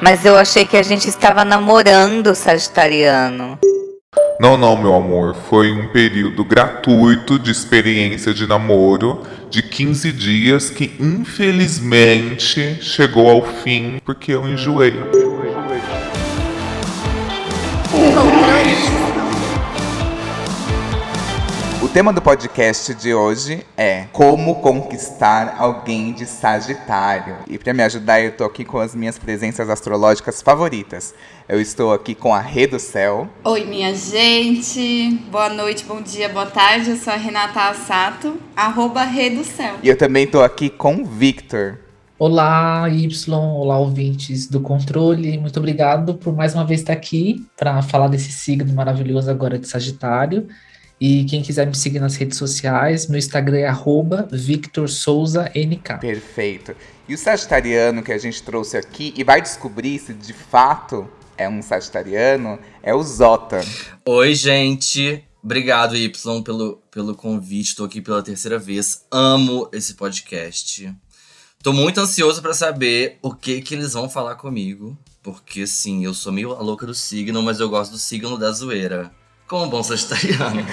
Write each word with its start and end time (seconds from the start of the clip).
Mas 0.00 0.24
eu 0.24 0.36
achei 0.36 0.64
que 0.64 0.76
a 0.76 0.82
gente 0.82 1.08
estava 1.08 1.44
namorando 1.44 2.34
Sagitariano. 2.34 3.58
Não, 4.40 4.56
não, 4.56 4.74
meu 4.74 4.94
amor. 4.94 5.36
Foi 5.50 5.70
um 5.70 5.88
período 5.88 6.42
gratuito 6.42 7.38
de 7.38 7.50
experiência 7.50 8.32
de 8.32 8.46
namoro 8.46 9.22
de 9.50 9.62
15 9.62 10.12
dias 10.12 10.70
que 10.70 10.96
infelizmente 10.98 12.78
chegou 12.80 13.28
ao 13.28 13.44
fim 13.44 14.00
porque 14.02 14.32
eu 14.32 14.48
enjoei. 14.48 14.94
Tema 21.92 22.12
do 22.12 22.22
podcast 22.22 22.94
de 22.94 23.12
hoje 23.12 23.66
é 23.76 24.04
Como 24.12 24.60
conquistar 24.60 25.56
alguém 25.58 26.12
de 26.12 26.24
Sagitário. 26.24 27.38
E 27.48 27.58
para 27.58 27.74
me 27.74 27.82
ajudar, 27.82 28.20
eu 28.20 28.30
tô 28.30 28.44
aqui 28.44 28.64
com 28.64 28.78
as 28.78 28.94
minhas 28.94 29.18
presenças 29.18 29.68
astrológicas 29.68 30.40
favoritas. 30.40 31.12
Eu 31.48 31.60
estou 31.60 31.92
aqui 31.92 32.14
com 32.14 32.32
a 32.32 32.40
Rê 32.40 32.68
do 32.68 32.78
Céu. 32.78 33.28
Oi, 33.42 33.64
minha 33.64 33.92
gente. 33.92 35.20
Boa 35.32 35.48
noite, 35.48 35.84
bom 35.84 36.00
dia, 36.00 36.28
boa 36.28 36.46
tarde. 36.46 36.90
Eu 36.90 36.96
sou 36.96 37.12
a 37.12 37.16
Renata 37.16 37.60
Assato, 37.60 38.36
arroba 38.54 39.02
Rê 39.02 39.28
do 39.30 39.42
Céu. 39.42 39.74
E 39.82 39.88
eu 39.88 39.98
também 39.98 40.28
tô 40.28 40.42
aqui 40.42 40.70
com 40.70 41.02
o 41.02 41.04
Victor. 41.04 41.76
Olá, 42.16 42.88
Y, 42.88 43.34
olá, 43.34 43.78
ouvintes 43.78 44.46
do 44.46 44.60
controle. 44.60 45.38
Muito 45.38 45.58
obrigado 45.58 46.14
por 46.14 46.36
mais 46.36 46.54
uma 46.54 46.64
vez 46.64 46.80
estar 46.82 46.92
aqui 46.92 47.44
para 47.56 47.82
falar 47.82 48.06
desse 48.06 48.30
signo 48.30 48.72
maravilhoso 48.72 49.28
agora 49.28 49.58
de 49.58 49.66
Sagitário. 49.66 50.46
E 51.00 51.24
quem 51.24 51.40
quiser 51.40 51.66
me 51.66 51.74
seguir 51.74 51.98
nas 51.98 52.14
redes 52.16 52.36
sociais, 52.36 53.06
meu 53.06 53.18
Instagram 53.18 53.56
é 53.56 53.66
arroba 53.66 54.28
VictorSouzaNK. 54.30 55.98
Perfeito. 55.98 56.76
E 57.08 57.14
o 57.14 57.18
sagitariano 57.18 58.02
que 58.02 58.12
a 58.12 58.18
gente 58.18 58.42
trouxe 58.42 58.76
aqui 58.76 59.14
e 59.16 59.24
vai 59.24 59.40
descobrir 59.40 59.98
se 59.98 60.12
de 60.12 60.34
fato 60.34 61.08
é 61.38 61.48
um 61.48 61.62
sagitariano 61.62 62.58
é 62.82 62.94
o 62.94 63.02
Zota. 63.02 63.62
Oi, 64.04 64.34
gente. 64.34 65.24
Obrigado, 65.42 65.96
Y, 65.96 66.42
pelo, 66.42 66.76
pelo 66.90 67.14
convite. 67.14 67.68
Estou 67.68 67.86
aqui 67.86 68.02
pela 68.02 68.22
terceira 68.22 68.58
vez. 68.58 69.06
Amo 69.10 69.70
esse 69.72 69.94
podcast. 69.94 70.94
Tô 71.62 71.72
muito 71.72 71.98
ansioso 71.98 72.42
para 72.42 72.52
saber 72.52 73.18
o 73.22 73.34
que 73.34 73.62
que 73.62 73.74
eles 73.74 73.94
vão 73.94 74.10
falar 74.10 74.34
comigo. 74.34 74.98
Porque, 75.22 75.62
assim, 75.62 76.04
eu 76.04 76.12
sou 76.12 76.30
meio 76.30 76.52
a 76.52 76.60
louca 76.60 76.84
do 76.84 76.94
signo, 76.94 77.42
mas 77.42 77.58
eu 77.58 77.70
gosto 77.70 77.92
do 77.92 77.98
signo 77.98 78.36
da 78.36 78.52
zoeira. 78.52 79.10
Como 79.50 79.64
um 79.64 79.68
bom 79.68 79.82
sagitariano. 79.82 80.64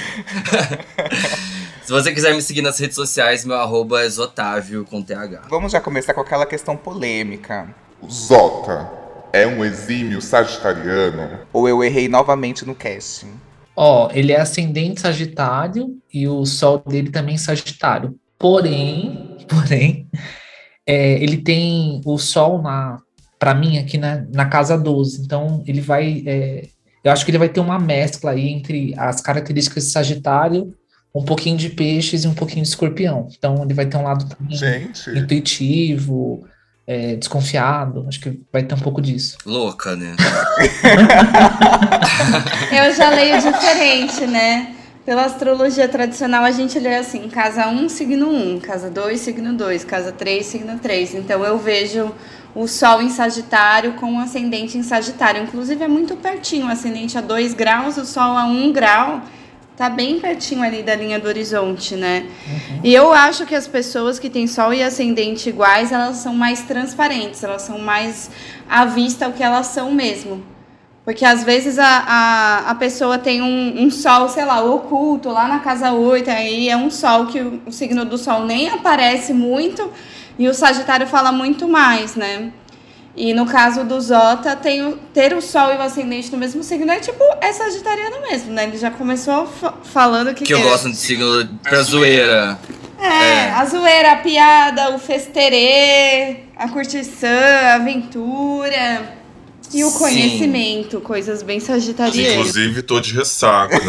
Se 1.82 1.92
você 1.92 2.14
quiser 2.14 2.36
me 2.36 2.44
seguir 2.44 2.62
nas 2.62 2.78
redes 2.78 2.94
sociais, 2.94 3.44
meu 3.44 3.56
arroba 3.56 4.04
é 4.04 4.08
Zotávio 4.08 4.86
com 4.86 5.02
TH. 5.02 5.48
Vamos 5.50 5.72
já 5.72 5.82
começar 5.82 6.14
com 6.14 6.22
aquela 6.22 6.46
questão 6.46 6.78
polêmica. 6.78 7.74
O 8.00 8.08
Zota 8.08 8.88
é 9.34 9.48
um 9.48 9.66
exímio 9.66 10.22
sagitariano? 10.22 11.40
Ou 11.52 11.68
eu 11.68 11.84
errei 11.84 12.08
novamente 12.08 12.68
no 12.68 12.76
casting? 12.76 13.32
Ó, 13.76 14.12
ele 14.14 14.32
é 14.32 14.40
ascendente 14.40 15.02
Sagitário 15.02 15.98
e 16.14 16.28
o 16.28 16.46
Sol 16.46 16.78
dele 16.88 17.10
também 17.10 17.34
é 17.34 17.40
Sagitário. 17.40 18.16
Porém, 18.38 19.38
porém, 19.50 20.08
é, 20.86 21.14
ele 21.14 21.38
tem 21.38 22.00
o 22.06 22.20
Sol 22.20 22.62
na, 22.62 23.00
para 23.40 23.56
mim 23.56 23.80
aqui 23.80 23.98
na, 23.98 24.24
na 24.32 24.46
casa 24.46 24.78
12. 24.78 25.24
Então 25.24 25.64
ele 25.66 25.82
vai, 25.82 26.22
é, 26.28 26.68
eu 27.08 27.14
acho 27.14 27.24
que 27.24 27.32
ele 27.32 27.38
vai 27.38 27.48
ter 27.48 27.62
uma 27.62 27.80
mescla 27.80 28.32
aí 28.32 28.50
entre 28.50 28.94
as 28.98 29.22
características 29.22 29.86
de 29.86 29.92
Sagitário, 29.92 30.76
um 31.16 31.24
pouquinho 31.24 31.58
de 31.58 31.70
peixes 31.70 32.26
e 32.26 32.28
um 32.28 32.34
pouquinho 32.34 32.64
de 32.64 32.68
escorpião. 32.68 33.30
Então 33.38 33.64
ele 33.64 33.74
vai 33.74 33.86
ter 33.86 33.96
um 33.96 34.04
lado 34.04 34.28
também 34.28 34.58
Gente. 34.58 35.10
intuitivo, 35.12 36.46
é, 36.86 37.16
desconfiado. 37.16 38.06
Acho 38.10 38.20
que 38.20 38.42
vai 38.52 38.62
ter 38.62 38.76
um 38.76 38.80
pouco 38.80 39.02
disso. 39.02 39.38
Louca, 39.46 39.96
né? 39.96 40.18
Eu 42.76 42.94
já 42.94 43.10
leio 43.10 43.42
diferente, 43.42 44.28
né? 44.28 44.76
Pela 45.06 45.24
astrologia 45.24 45.88
tradicional, 45.88 46.44
a 46.44 46.52
gente 46.52 46.78
lê 46.78 46.96
assim: 46.96 47.30
casa 47.30 47.70
1, 47.70 47.88
signo 47.88 48.30
1, 48.30 48.60
casa 48.60 48.90
2, 48.90 49.18
signo 49.18 49.54
2, 49.54 49.86
casa 49.86 50.12
3, 50.12 50.46
signo 50.46 50.78
3. 50.78 51.14
Então 51.16 51.42
eu 51.46 51.58
vejo 51.58 52.14
o 52.58 52.68
Sol 52.68 53.04
em 53.04 53.10
Sagitário 53.10 53.94
com 53.94 54.16
o 54.16 54.20
ascendente 54.20 54.80
em 54.80 54.84
Sagitário. 54.84 55.44
Inclusive 55.44 55.84
é 55.84 55.88
muito 55.88 56.16
pertinho, 56.16 56.66
o 56.66 56.70
ascendente 56.70 57.16
a 57.16 57.22
2 57.22 57.54
graus, 57.54 57.98
o 57.98 58.06
Sol 58.06 58.36
a 58.36 58.46
1 58.46 58.72
grau. 58.72 59.22
Tá 59.76 59.92
bem 59.92 60.20
pertinho 60.20 60.64
ali 60.64 60.82
da 60.82 60.96
linha 60.96 61.20
do 61.20 61.28
horizonte, 61.28 61.96
né? 61.96 62.26
E 62.84 62.92
eu 62.92 63.14
acho 63.14 63.46
que 63.46 63.54
as 63.54 63.68
pessoas 63.68 64.18
que 64.18 64.28
têm 64.28 64.48
Sol 64.48 64.74
e 64.74 64.82
ascendente 64.82 65.50
iguais, 65.50 65.92
elas 65.92 66.18
são 66.18 66.34
mais 66.34 66.64
transparentes, 66.64 67.44
elas 67.44 67.62
são 67.62 67.78
mais 67.78 68.32
à 68.68 68.86
vista 68.86 69.28
o 69.28 69.34
que 69.34 69.44
elas 69.44 69.68
são 69.68 69.92
mesmo. 69.92 70.44
Porque 71.06 71.24
às 71.24 71.44
vezes 71.44 71.78
a, 71.78 71.86
a, 71.86 72.72
a 72.72 72.76
pessoa 72.76 73.20
tem 73.20 73.40
um, 73.42 73.84
um 73.84 73.92
sol, 73.92 74.28
sei 74.28 74.44
lá, 74.44 74.62
oculto 74.64 75.30
lá 75.30 75.48
na 75.48 75.60
casa 75.60 75.92
8, 75.92 76.30
aí 76.30 76.70
é 76.70 76.76
um 76.76 76.90
sol 76.90 77.28
que 77.28 77.40
o, 77.40 77.62
o 77.68 77.72
signo 77.72 78.04
do 78.04 78.18
sol 78.18 78.44
nem 78.46 78.68
aparece 78.68 79.32
muito 79.32 79.90
e 80.38 80.48
o 80.48 80.54
Sagitário 80.54 81.08
fala 81.08 81.32
muito 81.32 81.68
mais, 81.68 82.16
né? 82.16 82.52
E 83.16 83.34
no 83.34 83.48
caso 83.48 83.84
do 83.84 84.00
Zota, 84.00 84.56
tem 84.56 84.86
o- 84.86 84.98
ter 85.12 85.34
o 85.34 85.42
sol 85.42 85.74
e 85.74 85.78
o 85.78 85.82
ascendente 85.82 86.32
no 86.32 86.38
mesmo 86.38 86.62
signo 86.64 86.92
é 86.92 87.00
tipo, 87.00 87.24
é 87.42 87.52
sagitariano 87.52 88.22
mesmo, 88.22 88.52
né? 88.54 88.66
Ele 88.66 88.78
já 88.78 88.92
começou 88.92 89.48
fa- 89.48 89.74
falando 89.84 90.34
que. 90.36 90.44
Que 90.44 90.54
eu 90.54 90.62
gosto 90.62 90.90
de 90.92 90.96
signo 90.98 91.48
pra 91.64 91.82
zoeira. 91.82 92.60
É, 93.00 93.50
a 93.52 93.66
zoeira, 93.66 94.12
a 94.14 94.16
piada, 94.18 94.92
o 94.96 95.00
festerê, 95.00 96.42
a 96.56 96.68
curtição, 96.70 97.28
a 97.72 97.76
aventura. 97.76 99.17
E 99.74 99.84
o 99.84 99.90
Sim. 99.90 99.98
conhecimento, 99.98 101.02
coisas 101.02 101.44
bem 101.44 101.60
sagitarianas. 101.60 102.34
Inclusive, 102.34 102.82
tô 102.82 103.00
de 103.00 103.14
ressaca. 103.14 103.78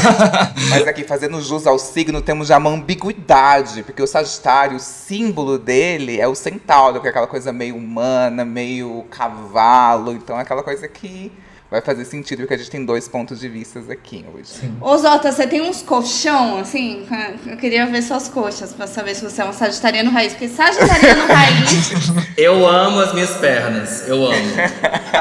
Mas 0.70 0.86
aqui, 0.86 1.04
fazendo 1.04 1.40
jus 1.40 1.66
ao 1.66 1.78
signo, 1.78 2.20
temos 2.20 2.48
já 2.48 2.58
uma 2.58 2.70
ambiguidade, 2.70 3.82
porque 3.82 4.02
o 4.02 4.06
Sagitário, 4.06 4.76
o 4.76 4.80
símbolo 4.80 5.58
dele 5.58 6.20
é 6.20 6.26
o 6.26 6.34
centauro, 6.34 7.00
que 7.00 7.06
é 7.06 7.10
aquela 7.10 7.26
coisa 7.26 7.52
meio 7.52 7.76
humana, 7.76 8.44
meio 8.44 9.04
cavalo. 9.10 10.12
Então 10.12 10.38
é 10.38 10.42
aquela 10.42 10.62
coisa 10.62 10.88
que 10.88 11.32
vai 11.70 11.80
fazer 11.80 12.04
sentido, 12.04 12.40
porque 12.40 12.54
a 12.54 12.56
gente 12.58 12.70
tem 12.70 12.84
dois 12.84 13.06
pontos 13.06 13.38
de 13.38 13.48
vista 13.48 13.78
aqui 13.90 14.24
hoje. 14.34 14.70
Ô 14.80 14.96
Zota, 14.98 15.30
você 15.30 15.46
tem 15.46 15.60
uns 15.60 15.82
colchão, 15.82 16.58
assim? 16.58 17.06
Eu 17.46 17.56
queria 17.56 17.86
ver 17.86 18.02
suas 18.02 18.28
coxas 18.28 18.72
pra 18.72 18.86
saber 18.86 19.14
se 19.14 19.22
você 19.22 19.40
é 19.40 19.44
um 19.44 19.52
sagitariano 19.52 20.10
raiz. 20.10 20.32
Porque 20.32 20.48
sagitariano 20.48 21.26
raiz, 21.32 21.92
Eu 22.36 22.66
amo 22.66 22.98
as 23.00 23.14
minhas 23.14 23.36
pernas. 23.36 24.08
Eu 24.08 24.24
amo. 24.24 24.34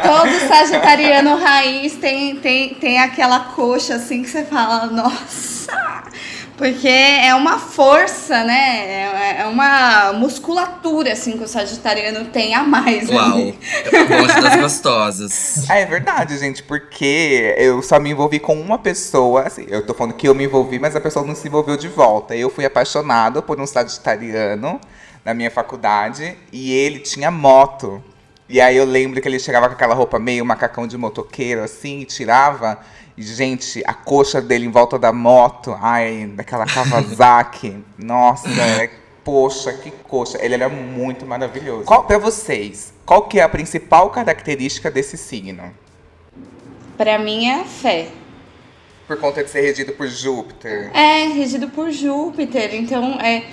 todo 0.02 0.48
sagitariano 0.48 1.36
raiz 1.36 1.94
tem, 1.96 2.38
tem, 2.38 2.74
tem 2.74 3.00
aquela 3.00 3.40
coxa 3.40 3.96
assim 3.96 4.24
que 4.24 4.30
você 4.30 4.44
fala, 4.44 4.88
nossa! 4.88 6.09
Porque 6.60 6.90
é 6.90 7.34
uma 7.34 7.58
força, 7.58 8.44
né? 8.44 8.86
É, 8.86 9.42
é 9.44 9.46
uma 9.46 10.12
musculatura, 10.12 11.14
assim, 11.14 11.38
que 11.38 11.44
o 11.46 11.48
sagitariano 11.48 12.26
tem 12.26 12.54
a 12.54 12.64
mais. 12.64 13.10
né? 13.10 13.16
Uau. 13.16 13.38
É 13.40 14.02
o 14.02 14.08
bonde 14.10 14.42
das 14.42 14.56
gostosas. 14.58 15.64
Ah, 15.70 15.78
é 15.78 15.86
verdade, 15.86 16.38
gente, 16.38 16.62
porque 16.62 17.56
eu 17.58 17.82
só 17.82 17.98
me 17.98 18.10
envolvi 18.10 18.42
com 18.42 18.60
uma 18.60 18.78
pessoa, 18.78 19.44
assim, 19.44 19.66
eu 19.70 19.86
tô 19.86 19.94
falando 19.94 20.16
que 20.16 20.28
eu 20.28 20.36
me 20.36 20.44
envolvi, 20.44 20.80
mas 20.80 20.98
a 20.98 21.00
pessoa 21.00 21.26
não 21.26 21.34
se 21.34 21.48
envolveu 21.48 21.78
de 21.78 21.88
volta. 21.88 22.36
Eu 22.36 22.50
fui 22.50 22.66
apaixonado 22.66 23.42
por 23.42 23.58
um 23.58 23.66
sagitariano 23.66 24.82
na 25.24 25.34
minha 25.34 25.50
faculdade 25.50 26.36
e 26.52 26.74
ele 26.74 27.00
tinha 27.00 27.32
moto. 27.32 28.04
E 28.50 28.60
aí 28.60 28.76
eu 28.76 28.84
lembro 28.84 29.22
que 29.22 29.28
ele 29.30 29.40
chegava 29.40 29.68
com 29.70 29.76
aquela 29.76 29.96
roupa 29.96 30.20
meio 30.20 30.44
macacão 30.44 30.86
de 30.86 30.98
motoqueiro, 30.98 31.64
assim, 31.64 32.00
e 32.02 32.06
tirava. 32.06 32.80
E, 33.20 33.24
gente, 33.24 33.84
a 33.86 33.94
coxa 33.94 34.42
dele 34.42 34.66
em 34.66 34.72
volta 34.72 34.98
da 34.98 35.12
moto, 35.12 35.78
ai, 35.82 36.26
daquela 36.34 36.66
Kawasaki. 36.66 37.84
Nossa, 38.00 38.48
é- 38.50 38.90
poxa, 39.26 39.74
que 39.74 39.92
coxa. 39.92 40.38
Ele 40.42 40.54
era 40.54 40.70
muito 40.70 41.26
maravilhoso. 41.26 41.84
Qual, 41.84 42.06
pra 42.06 42.18
vocês, 42.18 42.94
qual 43.06 43.24
que 43.24 43.38
é 43.38 43.44
a 43.44 43.50
principal 43.50 44.10
característica 44.10 44.90
desse 44.90 45.18
signo? 45.18 45.64
Pra 46.96 47.20
mim 47.20 47.48
é 47.48 47.60
a 47.60 47.66
fé. 47.66 48.08
Por 49.06 49.18
conta 49.18 49.44
de 49.44 49.50
ser 49.50 49.64
regido 49.64 49.92
por 49.92 50.08
Júpiter. 50.08 50.90
É, 50.96 51.26
regido 51.28 51.68
por 51.68 51.92
Júpiter, 51.92 52.74
então 52.74 53.20
é, 53.20 53.44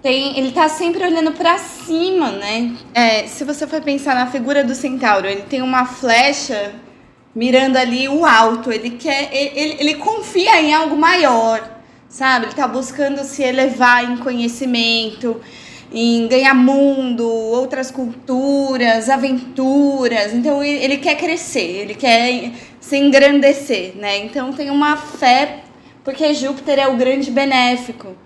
tem, 0.00 0.38
ele 0.38 0.50
tá 0.52 0.66
sempre 0.70 1.04
olhando 1.04 1.32
pra 1.32 1.58
cima, 1.58 2.30
né? 2.30 2.74
É, 2.94 3.26
se 3.26 3.44
você 3.44 3.66
for 3.66 3.82
pensar 3.82 4.14
na 4.14 4.28
figura 4.28 4.64
do 4.64 4.74
centauro, 4.74 5.26
ele 5.26 5.42
tem 5.42 5.60
uma 5.60 5.84
flecha 5.84 6.72
mirando 7.34 7.76
ali 7.76 8.08
o 8.08 8.24
alto, 8.24 8.72
ele 8.72 8.90
quer, 8.90 9.30
ele, 9.32 9.76
ele, 9.78 9.94
confia 9.94 10.60
em 10.60 10.74
algo 10.74 10.96
maior, 10.96 11.80
sabe? 12.08 12.46
Ele 12.46 12.54
tá 12.54 12.66
buscando 12.66 13.22
se 13.24 13.42
elevar 13.42 14.04
em 14.04 14.16
conhecimento, 14.16 15.40
em 15.92 16.26
ganhar 16.28 16.54
mundo, 16.54 17.26
outras 17.28 17.90
culturas, 17.90 19.08
aventuras. 19.08 20.32
Então 20.34 20.62
ele 20.62 20.96
quer 20.98 21.16
crescer, 21.16 21.82
ele 21.82 21.94
quer 21.94 22.52
se 22.80 22.96
engrandecer, 22.96 23.94
né? 23.96 24.18
Então 24.18 24.52
tem 24.52 24.70
uma 24.70 24.96
fé, 24.96 25.60
porque 26.04 26.34
Júpiter 26.34 26.78
é 26.78 26.88
o 26.88 26.96
grande 26.96 27.30
benéfico. 27.30 28.16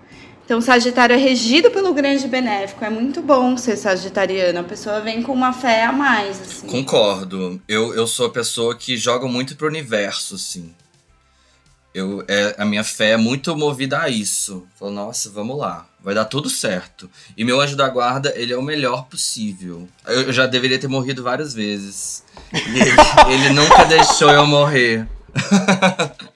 Então, 0.45 0.61
Sagitário 0.61 1.15
é 1.15 1.17
regido 1.17 1.71
pelo 1.71 1.91
grande 1.91 2.27
benéfico. 2.27 2.85
É 2.85 2.89
muito 2.89 3.19
bom 3.19 3.57
ser 3.57 3.75
sagitariano. 3.75 4.59
A 4.59 4.63
pessoa 4.63 5.01
vem 5.01 5.23
com 5.23 5.33
uma 5.33 5.51
fé 5.51 5.85
a 5.85 5.91
mais, 5.91 6.39
assim. 6.39 6.67
Concordo. 6.67 7.59
Eu, 7.67 7.95
eu 7.95 8.05
sou 8.05 8.27
a 8.27 8.29
pessoa 8.29 8.75
que 8.75 8.95
joga 8.95 9.27
muito 9.27 9.55
pro 9.55 9.67
universo, 9.67 10.35
assim. 10.35 10.71
Eu, 11.95 12.23
é, 12.27 12.53
a 12.59 12.65
minha 12.65 12.83
fé 12.83 13.11
é 13.11 13.17
muito 13.17 13.57
movida 13.57 13.99
a 13.99 14.07
isso. 14.07 14.67
Falo, 14.77 14.91
nossa, 14.91 15.31
vamos 15.31 15.57
lá. 15.57 15.87
Vai 16.03 16.13
dar 16.13 16.25
tudo 16.25 16.47
certo. 16.47 17.09
E 17.35 17.43
meu 17.43 17.59
anjo 17.59 17.75
da 17.75 17.89
guarda, 17.89 18.31
ele 18.35 18.53
é 18.53 18.57
o 18.57 18.61
melhor 18.61 19.05
possível. 19.05 19.87
Eu, 20.05 20.23
eu 20.23 20.33
já 20.33 20.45
deveria 20.45 20.77
ter 20.77 20.87
morrido 20.87 21.23
várias 21.23 21.55
vezes. 21.55 22.23
Ele, 22.53 22.91
ele 23.33 23.49
nunca 23.49 23.83
deixou 23.85 24.29
eu 24.29 24.45
morrer. 24.45 25.07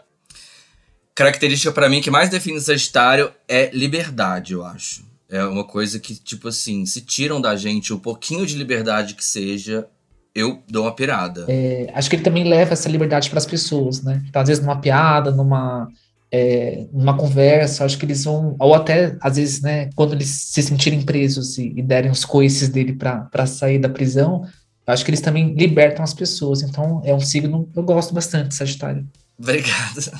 Característica 1.20 1.74
para 1.74 1.90
mim 1.90 2.00
que 2.00 2.10
mais 2.10 2.30
define 2.30 2.58
o 2.58 2.62
Sagitário 2.62 3.30
é 3.46 3.70
liberdade, 3.74 4.54
eu 4.54 4.64
acho. 4.64 5.04
É 5.30 5.44
uma 5.44 5.66
coisa 5.66 6.00
que, 6.00 6.16
tipo 6.16 6.48
assim, 6.48 6.86
se 6.86 7.02
tiram 7.02 7.42
da 7.42 7.58
gente 7.58 7.92
um 7.92 8.00
pouquinho 8.00 8.46
de 8.46 8.56
liberdade 8.56 9.16
que 9.16 9.26
seja, 9.26 9.86
eu 10.34 10.64
dou 10.70 10.86
uma 10.86 10.96
pirada. 10.96 11.44
É, 11.50 11.92
acho 11.94 12.10
que 12.10 12.16
ele 12.16 12.24
também 12.24 12.46
leva 12.46 12.72
essa 12.72 12.88
liberdade 12.88 13.30
para 13.30 13.38
as 13.38 13.46
pessoas, 13.46 14.02
né? 14.02 14.24
Então, 14.30 14.42
às 14.42 14.48
vezes, 14.48 14.64
numa 14.64 14.80
piada, 14.80 15.30
numa, 15.30 15.90
é, 16.32 16.86
numa 16.94 17.18
conversa, 17.18 17.84
acho 17.84 17.98
que 17.98 18.06
eles 18.06 18.24
vão, 18.24 18.56
ou 18.58 18.74
até, 18.74 19.18
às 19.20 19.36
vezes, 19.36 19.62
né, 19.62 19.90
quando 19.98 20.14
eles 20.14 20.30
se 20.30 20.64
sentirem 20.64 21.02
presos 21.02 21.58
e, 21.58 21.74
e 21.76 21.82
derem 21.82 22.10
os 22.10 22.24
coices 22.24 22.70
dele 22.70 22.94
para 22.94 23.46
sair 23.46 23.78
da 23.78 23.90
prisão, 23.90 24.48
acho 24.88 25.04
que 25.04 25.12
eles 25.12 25.20
também 25.20 25.54
libertam 25.54 26.02
as 26.02 26.14
pessoas. 26.14 26.62
Então, 26.62 27.02
é 27.04 27.14
um 27.14 27.20
signo 27.20 27.70
que 27.74 27.78
eu 27.78 27.84
gosto 27.84 28.14
bastante, 28.14 28.56
Sagitário. 28.56 29.06
Obrigado. 29.42 30.12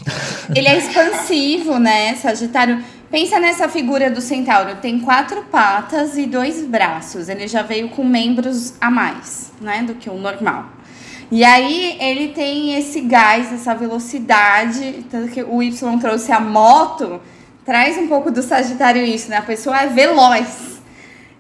Ele 0.56 0.68
é 0.68 0.78
expansivo, 0.78 1.78
né, 1.78 2.16
Sagitário? 2.16 2.82
Pensa 3.12 3.40
nessa 3.40 3.68
figura 3.68 4.10
do 4.10 4.22
centauro. 4.22 4.78
Tem 4.78 5.00
quatro 5.00 5.44
patas 5.44 6.18
e 6.18 6.26
dois 6.26 6.64
braços. 6.66 7.28
Ele 7.28 7.48
já 7.48 7.62
veio 7.62 7.90
com 7.90 8.04
membros 8.04 8.74
a 8.80 8.90
mais, 8.90 9.52
né, 9.60 9.84
do 9.84 9.96
que 9.96 10.10
o 10.10 10.14
normal. 10.14 10.70
E 11.32 11.44
aí 11.44 11.98
ele 12.00 12.30
tem 12.30 12.76
esse 12.76 13.02
gás, 13.02 13.52
essa 13.52 13.76
velocidade. 13.76 15.06
Tanto 15.12 15.32
que 15.32 15.44
o 15.44 15.62
Y 15.62 16.00
trouxe 16.00 16.32
a 16.32 16.40
moto. 16.40 17.22
Traz 17.66 17.98
um 17.98 18.08
pouco 18.08 18.32
do 18.32 18.42
Sagitário 18.42 19.04
isso, 19.04 19.30
né? 19.30 19.38
A 19.38 19.42
pessoa 19.42 19.82
é 19.82 19.88
veloz. 19.88 20.80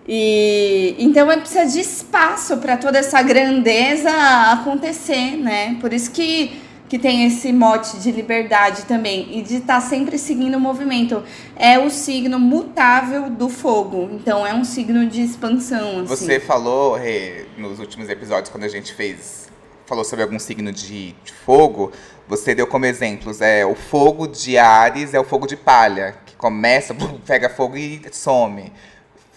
E 0.07 0.95
então 0.99 1.31
ele 1.31 1.41
precisa 1.41 1.65
de 1.65 1.79
espaço 1.79 2.57
para 2.57 2.77
toda 2.77 2.97
essa 2.97 3.21
grandeza 3.21 4.11
acontecer, 4.51 5.37
né? 5.37 5.77
Por 5.79 5.93
isso 5.93 6.11
que 6.11 6.68
que 6.89 6.97
tem 6.97 7.23
esse 7.25 7.53
mote 7.53 7.97
de 7.99 8.11
liberdade 8.11 8.83
também 8.85 9.37
e 9.37 9.43
de 9.43 9.57
estar 9.57 9.75
tá 9.75 9.81
sempre 9.81 10.17
seguindo 10.17 10.55
o 10.55 10.59
movimento. 10.59 11.23
É 11.55 11.77
o 11.77 11.89
signo 11.91 12.39
mutável 12.39 13.29
do 13.29 13.47
fogo, 13.47 14.09
então 14.11 14.45
é 14.45 14.53
um 14.55 14.63
signo 14.63 15.05
de 15.05 15.21
expansão. 15.21 16.01
Assim. 16.01 16.07
Você 16.07 16.39
falou, 16.39 16.95
Rê, 16.95 17.45
nos 17.55 17.79
últimos 17.79 18.09
episódios, 18.09 18.49
quando 18.49 18.63
a 18.63 18.67
gente 18.67 18.91
fez, 18.93 19.47
falou 19.85 20.03
sobre 20.03 20.23
algum 20.23 20.39
signo 20.39 20.71
de, 20.71 21.11
de 21.23 21.31
fogo, 21.45 21.91
você 22.27 22.55
deu 22.55 22.65
como 22.65 22.87
exemplos, 22.87 23.39
é 23.39 23.63
o 23.63 23.75
fogo 23.75 24.27
de 24.27 24.57
Ares 24.57 25.13
é 25.13 25.19
o 25.19 25.23
fogo 25.23 25.45
de 25.45 25.55
palha, 25.55 26.15
que 26.25 26.35
começa, 26.35 26.95
pega 27.23 27.49
fogo 27.49 27.77
e 27.77 28.01
some. 28.11 28.73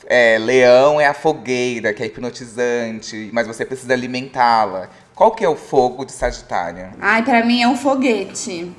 É, 0.07 0.37
leão 0.39 1.01
é 1.01 1.07
a 1.07 1.15
fogueira, 1.15 1.93
que 1.93 2.03
é 2.03 2.07
hipnotizante, 2.07 3.31
mas 3.33 3.47
você 3.47 3.65
precisa 3.65 3.93
alimentá-la. 3.93 4.91
Qual 5.15 5.31
que 5.33 5.45
é 5.45 5.49
o 5.49 5.57
fogo 5.57 6.05
de 6.05 6.13
Sagitário? 6.13 6.91
Ai, 7.01 7.23
para 7.23 7.45
mim 7.45 7.63
é 7.63 7.69
um 7.69 7.77
foguete. 7.77 8.73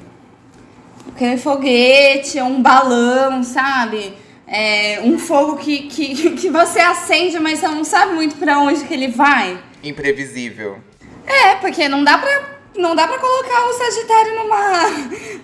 Aquele 1.09 1.37
foguete, 1.37 2.39
é 2.39 2.43
um 2.43 2.61
balão, 2.61 3.43
sabe? 3.43 4.13
É 4.47 4.99
um 5.03 5.17
fogo 5.19 5.57
que, 5.57 5.83
que, 5.83 6.31
que 6.35 6.49
você 6.49 6.79
acende, 6.79 7.39
mas 7.39 7.59
você 7.59 7.67
não 7.67 7.83
sabe 7.83 8.13
muito 8.13 8.35
para 8.35 8.59
onde 8.59 8.83
que 8.83 8.93
ele 8.93 9.09
vai. 9.09 9.59
Imprevisível. 9.83 10.79
É, 11.25 11.55
porque 11.55 11.87
não 11.87 12.03
dá 12.03 12.17
pra, 12.17 12.41
não 12.75 12.95
dá 12.95 13.07
pra 13.07 13.19
colocar 13.19 13.65
o 13.65 13.73
Sagitário 13.73 14.35
numa, 14.35 14.81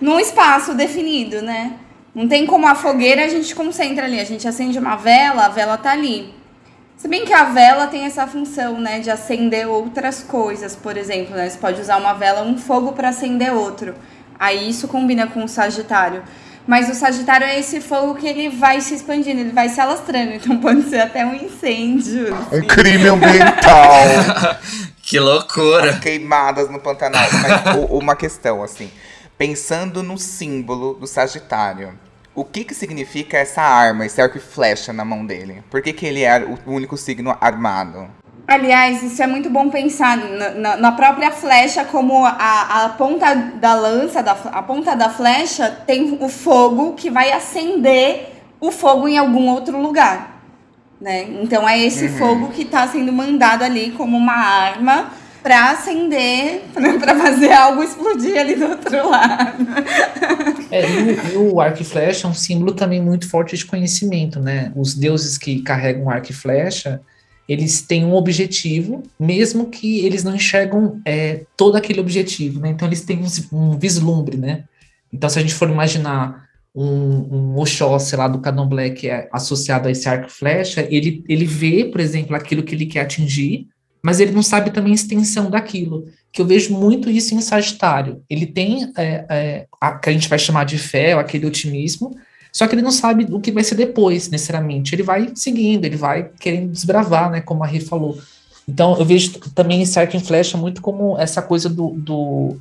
num 0.00 0.20
espaço 0.20 0.74
definido, 0.74 1.40
né? 1.40 1.78
Não 2.12 2.26
tem 2.26 2.44
como 2.44 2.66
a 2.66 2.74
fogueira 2.74 3.24
a 3.24 3.28
gente 3.28 3.54
concentra 3.54 4.04
ali. 4.04 4.18
A 4.18 4.24
gente 4.24 4.46
acende 4.46 4.78
uma 4.78 4.96
vela, 4.96 5.46
a 5.46 5.48
vela 5.48 5.78
tá 5.78 5.92
ali. 5.92 6.34
Se 7.00 7.08
bem 7.08 7.24
que 7.24 7.32
a 7.32 7.44
vela 7.44 7.86
tem 7.86 8.04
essa 8.04 8.26
função, 8.26 8.78
né, 8.78 9.00
de 9.00 9.10
acender 9.10 9.66
outras 9.66 10.22
coisas, 10.22 10.76
por 10.76 10.98
exemplo, 10.98 11.34
né? 11.34 11.48
Você 11.48 11.56
pode 11.56 11.80
usar 11.80 11.96
uma 11.96 12.12
vela, 12.12 12.42
um 12.42 12.58
fogo 12.58 12.92
para 12.92 13.08
acender 13.08 13.54
outro. 13.54 13.94
Aí 14.38 14.68
isso 14.68 14.86
combina 14.86 15.26
com 15.26 15.42
o 15.42 15.48
Sagitário. 15.48 16.22
Mas 16.66 16.90
o 16.90 16.94
Sagitário 16.94 17.46
é 17.46 17.58
esse 17.58 17.80
fogo 17.80 18.16
que 18.16 18.28
ele 18.28 18.50
vai 18.50 18.82
se 18.82 18.94
expandindo, 18.94 19.40
ele 19.40 19.50
vai 19.50 19.70
se 19.70 19.80
alastrando. 19.80 20.32
Então 20.36 20.58
pode 20.58 20.82
ser 20.90 21.00
até 21.00 21.24
um 21.24 21.32
incêndio. 21.32 22.34
Um 22.34 22.58
assim. 22.58 22.66
crime 22.66 23.08
ambiental. 23.08 24.04
que 25.02 25.18
loucura. 25.18 25.92
As 25.92 26.00
queimadas 26.00 26.68
no 26.68 26.78
Pantanal. 26.78 27.26
Mas 27.40 27.76
uma 27.88 28.14
questão, 28.14 28.62
assim. 28.62 28.90
Pensando 29.38 30.02
no 30.02 30.18
símbolo 30.18 30.92
do 30.92 31.06
Sagitário 31.06 31.98
o 32.34 32.44
que 32.44 32.64
que 32.64 32.74
significa 32.74 33.36
essa 33.38 33.62
arma, 33.62 34.06
esse 34.06 34.20
arco 34.20 34.38
e 34.38 34.40
flecha 34.40 34.92
na 34.92 35.04
mão 35.04 35.26
dele? 35.26 35.62
Por 35.70 35.82
que, 35.82 35.92
que 35.92 36.06
ele 36.06 36.22
é 36.22 36.38
o 36.38 36.72
único 36.72 36.96
signo 36.96 37.36
armado? 37.40 38.08
Aliás, 38.46 39.02
isso 39.02 39.22
é 39.22 39.26
muito 39.26 39.48
bom 39.48 39.70
pensar 39.70 40.16
na, 40.16 40.50
na, 40.50 40.76
na 40.76 40.92
própria 40.92 41.30
flecha, 41.30 41.84
como 41.84 42.24
a, 42.24 42.84
a 42.84 42.88
ponta 42.90 43.34
da 43.34 43.74
lança, 43.74 44.22
da, 44.22 44.32
a 44.32 44.62
ponta 44.62 44.96
da 44.96 45.08
flecha 45.08 45.70
tem 45.86 46.18
o 46.20 46.28
fogo 46.28 46.94
que 46.94 47.10
vai 47.10 47.30
acender 47.30 48.32
o 48.60 48.72
fogo 48.72 49.06
em 49.06 49.16
algum 49.16 49.48
outro 49.48 49.80
lugar. 49.80 50.42
Né? 51.00 51.22
Então 51.42 51.68
é 51.68 51.78
esse 51.78 52.06
uhum. 52.06 52.18
fogo 52.18 52.48
que 52.48 52.62
está 52.62 52.86
sendo 52.88 53.12
mandado 53.12 53.62
ali 53.62 53.92
como 53.92 54.16
uma 54.16 54.34
arma 54.34 55.10
para 55.42 55.70
acender, 55.70 56.62
para 56.72 57.16
fazer 57.18 57.52
algo 57.52 57.82
explodir 57.82 58.38
ali 58.38 58.54
do 58.54 58.66
outro 58.66 58.96
lado. 59.08 59.66
É, 60.70 60.82
e 61.32 61.36
o, 61.36 61.54
o 61.54 61.60
arco 61.60 61.82
e 61.82 61.84
flecha 61.84 62.26
é 62.26 62.30
um 62.30 62.34
símbolo 62.34 62.72
também 62.72 63.00
muito 63.00 63.28
forte 63.28 63.56
de 63.56 63.64
conhecimento, 63.64 64.40
né? 64.40 64.72
Os 64.76 64.94
deuses 64.94 65.38
que 65.38 65.62
carregam 65.62 66.10
arco 66.10 66.30
e 66.30 66.34
flecha, 66.34 67.00
eles 67.48 67.82
têm 67.82 68.04
um 68.04 68.14
objetivo, 68.14 69.02
mesmo 69.18 69.66
que 69.66 70.04
eles 70.06 70.22
não 70.22 70.34
enxergam 70.34 71.00
é, 71.04 71.44
todo 71.56 71.76
aquele 71.76 72.00
objetivo, 72.00 72.60
né? 72.60 72.70
Então 72.70 72.86
eles 72.86 73.02
têm 73.02 73.20
um, 73.20 73.56
um 73.56 73.78
vislumbre, 73.78 74.36
né? 74.36 74.64
Então 75.12 75.28
se 75.28 75.38
a 75.38 75.42
gente 75.42 75.54
for 75.54 75.68
imaginar 75.68 76.48
um, 76.74 76.84
um 76.84 77.58
Oxóssi 77.58 78.14
lá 78.14 78.28
do 78.28 78.38
Candomblé 78.38 78.90
que 78.90 79.08
é 79.08 79.28
associado 79.32 79.88
a 79.88 79.90
esse 79.90 80.08
arco 80.08 80.28
e 80.28 80.32
flecha, 80.32 80.86
ele, 80.90 81.24
ele 81.28 81.44
vê, 81.44 81.84
por 81.84 82.00
exemplo, 82.00 82.36
aquilo 82.36 82.62
que 82.62 82.74
ele 82.74 82.86
quer 82.86 83.00
atingir, 83.00 83.66
mas 84.02 84.20
ele 84.20 84.32
não 84.32 84.42
sabe 84.42 84.70
também 84.70 84.92
a 84.92 84.94
extensão 84.94 85.50
daquilo. 85.50 86.06
Que 86.32 86.40
eu 86.40 86.46
vejo 86.46 86.72
muito 86.72 87.10
isso 87.10 87.34
em 87.34 87.40
Sagitário. 87.40 88.22
Ele 88.30 88.46
tem 88.46 88.92
é, 88.96 89.24
é, 89.28 89.66
a 89.80 89.92
que 89.92 90.08
a 90.08 90.12
gente 90.12 90.28
vai 90.28 90.38
chamar 90.38 90.64
de 90.64 90.78
fé, 90.78 91.14
ou 91.14 91.20
aquele 91.20 91.46
otimismo, 91.46 92.16
só 92.52 92.66
que 92.66 92.74
ele 92.74 92.82
não 92.82 92.90
sabe 92.90 93.26
o 93.30 93.40
que 93.40 93.52
vai 93.52 93.62
ser 93.62 93.74
depois, 93.76 94.28
necessariamente. 94.28 94.94
Ele 94.94 95.02
vai 95.02 95.30
seguindo, 95.34 95.84
ele 95.84 95.96
vai 95.96 96.30
querendo 96.38 96.70
desbravar, 96.70 97.30
né? 97.30 97.40
Como 97.40 97.62
a 97.62 97.66
Rê 97.66 97.80
falou. 97.80 98.18
Então, 98.68 98.96
eu 98.98 99.04
vejo 99.04 99.38
também 99.54 99.82
esse 99.82 99.98
arco 99.98 100.16
em 100.16 100.20
flecha 100.20 100.56
muito 100.56 100.82
como 100.82 101.18
essa 101.18 101.40
coisa 101.42 101.68
do. 101.68 101.90
do 101.90 102.56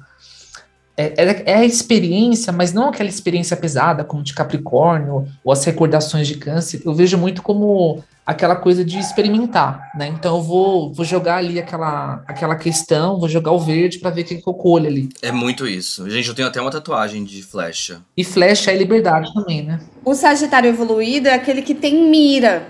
é, 0.96 1.14
é, 1.16 1.44
é, 1.46 1.56
a 1.56 1.66
experiência, 1.66 2.52
mas 2.52 2.74
não 2.74 2.90
aquela 2.90 3.10
experiência 3.10 3.56
pesada, 3.56 4.04
como 4.04 4.22
de 4.22 4.34
Capricórnio, 4.34 5.28
ou 5.44 5.52
as 5.52 5.64
recordações 5.64 6.28
de 6.28 6.36
Câncer. 6.36 6.82
Eu 6.84 6.94
vejo 6.94 7.18
muito 7.18 7.42
como 7.42 8.04
aquela 8.30 8.56
coisa 8.56 8.86
de 8.86 9.00
experimentar, 9.00 9.90
né? 9.96 10.08
Então 10.08 10.36
eu 10.36 10.42
vou, 10.44 10.94
vou 10.94 11.04
jogar 11.04 11.38
ali 11.38 11.60
aquela, 11.60 12.24
aquela 12.28 12.56
questão, 12.56 13.20
vou 13.20 13.28
jogar 13.28 13.52
o 13.52 13.60
verde 13.60 13.98
para 13.98 14.12
ver 14.12 14.22
o 14.22 14.26
que, 14.26 14.36
que 14.36 14.48
eu 14.48 14.54
colho 14.54 14.86
ali. 14.86 15.10
É 15.20 15.32
muito 15.32 15.68
isso. 15.68 16.08
Gente, 16.08 16.30
eu 16.30 16.36
tenho 16.36 16.48
até 16.48 16.62
uma 16.62 16.70
tatuagem 16.70 17.24
de 17.24 17.42
flecha. 17.42 18.04
E 18.16 18.24
flecha 18.24 18.70
é 18.70 18.78
liberdade 18.78 19.34
também, 19.34 19.64
né? 19.64 19.80
O 20.06 20.14
Sagitário 20.14 20.70
evoluído 20.70 21.28
é 21.28 21.34
aquele 21.34 21.64
que 21.64 21.74
tem 21.74 22.08
mira. 22.08 22.68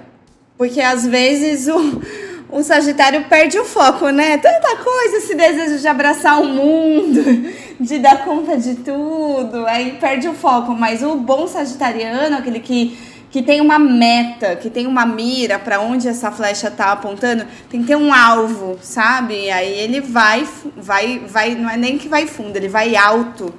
Porque 0.58 0.80
às 0.80 1.06
vezes 1.06 1.68
o, 1.68 2.02
o 2.58 2.64
Sagitário 2.64 3.26
perde 3.26 3.60
o 3.60 3.66
foco, 3.66 4.08
né? 4.12 4.38
Tanta 4.38 4.78
coisa, 4.78 5.18
esse 5.18 5.36
desejo 5.36 5.78
de 5.78 5.88
abraçar 5.90 6.42
o 6.42 6.48
mundo, 6.48 7.22
de 7.78 8.00
dar 8.00 8.24
conta 8.24 8.58
de 8.58 8.76
tudo, 8.76 9.66
aí 9.66 9.98
perde 10.00 10.30
o 10.30 10.34
foco. 10.34 10.72
Mas 10.72 11.04
o 11.04 11.16
bom 11.16 11.46
Sagitariano, 11.48 12.38
aquele 12.38 12.62
que 12.62 12.98
que 13.32 13.44
tem 13.44 13.62
uma 13.62 13.78
meta, 13.78 14.56
que 14.56 14.70
tem 14.70 14.88
uma 14.88 15.06
mira 15.06 15.60
para 15.60 15.80
onde 15.80 16.08
essa 16.08 16.32
flecha 16.32 16.72
tá 16.72 16.92
apontando, 16.92 17.46
tem 17.70 17.82
que 17.82 17.88
ter 17.88 17.96
um 17.96 18.14
alvo, 18.14 18.80
sabe? 18.82 19.46
E 19.46 19.52
aí 19.52 19.80
ele 19.80 20.02
vai, 20.02 20.48
vai, 20.76 21.20
vai, 21.20 21.56
não 21.56 21.70
é 21.70 21.78
nem 21.78 21.98
que 21.98 22.08
vai 22.08 22.26
fundo, 22.26 22.56
ele 22.56 22.68
vai 22.68 22.96
alto 22.96 23.54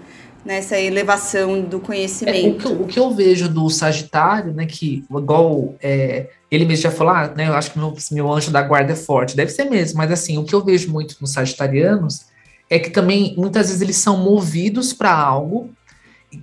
nessa 0.45 0.79
elevação 0.79 1.61
do 1.61 1.79
conhecimento. 1.79 2.69
É, 2.69 2.73
o, 2.73 2.77
que, 2.77 2.83
o, 2.83 2.87
que, 2.87 2.99
eu 2.99 3.11
vejo 3.11 3.49
do 3.49 3.69
Sagitário, 3.69 4.53
né, 4.53 4.67
que 4.67 5.05
igual 5.11 5.75
é, 5.83 6.29
ele 6.51 6.65
mesmo 6.65 6.83
já 6.83 6.91
falou, 6.91 7.13
ah, 7.13 7.33
né, 7.37 7.49
eu 7.49 7.55
acho 7.55 7.73
que 7.73 7.79
meu, 7.79 7.95
meu 8.11 8.33
anjo 8.33 8.51
da 8.51 8.63
guarda 8.63 8.93
é 8.93 8.97
forte, 8.97 9.37
deve 9.37 9.51
ser 9.51 9.65
mesmo, 9.65 9.99
mas 9.99 10.11
assim, 10.11 10.39
o 10.39 10.45
que 10.45 10.55
eu 10.55 10.65
vejo 10.65 10.91
muito 10.91 11.17
nos 11.21 11.33
Sagitarianos 11.33 12.27
é 12.69 12.79
que 12.79 12.91
também 12.91 13.35
muitas 13.37 13.67
vezes 13.67 13.83
eles 13.83 13.97
são 13.97 14.17
movidos 14.17 14.93
para 14.93 15.13
algo 15.13 15.71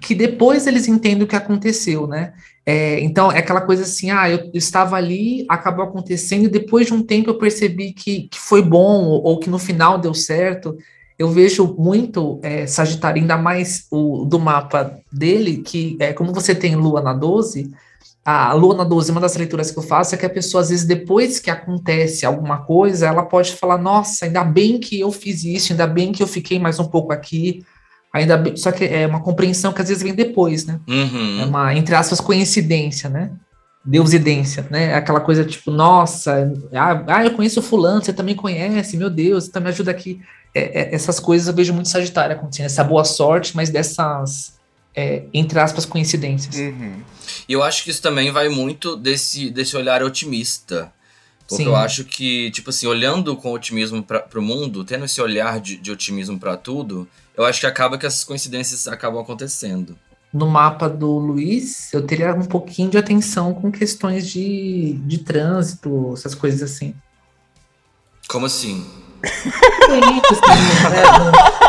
que 0.02 0.14
depois 0.14 0.68
eles 0.68 0.88
entendem 0.88 1.24
o 1.24 1.28
que 1.28 1.36
aconteceu, 1.36 2.06
né? 2.06 2.34
É, 2.70 3.00
então, 3.00 3.32
é 3.32 3.40
aquela 3.40 3.62
coisa 3.62 3.84
assim, 3.84 4.12
ah, 4.12 4.30
eu 4.30 4.52
estava 4.54 4.98
ali, 4.98 5.46
acabou 5.48 5.86
acontecendo, 5.86 6.48
e 6.48 6.50
depois 6.50 6.88
de 6.88 6.94
um 6.94 7.02
tempo 7.02 7.30
eu 7.30 7.38
percebi 7.38 7.94
que, 7.94 8.28
que 8.28 8.38
foi 8.38 8.62
bom, 8.62 9.06
ou, 9.06 9.24
ou 9.24 9.40
que 9.40 9.50
no 9.50 9.58
final 9.58 9.98
deu 9.98 10.14
certo. 10.14 10.78
Eu 11.18 11.30
vejo 11.30 11.76
muito 11.80 12.42
é, 12.44 12.68
Sagitário, 12.68 13.22
ainda 13.22 13.38
mais 13.38 13.88
o 13.90 14.26
do 14.26 14.38
mapa 14.38 15.00
dele, 15.10 15.60
que 15.60 15.96
é 15.98 16.12
como 16.12 16.34
você 16.34 16.54
tem 16.54 16.76
Lua 16.76 17.02
na 17.02 17.14
12, 17.14 17.72
a 18.26 18.52
Lua 18.52 18.76
na 18.76 18.84
12, 18.84 19.12
uma 19.14 19.22
das 19.22 19.38
leituras 19.38 19.72
que 19.72 19.80
eu 19.80 19.84
faço 19.84 20.14
é 20.14 20.18
que 20.18 20.26
a 20.26 20.30
pessoa, 20.30 20.62
às 20.62 20.68
vezes, 20.68 20.86
depois 20.86 21.40
que 21.40 21.50
acontece 21.50 22.26
alguma 22.26 22.58
coisa, 22.66 23.08
ela 23.08 23.24
pode 23.24 23.54
falar, 23.54 23.78
nossa, 23.78 24.26
ainda 24.26 24.44
bem 24.44 24.78
que 24.78 25.00
eu 25.00 25.10
fiz 25.14 25.46
isso, 25.46 25.72
ainda 25.72 25.88
bem 25.88 26.12
que 26.12 26.22
eu 26.22 26.28
fiquei 26.28 26.60
mais 26.60 26.78
um 26.82 26.86
pouco 26.90 27.14
aqui, 27.14 27.64
Ainda 28.18 28.38
bem, 28.38 28.56
só 28.58 28.72
que 28.72 28.86
é 28.86 29.06
uma 29.08 29.22
compreensão 29.22 29.72
que 29.74 29.82
às 29.82 29.88
vezes 29.88 30.04
vem 30.04 30.14
depois, 30.14 30.66
né? 30.66 30.80
Uhum. 30.88 31.42
É 31.42 31.46
uma, 31.46 31.74
entre 31.76 31.96
aspas, 31.96 32.20
coincidência, 32.20 33.10
né? 33.10 33.32
Deusidência, 33.84 34.68
né? 34.70 34.94
Aquela 34.96 35.20
coisa 35.20 35.46
tipo, 35.46 35.72
nossa, 35.72 36.52
ah, 36.74 37.04
ah, 37.08 37.26
eu 37.26 37.32
conheço 37.32 37.60
o 37.60 37.64
fulano, 37.64 38.04
você 38.04 38.12
também 38.12 38.36
conhece, 38.36 38.98
meu 38.98 39.10
Deus, 39.10 39.46
você 39.46 39.52
também 39.52 39.72
ajuda 39.72 39.92
aqui. 39.92 40.22
É, 40.54 40.82
é, 40.82 40.96
essas 40.96 41.20
coisas 41.20 41.48
eu 41.48 41.54
vejo 41.54 41.74
muito 41.74 41.90
Sagitário 41.90 42.36
acontecendo, 42.36 42.66
essa 42.66 42.84
boa 42.84 43.04
sorte, 43.04 43.56
mas 43.56 43.70
dessas, 43.70 44.58
é, 44.96 45.24
entre 45.34 45.60
aspas, 45.60 45.86
coincidências. 45.86 46.56
Uhum. 46.56 47.02
E 47.48 47.54
eu 47.54 47.64
acho 47.64 47.84
que 47.84 47.92
isso 47.92 48.02
também 48.02 48.32
vai 48.32 48.50
muito 48.50 48.96
desse, 48.96 49.50
desse 49.50 49.78
olhar 49.78 50.04
otimista. 50.04 50.92
Porque 51.48 51.64
Sim. 51.64 51.70
eu 51.70 51.76
acho 51.76 52.04
que, 52.04 52.52
tipo 52.52 52.70
assim, 52.70 52.88
olhando 52.88 53.36
com 53.38 53.54
otimismo 53.54 54.04
pra, 54.04 54.20
pro 54.20 54.42
mundo, 54.42 54.84
tendo 54.84 55.06
esse 55.06 55.22
olhar 55.22 55.62
de, 55.62 55.78
de 55.78 55.92
otimismo 55.92 56.38
para 56.38 56.58
tudo, 56.58 57.08
eu 57.38 57.46
acho 57.46 57.62
que 57.62 57.66
acaba 57.66 57.98
que 57.98 58.06
essas 58.06 58.24
coincidências 58.24 58.88
acabam 58.88 59.22
acontecendo. 59.22 59.98
No 60.34 60.46
mapa 60.46 60.90
do 60.90 61.18
Luiz, 61.18 61.94
eu 61.94 62.06
teria 62.06 62.34
um 62.34 62.44
pouquinho 62.44 62.90
de 62.90 62.98
atenção 62.98 63.54
com 63.54 63.72
questões 63.72 64.28
de, 64.28 65.00
de 65.06 65.20
trânsito, 65.20 66.12
essas 66.14 66.36
coisas 66.36 66.62
assim. 66.62 66.94
Como 68.28 68.46
assim? 68.46 68.86
né? 69.22 69.28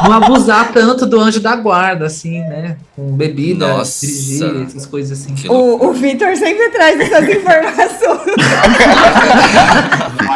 não, 0.03 0.11
não 0.11 0.17
abusar 0.17 0.73
tanto 0.73 1.07
do 1.07 1.21
anjo 1.21 1.41
da 1.41 1.57
guarda, 1.57 2.07
assim, 2.07 2.41
né? 2.41 2.77
Com 2.95 3.17
bebida, 3.17 3.67
Nossa. 3.69 4.07
dirigir, 4.07 4.67
essas 4.67 4.87
coisas 4.87 5.19
assim. 5.19 5.35
O, 5.49 5.87
o 5.87 5.93
Vitor 5.93 6.37
sempre 6.37 6.69
traz 6.71 7.01
essas 7.01 7.29
informações. 7.29 8.37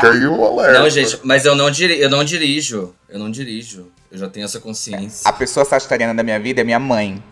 Fica 0.02 0.12
aí 0.12 0.26
o 0.26 0.44
alerta. 0.44 0.78
Não, 0.78 0.90
gente, 0.90 1.18
mas 1.22 1.44
eu 1.44 1.54
não, 1.54 1.70
diri 1.70 2.00
eu 2.00 2.10
não 2.10 2.24
dirijo. 2.24 2.94
Eu 3.08 3.18
não 3.18 3.30
dirijo. 3.30 3.88
Eu 4.10 4.18
já 4.18 4.28
tenho 4.28 4.44
essa 4.44 4.60
consciência. 4.60 5.28
A 5.28 5.32
pessoa 5.32 5.64
sagitariana 5.64 6.14
da 6.14 6.22
minha 6.22 6.38
vida 6.38 6.60
é 6.60 6.64
minha 6.64 6.78
mãe. 6.78 7.22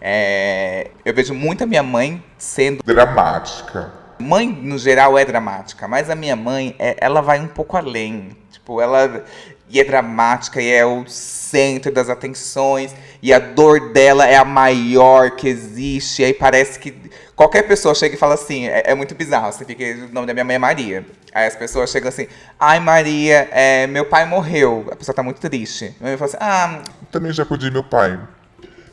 É, 0.00 0.90
eu 1.04 1.12
vejo 1.12 1.34
muito 1.34 1.64
a 1.64 1.66
minha 1.66 1.82
mãe 1.82 2.22
sendo. 2.38 2.82
Dramática. 2.84 3.92
Mãe, 4.18 4.48
no 4.48 4.78
geral, 4.78 5.16
é 5.18 5.24
dramática, 5.24 5.86
mas 5.86 6.10
a 6.10 6.14
minha 6.14 6.34
mãe, 6.34 6.74
é- 6.78 6.96
ela 7.00 7.20
vai 7.20 7.40
um 7.40 7.46
pouco 7.46 7.76
além. 7.76 8.36
Tipo, 8.50 8.80
ela. 8.80 9.24
E 9.70 9.80
é 9.80 9.84
dramática, 9.84 10.60
e 10.60 10.70
é 10.70 10.84
o 10.84 11.06
centro 11.06 11.92
das 11.92 12.08
atenções, 12.08 12.94
e 13.22 13.32
a 13.32 13.38
dor 13.38 13.92
dela 13.92 14.26
é 14.26 14.36
a 14.36 14.44
maior 14.44 15.32
que 15.32 15.48
existe. 15.48 16.22
E 16.22 16.24
aí 16.26 16.34
parece 16.34 16.78
que 16.78 16.94
qualquer 17.36 17.62
pessoa 17.62 17.94
chega 17.94 18.14
e 18.14 18.18
fala 18.18 18.34
assim: 18.34 18.66
é, 18.66 18.82
é 18.86 18.94
muito 18.94 19.14
bizarro. 19.14 19.52
Você 19.52 19.64
fica, 19.64 19.84
o 19.84 20.12
nome 20.12 20.26
da 20.26 20.34
minha 20.34 20.44
mãe 20.44 20.56
é 20.56 20.58
Maria. 20.58 21.06
Aí 21.34 21.46
as 21.46 21.54
pessoas 21.54 21.90
chegam 21.90 22.08
assim: 22.08 22.26
ai, 22.58 22.80
Maria, 22.80 23.48
é, 23.52 23.86
meu 23.86 24.04
pai 24.04 24.24
morreu. 24.24 24.86
A 24.90 24.96
pessoa 24.96 25.14
tá 25.14 25.22
muito 25.22 25.40
triste. 25.40 25.94
Aí 26.00 26.12
eu 26.12 26.18
falo 26.18 26.30
assim: 26.30 26.38
ah. 26.40 26.82
Também 27.10 27.32
já 27.32 27.44
perdi 27.44 27.70
meu 27.70 27.84
pai. 27.84 28.18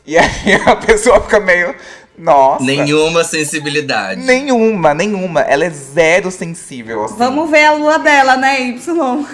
E 0.06 0.18
aí 0.18 0.54
a 0.66 0.76
pessoa 0.76 1.22
fica 1.22 1.40
meio. 1.40 1.76
Nossa. 2.18 2.64
Nenhuma 2.64 3.24
sensibilidade. 3.24 4.22
Nenhuma, 4.22 4.94
nenhuma. 4.94 5.42
Ela 5.42 5.66
é 5.66 5.70
zero 5.70 6.32
sensível, 6.32 7.04
assim. 7.04 7.16
Vamos 7.18 7.50
ver 7.50 7.66
a 7.66 7.74
lua 7.74 7.98
dela, 8.00 8.38
né, 8.38 8.62
Y? 8.62 8.80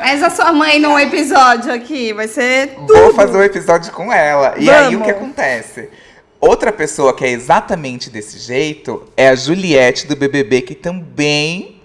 Mas 0.00 0.22
a 0.22 0.30
sua 0.30 0.52
mãe 0.52 0.78
num 0.78 0.98
episódio 0.98 1.72
aqui, 1.72 2.12
vai 2.12 2.26
ser 2.26 2.68
tudo. 2.74 2.94
Vou 2.94 3.14
fazer 3.14 3.36
um 3.36 3.42
episódio 3.42 3.92
com 3.92 4.12
ela. 4.12 4.54
E 4.58 4.70
aí 4.70 4.88
o 4.88 4.98
Vamos. 4.98 5.04
que 5.04 5.10
acontece? 5.10 5.90
Outra 6.40 6.72
pessoa 6.72 7.14
que 7.14 7.24
é 7.24 7.30
exatamente 7.30 8.10
desse 8.10 8.38
jeito 8.38 9.04
é 9.16 9.28
a 9.28 9.34
Juliette 9.34 10.06
do 10.06 10.16
BBB, 10.16 10.62
que 10.62 10.74
também 10.74 11.80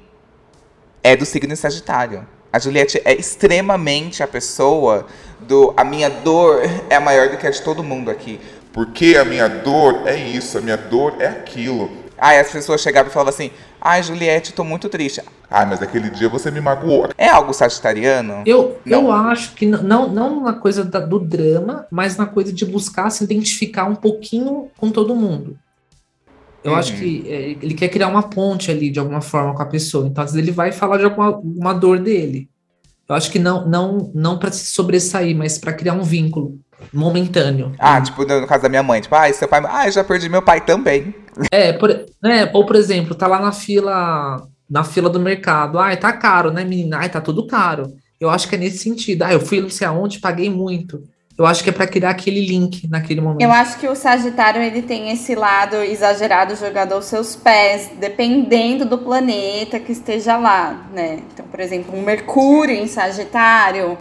é 1.04 1.16
do 1.16 1.26
signo 1.26 1.56
Sagitário. 1.56 2.26
A 2.52 2.60
Juliette 2.60 3.00
é 3.06 3.14
extremamente 3.14 4.24
a 4.24 4.28
pessoa 4.28 5.06
do. 5.42 5.74
A 5.78 5.84
minha 5.84 6.10
dor 6.10 6.62
é 6.90 6.98
maior 6.98 7.30
do 7.30 7.38
que 7.38 7.46
a 7.46 7.52
de 7.52 7.62
todo 7.62 7.84
mundo 7.84 8.10
aqui. 8.10 8.40
Porque 8.78 9.16
a 9.20 9.26
minha 9.26 9.48
dor 9.48 10.04
é 10.06 10.16
isso, 10.16 10.56
a 10.56 10.62
minha 10.62 10.78
dor 10.78 11.16
é 11.18 11.26
aquilo. 11.26 11.90
Aí 12.16 12.38
as 12.38 12.52
pessoas 12.52 12.80
chegavam 12.80 13.10
e 13.10 13.12
falavam 13.12 13.34
assim: 13.34 13.50
Ai, 13.82 14.04
Juliette, 14.04 14.54
tô 14.54 14.64
muito 14.64 14.88
triste. 14.88 15.20
Ah, 15.50 15.66
mas 15.66 15.82
aquele 15.82 16.12
dia 16.12 16.30
você 16.30 16.52
me 16.52 16.62
magoou. 16.62 17.10
É 17.18 17.28
algo 17.28 17.54
sagitariano? 17.54 18.44
Eu, 18.46 18.80
Não. 18.86 19.06
eu 19.06 19.12
acho 19.12 19.56
que 19.56 19.66
não, 19.66 20.08
não 20.14 20.44
na 20.44 20.54
coisa 20.54 20.84
da- 20.86 21.00
do 21.00 21.18
drama, 21.18 21.88
mas 21.90 22.18
na 22.18 22.28
coisa 22.28 22.54
de 22.54 22.66
buscar 22.68 23.10
se 23.10 23.24
identificar 23.24 23.86
um 23.86 23.96
pouquinho 23.96 24.68
com 24.78 24.92
todo 24.92 25.16
mundo. 25.16 25.58
Eu 26.64 26.76
acho 26.76 26.92
Uhum. 26.94 27.00
que 27.00 27.24
é, 27.28 27.50
ele 27.60 27.74
quer 27.74 27.88
criar 27.88 28.10
uma 28.10 28.30
ponte 28.30 28.70
ali 28.70 28.92
de 28.92 29.00
alguma 29.00 29.22
forma 29.22 29.56
com 29.56 29.62
a 29.64 29.66
pessoa. 29.66 30.06
Então, 30.06 30.24
às 30.24 30.34
vezes, 30.34 30.48
ele 30.48 30.56
vai 30.56 30.72
falar 30.72 30.98
de 30.98 31.06
alguma 31.06 31.32
uma 31.38 31.74
dor 31.74 31.98
dele. 31.98 32.48
Eu 33.10 33.16
acho 33.16 33.32
que 33.32 33.40
não 33.40 33.68
não 33.68 34.12
não 34.14 34.38
para 34.38 34.52
se 34.52 34.66
sobressair, 34.68 35.36
mas 35.36 35.58
para 35.58 35.74
criar 35.74 35.94
um 35.94 36.04
vínculo 36.04 36.60
momentâneo. 36.94 37.72
Ah, 37.78 38.02
tipo, 38.02 38.26
no 38.26 38.48
caso 38.48 38.64
da 38.64 38.70
minha 38.70 38.84
mãe, 38.84 39.02
tipo, 39.02 39.16
ai, 39.16 39.34
seu 39.34 39.48
pai. 39.48 39.62
Ai, 39.68 39.92
já 39.92 40.04
perdi 40.04 40.30
meu 40.30 40.42
pai 40.42 40.62
também. 40.62 41.14
É, 41.52 41.74
por, 41.74 41.90
é, 41.92 42.50
ou 42.54 42.66
por 42.66 42.76
exemplo, 42.76 43.16
tá 43.16 43.28
lá 43.28 43.40
na 43.40 43.52
fila, 43.52 44.48
na 44.70 44.84
fila 44.84 45.10
do 45.10 45.20
mercado. 45.20 45.80
Ai, 45.80 45.98
tá 45.98 46.14
caro, 46.14 46.52
né, 46.52 46.64
menina? 46.64 47.00
Ai, 47.00 47.10
tá 47.10 47.22
tudo 47.22 47.48
caro. 47.48 47.94
Eu 48.20 48.30
acho 48.30 48.48
que 48.48 48.56
é 48.56 48.58
nesse 48.58 48.80
sentido. 48.80 49.24
Ah, 49.24 49.34
eu 49.34 49.40
fui 49.40 49.62
não 49.62 49.70
sei 49.70 49.88
aonde, 49.88 50.20
paguei 50.20 50.50
muito. 50.50 51.02
Eu 51.38 51.46
acho 51.46 51.64
que 51.64 51.70
é 51.70 51.74
para 51.74 51.86
criar 51.86 52.10
aquele 52.10 52.44
link 52.44 52.88
naquele 52.90 53.22
momento. 53.22 53.42
Eu 53.42 53.52
acho 53.52 53.78
que 53.78 53.88
o 53.88 53.96
Sagitário 53.96 54.60
ele 54.60 54.82
tem 54.82 55.12
esse 55.12 55.36
lado 55.36 55.76
exagerado 55.76 56.56
jogado 56.56 56.94
aos 56.94 57.06
seus 57.06 57.36
pés, 57.36 57.92
dependendo 58.00 58.86
do 58.86 58.98
planeta 58.98 59.80
que 59.80 59.92
esteja 59.92 60.36
lá, 60.36 60.88
né? 60.92 61.20
Então, 61.32 61.46
por 61.46 61.60
exemplo, 61.60 61.96
um 61.96 62.02
Mercúrio 62.02 62.76
em 62.76 62.88
Sagitário 62.88 63.96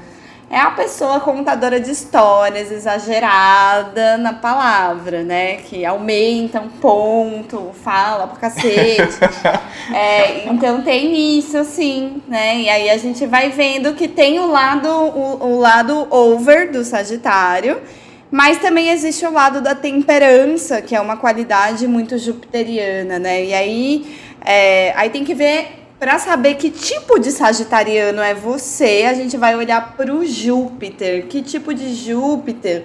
é 0.48 0.58
a 0.58 0.70
pessoa 0.70 1.18
contadora 1.18 1.80
de 1.80 1.90
histórias, 1.90 2.70
exagerada 2.70 4.16
na 4.16 4.32
palavra, 4.32 5.24
né? 5.24 5.56
Que 5.56 5.84
aumenta 5.84 6.60
um 6.60 6.68
ponto, 6.68 7.72
fala 7.82 8.26
pra 8.26 8.50
cacete. 8.50 9.18
É, 9.94 10.48
então 10.48 10.82
tem 10.82 11.38
isso, 11.38 11.56
assim, 11.56 12.20
né? 12.26 12.56
E 12.56 12.68
aí 12.68 12.90
a 12.90 12.96
gente 12.96 13.24
vai 13.24 13.50
vendo 13.50 13.94
que 13.94 14.08
tem 14.08 14.40
o 14.40 14.46
lado, 14.48 14.88
o, 14.88 15.46
o 15.46 15.60
lado 15.60 16.08
over 16.10 16.72
do 16.72 16.84
Sagitário, 16.84 17.80
mas 18.28 18.58
também 18.58 18.90
existe 18.90 19.24
o 19.24 19.30
lado 19.30 19.60
da 19.60 19.76
temperança, 19.76 20.82
que 20.82 20.96
é 20.96 21.00
uma 21.00 21.16
qualidade 21.16 21.86
muito 21.86 22.18
jupiteriana, 22.18 23.18
né? 23.20 23.44
E 23.44 23.54
aí, 23.54 24.16
é, 24.44 24.92
aí 24.96 25.08
tem 25.08 25.24
que 25.24 25.34
ver, 25.34 25.85
para 26.06 26.20
saber 26.20 26.54
que 26.54 26.70
tipo 26.70 27.18
de 27.18 27.32
sagitariano 27.32 28.22
é 28.22 28.32
você, 28.32 29.06
a 29.10 29.12
gente 29.12 29.36
vai 29.36 29.56
olhar 29.56 29.96
para 29.96 30.14
o 30.14 30.24
Júpiter. 30.24 31.26
Que 31.26 31.42
tipo 31.42 31.74
de 31.74 31.92
Júpiter 31.96 32.84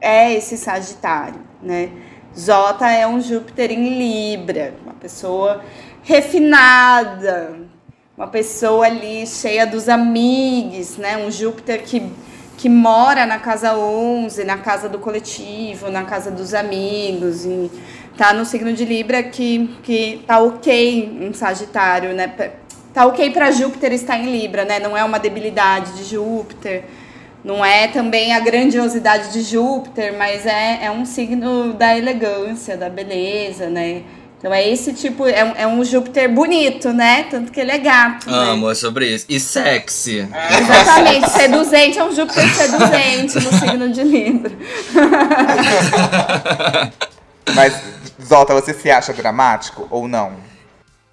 é 0.00 0.32
esse 0.32 0.56
Sagitário, 0.56 1.38
né? 1.62 1.90
Jota 2.34 2.88
é 2.90 3.06
um 3.06 3.20
Júpiter 3.20 3.70
em 3.70 3.98
Libra, 3.98 4.72
uma 4.82 4.94
pessoa 4.94 5.62
refinada, 6.02 7.56
uma 8.16 8.28
pessoa 8.28 8.86
ali 8.86 9.26
cheia 9.26 9.66
dos 9.66 9.86
amigos, 9.86 10.96
né? 10.96 11.18
Um 11.18 11.30
Júpiter 11.30 11.82
que, 11.82 12.10
que 12.56 12.70
mora 12.70 13.26
na 13.26 13.38
casa 13.38 13.76
11, 13.76 14.44
na 14.44 14.56
casa 14.56 14.88
do 14.88 14.98
coletivo, 14.98 15.90
na 15.90 16.04
casa 16.04 16.30
dos 16.30 16.54
amigos, 16.54 17.44
e 17.44 17.70
tá 18.16 18.32
no 18.32 18.46
signo 18.46 18.72
de 18.72 18.86
Libra 18.86 19.22
que, 19.22 19.76
que 19.82 20.24
tá 20.26 20.40
ok 20.40 21.18
em 21.20 21.34
Sagitário, 21.34 22.14
né? 22.14 22.28
Tá 22.92 23.06
ok 23.06 23.30
para 23.30 23.50
Júpiter 23.50 23.92
estar 23.92 24.18
em 24.18 24.30
Libra, 24.30 24.64
né? 24.64 24.78
Não 24.78 24.96
é 24.96 25.02
uma 25.02 25.18
debilidade 25.18 25.92
de 25.92 26.04
Júpiter. 26.04 26.84
Não 27.42 27.64
é 27.64 27.88
também 27.88 28.34
a 28.34 28.40
grandiosidade 28.40 29.32
de 29.32 29.42
Júpiter, 29.42 30.14
mas 30.16 30.46
é, 30.46 30.84
é 30.84 30.90
um 30.90 31.04
signo 31.04 31.72
da 31.72 31.96
elegância, 31.96 32.76
da 32.76 32.88
beleza, 32.88 33.68
né? 33.68 34.02
Então 34.38 34.52
é 34.52 34.68
esse 34.68 34.92
tipo, 34.92 35.26
é 35.26 35.44
um, 35.44 35.52
é 35.56 35.66
um 35.66 35.84
Júpiter 35.84 36.28
bonito, 36.28 36.92
né? 36.92 37.26
Tanto 37.30 37.50
que 37.50 37.60
ele 37.60 37.70
é 37.70 37.78
gato. 37.78 38.28
né? 38.28 38.36
Amo, 38.50 38.70
é 38.70 38.74
sobre 38.74 39.06
isso. 39.06 39.24
E 39.28 39.40
sexy. 39.40 40.28
Exatamente, 40.60 41.30
seduzente 41.30 41.98
é 41.98 42.04
um 42.04 42.12
Júpiter 42.12 42.48
seduzente 42.48 43.40
no 43.40 43.58
signo 43.58 43.88
de 43.88 44.02
Libra. 44.02 44.52
Mas, 47.54 47.74
Zolta, 48.24 48.54
você 48.54 48.72
se 48.74 48.90
acha 48.90 49.12
dramático 49.12 49.86
ou 49.90 50.06
não? 50.06 50.51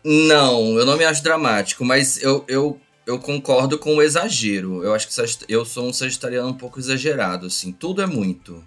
Não, 0.04 0.78
eu 0.78 0.86
não 0.86 0.98
me 0.98 1.04
acho 1.04 1.24
dramático, 1.24 1.84
mas 1.84 2.22
eu, 2.22 2.46
eu, 2.48 2.80
eu 3.06 3.20
concordo 3.20 3.78
com 3.78 3.96
o 3.96 4.02
exagero. 4.02 4.84
Eu 4.84 4.94
acho 4.94 5.08
que 5.08 5.46
eu 5.48 5.66
sou 5.66 5.88
um 5.88 5.94
sagitariano 5.94 6.50
um 6.50 6.54
pouco 6.54 6.80
exagerado, 6.80 7.48
assim. 7.48 7.72
Tudo 7.72 8.02
é 8.02 8.06
muito. 8.06 8.64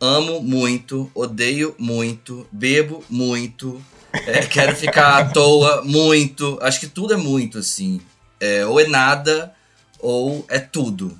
amo 0.00 0.40
muito, 0.40 1.10
odeio 1.14 1.74
muito, 1.78 2.46
bebo 2.52 3.04
muito, 3.10 3.82
é, 4.12 4.40
quero 4.46 4.74
ficar 4.74 5.18
à 5.18 5.24
toa 5.24 5.82
muito. 5.84 6.58
Acho 6.60 6.80
que 6.80 6.86
tudo 6.86 7.14
é 7.14 7.16
muito, 7.16 7.58
assim. 7.58 8.00
É, 8.40 8.64
ou 8.66 8.80
é 8.80 8.86
nada, 8.86 9.54
ou 9.98 10.44
é 10.48 10.58
tudo. 10.58 11.18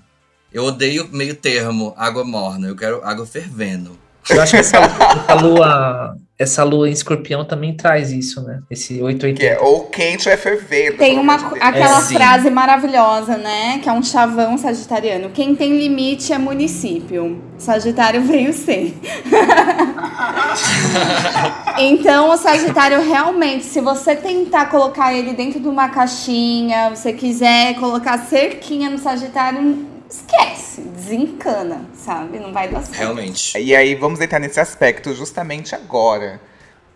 Eu 0.52 0.64
odeio 0.64 1.08
meio 1.12 1.34
termo, 1.34 1.92
água 1.96 2.24
morna. 2.24 2.68
Eu 2.68 2.76
quero 2.76 3.04
água 3.04 3.26
fervendo. 3.26 3.98
Eu 4.30 4.42
acho 4.42 4.52
que 4.52 4.58
essa, 4.58 4.76
essa 4.76 5.34
lua, 5.34 6.16
essa 6.38 6.64
lua 6.64 6.88
em 6.88 6.92
escorpião 6.92 7.44
também 7.44 7.74
traz 7.74 8.12
isso, 8.12 8.42
né? 8.42 8.60
Esse 8.70 9.02
880. 9.02 9.40
Que 9.40 9.46
é 9.46 9.58
ou 9.58 9.86
quente 9.86 10.28
ou 10.28 10.34
é 10.34 10.36
fervendo. 10.36 10.98
Tem 10.98 11.18
uma, 11.18 11.34
aquela 11.34 11.98
É, 11.98 12.02
frase 12.02 12.50
maravilhosa, 12.50 13.36
né? 13.36 13.78
Que 13.82 13.88
é 13.88 13.92
um 13.92 14.02
chavão 14.02 14.58
sagitariano. 14.58 15.30
Quem 15.30 15.54
tem 15.54 15.78
limite 15.78 16.32
é 16.32 16.38
município. 16.38 17.42
Sagitário 17.56 18.22
veio 18.22 18.52
ser. 18.52 18.94
então, 21.78 22.30
o 22.30 22.36
Sagitário 22.36 23.00
realmente, 23.00 23.64
se 23.64 23.80
você 23.80 24.14
tentar 24.14 24.66
colocar 24.66 25.12
ele 25.12 25.32
dentro 25.32 25.58
de 25.58 25.68
uma 25.68 25.88
caixinha, 25.88 26.90
você 26.90 27.12
quiser 27.12 27.74
colocar 27.76 28.18
cerquinha 28.18 28.90
no 28.90 28.98
Sagitário, 28.98 29.86
esquece, 30.08 30.80
desencana, 30.80 31.84
sabe? 31.94 32.38
Não 32.38 32.52
vai 32.52 32.68
dar 32.68 32.82
certo. 32.82 32.98
Realmente. 32.98 33.58
E 33.58 33.74
aí 33.74 33.94
vamos 33.94 34.20
entrar 34.20 34.38
nesse 34.38 34.58
aspecto 34.58 35.14
justamente 35.14 35.74
agora. 35.74 36.40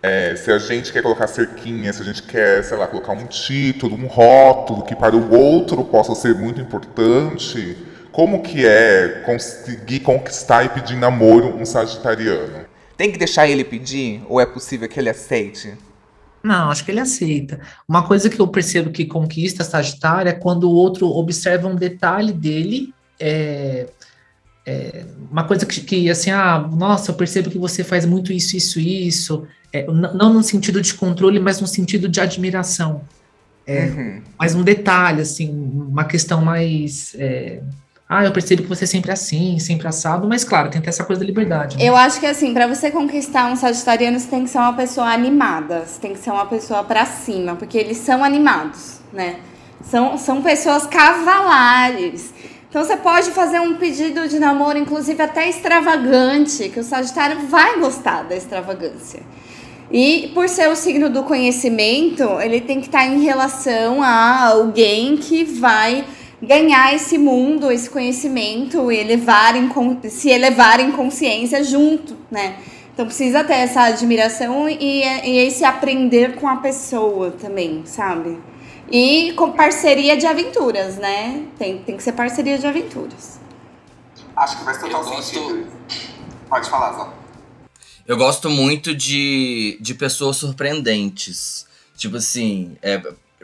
É, 0.03 0.35
se 0.35 0.51
a 0.51 0.59
gente 0.59 0.93
quer 0.93 1.03
colocar 1.03 1.29
cerquinha, 1.29 1.93
se 1.93 2.03
a 2.03 2.05
gente 2.05 2.23
quer, 2.25 2.65
sei 2.65 2.77
lá, 2.77 2.89
colocar 2.89 3.13
um 3.13 3.27
título, 3.27 3.95
um 3.97 4.07
rótulo 4.07 4.83
que 4.83 4.97
para 4.97 5.15
o 5.15 5.33
outro 5.33 5.85
possa 5.85 6.15
ser 6.15 6.35
muito 6.35 6.61
importante, 6.61 7.77
como 8.11 8.43
que 8.43 8.67
é 8.67 9.23
conseguir 9.25 10.01
conquistar 10.01 10.65
e 10.65 10.69
pedir 10.71 10.97
namoro 10.97 11.57
um 11.57 11.65
sagitariano? 11.65 12.67
Tem 12.97 13.13
que 13.13 13.19
deixar 13.19 13.49
ele 13.49 13.63
pedir 13.63 14.23
ou 14.29 14.41
é 14.41 14.47
possível 14.47 14.89
que 14.89 14.99
ele 14.99 15.09
aceite? 15.09 15.75
Não, 16.43 16.71
acho 16.71 16.85
que 16.85 16.91
ele 16.91 17.01
aceita. 17.01 17.61
Uma 17.89 18.07
coisa 18.07 18.29
que 18.29 18.41
eu 18.41 18.49
percebo 18.49 18.91
que 18.91 19.07
conquista 19.07 19.63
Sagitário 19.63 20.29
é 20.29 20.33
quando 20.33 20.65
o 20.65 20.75
outro 20.75 21.07
observa 21.07 21.69
um 21.69 21.77
detalhe 21.77 22.33
dele, 22.33 22.93
é, 23.19 23.87
é, 24.65 25.05
uma 25.31 25.45
coisa 25.45 25.67
que, 25.67 25.81
que, 25.81 26.11
assim, 26.11 26.31
ah, 26.31 26.59
nossa, 26.73 27.11
eu 27.11 27.15
percebo 27.15 27.51
que 27.51 27.59
você 27.59 27.83
faz 27.83 28.05
muito 28.05 28.33
isso, 28.33 28.57
isso, 28.57 28.79
isso, 28.81 29.47
é, 29.73 29.87
não 29.87 30.33
no 30.33 30.43
sentido 30.43 30.81
de 30.81 30.95
controle, 30.95 31.41
mas 31.41 31.61
no 31.61 31.67
sentido 31.67 32.09
de 32.09 32.21
admiração. 32.21 33.03
É, 33.67 33.87
Uhum. 33.87 34.23
Mas 34.39 34.55
um 34.55 34.63
detalhe, 34.63 35.23
assim, 35.23 35.49
uma 35.49 36.05
questão 36.05 36.45
mais. 36.45 37.15
é, 37.19 37.61
ah, 38.09 38.25
eu 38.25 38.33
percebo 38.33 38.63
que 38.63 38.69
você 38.69 38.85
é 38.85 38.87
sempre 38.87 39.11
assim, 39.11 39.59
sempre 39.59 39.89
assado, 39.89 40.29
mas 40.29 40.45
claro, 40.45 40.69
tem 40.69 40.81
até 40.81 40.91
essa 40.91 41.03
coisa 41.03 41.21
da 41.21 41.27
liberdade. 41.27 41.79
né? 41.79 41.85
Eu 41.85 41.97
acho 41.97 42.21
que 42.21 42.27
assim, 42.27 42.53
pra 42.53 42.67
você 42.67 42.91
conquistar 42.91 43.51
um 43.51 43.57
sagitariano, 43.57 44.21
você 44.21 44.29
tem 44.29 44.45
que 44.45 44.51
ser 44.51 44.59
uma 44.59 44.75
pessoa 44.75 45.07
animada, 45.07 45.85
você 45.87 45.99
tem 45.99 46.13
que 46.13 46.19
ser 46.19 46.31
uma 46.31 46.45
pessoa 46.45 46.85
pra 46.85 47.07
cima, 47.07 47.57
porque 47.57 47.79
eles 47.79 47.97
são 47.97 48.23
animados, 48.23 48.99
né? 49.13 49.37
São, 49.83 50.19
são 50.19 50.43
pessoas 50.43 50.87
cavalares. 50.87 52.35
Então 52.73 52.83
você 52.83 52.97
pode 52.97 53.33
fazer 53.33 53.61
um 53.61 53.75
pedido 53.75 54.27
de 54.27 54.39
namoro, 54.39 54.79
inclusive 54.79 55.23
até 55.23 55.47
extravagante, 55.47 56.71
que 56.71 56.81
o 56.81 56.83
Sagitário 56.83 57.41
vai 57.41 57.79
gostar 57.79 58.23
da 58.23 58.35
extravagância. 58.35 59.21
E 59.91 60.31
por 60.33 60.49
ser 60.49 60.71
o 60.71 60.75
signo 60.75 61.11
do 61.11 61.23
conhecimento, 61.23 62.23
ele 62.41 62.63
tem 62.63 62.81
que 62.81 62.87
estar 62.87 63.05
em 63.05 63.23
relação 63.23 64.03
a 64.03 64.47
alguém 64.47 65.19
que 65.19 65.45
vai 65.45 66.07
ganhar 66.43 66.95
esse 66.95 67.19
mundo, 67.19 67.71
esse 67.71 67.91
conhecimento, 67.91 68.91
elevar 68.91 69.55
em, 69.55 69.69
se 70.09 70.31
elevar 70.31 70.81
em 70.81 70.93
consciência 70.93 71.63
junto, 71.63 72.17
né? 72.31 72.55
Então 72.95 73.05
precisa 73.05 73.45
ter 73.45 73.57
essa 73.57 73.83
admiração 73.83 74.67
e, 74.67 75.03
e 75.03 75.37
esse 75.47 75.63
aprender 75.63 76.37
com 76.37 76.49
a 76.49 76.57
pessoa 76.57 77.33
também, 77.33 77.83
sabe? 77.85 78.39
E 78.93 79.33
com 79.33 79.53
parceria 79.53 80.17
de 80.19 80.27
aventuras, 80.27 80.97
né? 80.97 81.47
Tem, 81.59 81.79
tem 81.83 81.97
que 81.97 82.03
ser 82.03 82.13
parceria 82.13 82.59
de 82.59 82.67
aventuras. 82.67 83.41
Acho 84.37 84.59
que 84.59 84.65
faz 84.65 84.79
total 84.79 85.01
Eu 85.03 85.09
gosto- 85.09 85.23
sentido. 85.35 85.67
Pode 86.49 86.69
falar, 86.69 86.93
Zó. 86.93 87.15
Eu 88.07 88.17
gosto 88.19 88.51
muito 88.51 88.95
de, 88.95 89.79
de 89.81 89.95
pessoas 89.95 90.37
surpreendentes. 90.37 91.67
Tipo 91.97 92.17
assim, 92.17 92.77
é, 92.83 93.01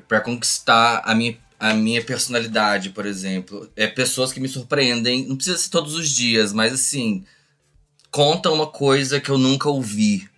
para 0.07 0.21
conquistar 0.21 1.01
a 1.05 1.15
minha, 1.15 1.39
a 1.59 1.73
minha 1.73 2.05
personalidade, 2.05 2.91
por 2.91 3.07
exemplo. 3.07 3.71
É 3.75 3.87
pessoas 3.87 4.33
que 4.33 4.41
me 4.41 4.49
surpreendem. 4.49 5.27
Não 5.27 5.37
precisa 5.37 5.57
ser 5.57 5.71
todos 5.71 5.95
os 5.95 6.11
dias, 6.11 6.53
mas 6.53 6.73
assim. 6.75 7.25
Conta 8.11 8.51
uma 8.51 8.67
coisa 8.67 9.21
que 9.21 9.31
eu 9.31 9.39
nunca 9.39 9.69
ouvi. 9.71 10.29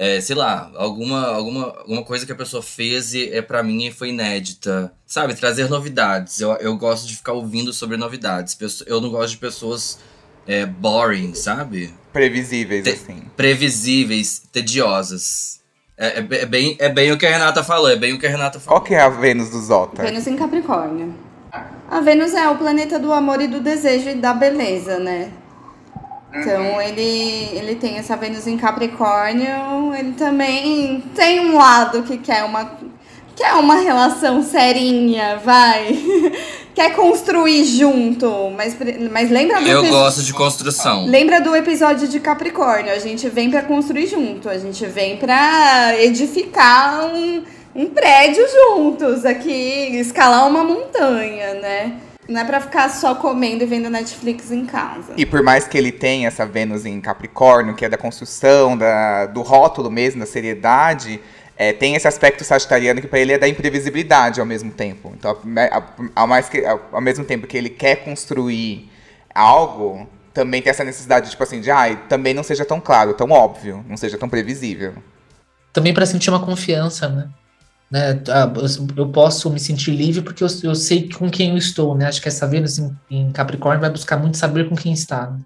É, 0.00 0.20
sei 0.20 0.36
lá, 0.36 0.70
alguma, 0.76 1.26
alguma, 1.26 1.66
alguma 1.80 2.04
coisa 2.04 2.24
que 2.24 2.30
a 2.30 2.36
pessoa 2.36 2.62
fez 2.62 3.14
e 3.14 3.30
é 3.32 3.42
para 3.42 3.64
mim 3.64 3.90
foi 3.90 4.10
inédita. 4.10 4.92
Sabe, 5.04 5.34
trazer 5.34 5.68
novidades. 5.68 6.40
Eu, 6.40 6.52
eu 6.52 6.76
gosto 6.76 7.08
de 7.08 7.16
ficar 7.16 7.32
ouvindo 7.32 7.72
sobre 7.72 7.96
novidades. 7.96 8.56
Eu 8.86 9.00
não 9.00 9.10
gosto 9.10 9.30
de 9.32 9.38
pessoas 9.38 9.98
é, 10.46 10.64
boring, 10.64 11.34
sabe? 11.34 11.92
Previsíveis, 12.12 12.84
Te- 12.84 12.90
assim. 12.90 13.22
previsíveis, 13.36 14.40
tediosas. 14.52 15.58
É, 15.96 16.20
é 16.20 16.26
é 16.30 16.46
bem, 16.46 16.76
é 16.78 16.88
bem 16.88 17.10
o 17.10 17.18
que 17.18 17.26
a 17.26 17.30
Renata 17.30 17.64
falou, 17.64 17.88
é 17.90 17.96
bem 17.96 18.12
o 18.12 18.20
que 18.20 18.26
a 18.26 18.30
Renata 18.30 18.60
falou. 18.60 18.78
Qual 18.80 18.86
que 18.86 18.94
é 18.94 19.00
a 19.00 19.08
Vênus 19.08 19.50
do 19.50 19.60
Zota? 19.60 20.00
Vênus 20.00 20.28
em 20.28 20.36
Capricórnio. 20.36 21.12
A 21.90 22.00
Vênus 22.00 22.34
é 22.34 22.48
o 22.48 22.56
planeta 22.56 23.00
do 23.00 23.12
amor 23.12 23.40
e 23.40 23.48
do 23.48 23.60
desejo 23.60 24.10
e 24.10 24.14
da 24.14 24.32
beleza, 24.32 24.98
né? 25.00 25.32
Então 26.32 26.80
ele, 26.80 27.50
ele 27.52 27.74
tem 27.76 27.96
essa 27.96 28.16
Vênus 28.16 28.46
em 28.46 28.58
Capricórnio, 28.58 29.94
ele 29.98 30.12
também 30.12 31.02
tem 31.14 31.40
um 31.40 31.56
lado 31.56 32.02
que 32.02 32.18
quer 32.18 32.44
uma, 32.44 32.78
quer 33.34 33.54
uma 33.54 33.76
relação 33.76 34.42
serinha, 34.42 35.40
vai. 35.42 35.98
quer 36.74 36.94
construir 36.94 37.64
junto, 37.64 38.50
mas, 38.56 38.76
mas 39.10 39.30
lembra 39.30 39.60
do 39.60 39.66
Eu 39.66 39.86
gosto 39.88 40.22
de 40.22 40.32
construção. 40.34 41.06
Lembra 41.06 41.40
do 41.40 41.56
episódio 41.56 42.06
de 42.06 42.20
Capricórnio? 42.20 42.92
A 42.92 42.98
gente 42.98 43.28
vem 43.28 43.50
pra 43.50 43.62
construir 43.62 44.06
junto, 44.06 44.48
a 44.48 44.58
gente 44.58 44.84
vem 44.86 45.16
pra 45.16 45.94
edificar 45.98 47.06
um, 47.06 47.42
um 47.74 47.86
prédio 47.86 48.44
juntos 48.48 49.24
aqui, 49.24 49.98
escalar 49.98 50.46
uma 50.46 50.62
montanha, 50.62 51.54
né? 51.54 51.92
Não 52.28 52.42
é 52.42 52.44
pra 52.44 52.60
ficar 52.60 52.90
só 52.90 53.14
comendo 53.14 53.64
e 53.64 53.66
vendo 53.66 53.88
Netflix 53.88 54.50
em 54.50 54.66
casa. 54.66 55.14
E 55.16 55.24
por 55.24 55.42
mais 55.42 55.66
que 55.66 55.78
ele 55.78 55.90
tenha 55.90 56.28
essa 56.28 56.44
Vênus 56.44 56.84
em 56.84 57.00
Capricórnio, 57.00 57.74
que 57.74 57.86
é 57.86 57.88
da 57.88 57.96
construção, 57.96 58.76
da, 58.76 59.24
do 59.24 59.40
rótulo 59.40 59.90
mesmo, 59.90 60.20
da 60.20 60.26
seriedade, 60.26 61.18
é, 61.56 61.72
tem 61.72 61.94
esse 61.94 62.06
aspecto 62.06 62.44
sagitariano 62.44 63.00
que 63.00 63.08
para 63.08 63.18
ele 63.18 63.32
é 63.32 63.38
da 63.38 63.48
imprevisibilidade 63.48 64.40
ao 64.40 64.46
mesmo 64.46 64.70
tempo. 64.70 65.10
Então, 65.16 65.36
ao, 65.72 65.94
ao 66.14 66.26
mais 66.26 66.50
que, 66.50 66.64
ao, 66.66 66.80
ao 66.92 67.00
mesmo 67.00 67.24
tempo 67.24 67.46
que 67.46 67.56
ele 67.56 67.70
quer 67.70 68.04
construir 68.04 68.90
algo, 69.34 70.06
também 70.34 70.60
tem 70.60 70.70
essa 70.70 70.84
necessidade, 70.84 71.30
tipo 71.30 71.42
assim, 71.42 71.62
de 71.62 71.70
ai, 71.70 71.98
também 72.10 72.34
não 72.34 72.42
seja 72.42 72.64
tão 72.64 72.78
claro, 72.78 73.14
tão 73.14 73.30
óbvio, 73.30 73.84
não 73.88 73.96
seja 73.96 74.18
tão 74.18 74.28
previsível. 74.28 74.94
Também 75.72 75.94
para 75.94 76.04
sentir 76.04 76.28
uma 76.28 76.44
confiança, 76.44 77.08
né? 77.08 77.28
Né, 77.90 78.22
ah, 78.28 78.52
eu- 78.96 79.08
posso 79.10 79.50
me 79.50 79.58
sentir 79.58 79.92
livre 79.92 80.22
porque 80.22 80.44
eu, 80.44 80.48
eu 80.62 80.74
sei 80.74 81.08
com 81.10 81.30
quem 81.30 81.50
eu 81.50 81.56
estou, 81.56 81.94
né? 81.96 82.06
Acho 82.06 82.20
que 82.20 82.28
essa 82.28 82.46
Vênus 82.46 82.78
em, 82.78 82.94
em 83.10 83.32
Capricórnio 83.32 83.80
vai 83.80 83.90
buscar 83.90 84.18
muito 84.18 84.36
saber 84.36 84.68
com 84.68 84.76
quem 84.76 84.92
está. 84.92 85.30
né? 85.30 85.40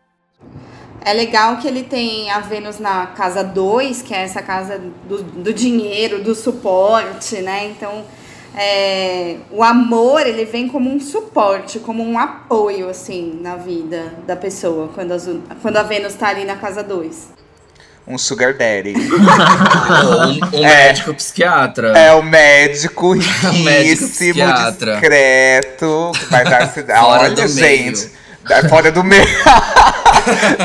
É 1.05 1.13
legal 1.13 1.57
que 1.57 1.67
ele 1.67 1.83
tem 1.83 2.31
a 2.31 2.39
Vênus 2.41 2.79
na 2.79 3.07
casa 3.09 3.43
2, 3.43 4.03
que 4.03 4.15
é 4.15 4.23
essa 4.23 4.41
casa 4.41 4.81
do, 5.09 5.23
do 5.23 5.53
dinheiro, 5.53 6.23
do 6.23 6.35
suporte, 6.35 7.41
né? 7.43 7.67
Então, 7.67 8.05
é, 8.57 9.39
o 9.51 9.63
amor, 9.65 10.25
ele 10.25 10.45
vem 10.45 10.69
como 10.69 10.89
um 10.89 11.01
suporte, 11.01 11.81
como 11.81 12.05
um 12.05 12.19
apoio, 12.19 12.89
assim, 12.89 13.39
na 13.41 13.57
vida 13.57 14.15
da 14.27 14.37
pessoa, 14.37 14.89
quando, 14.95 15.13
as- 15.13 15.29
quando 15.61 15.77
a 15.77 15.83
Vênus 15.83 16.15
tá 16.15 16.29
ali 16.29 16.45
na 16.45 16.57
casa 16.57 16.83
2. 16.85 17.31
Um 18.07 18.19
sugar 18.19 18.53
daddy. 18.55 18.95
Um, 20.53 20.59
um 20.59 20.65
É. 20.65 20.87
médico 20.89 21.15
psiquiatra. 21.15 21.89
é 21.97 22.13
o 22.13 22.23
médico 22.23 23.15
médico 23.15 23.51
riquíssimo, 23.69 24.09
psiquiatra. 24.35 24.93
discreto, 24.93 26.13
que 26.19 26.25
vai 26.27 26.45
dar... 26.45 26.73
Olha, 27.05 27.31
do 27.31 27.47
gente... 27.49 27.61
meio. 27.61 28.11
dá- 28.49 28.69
Fora 28.69 28.91
do 28.91 29.05
meio. 29.05 29.27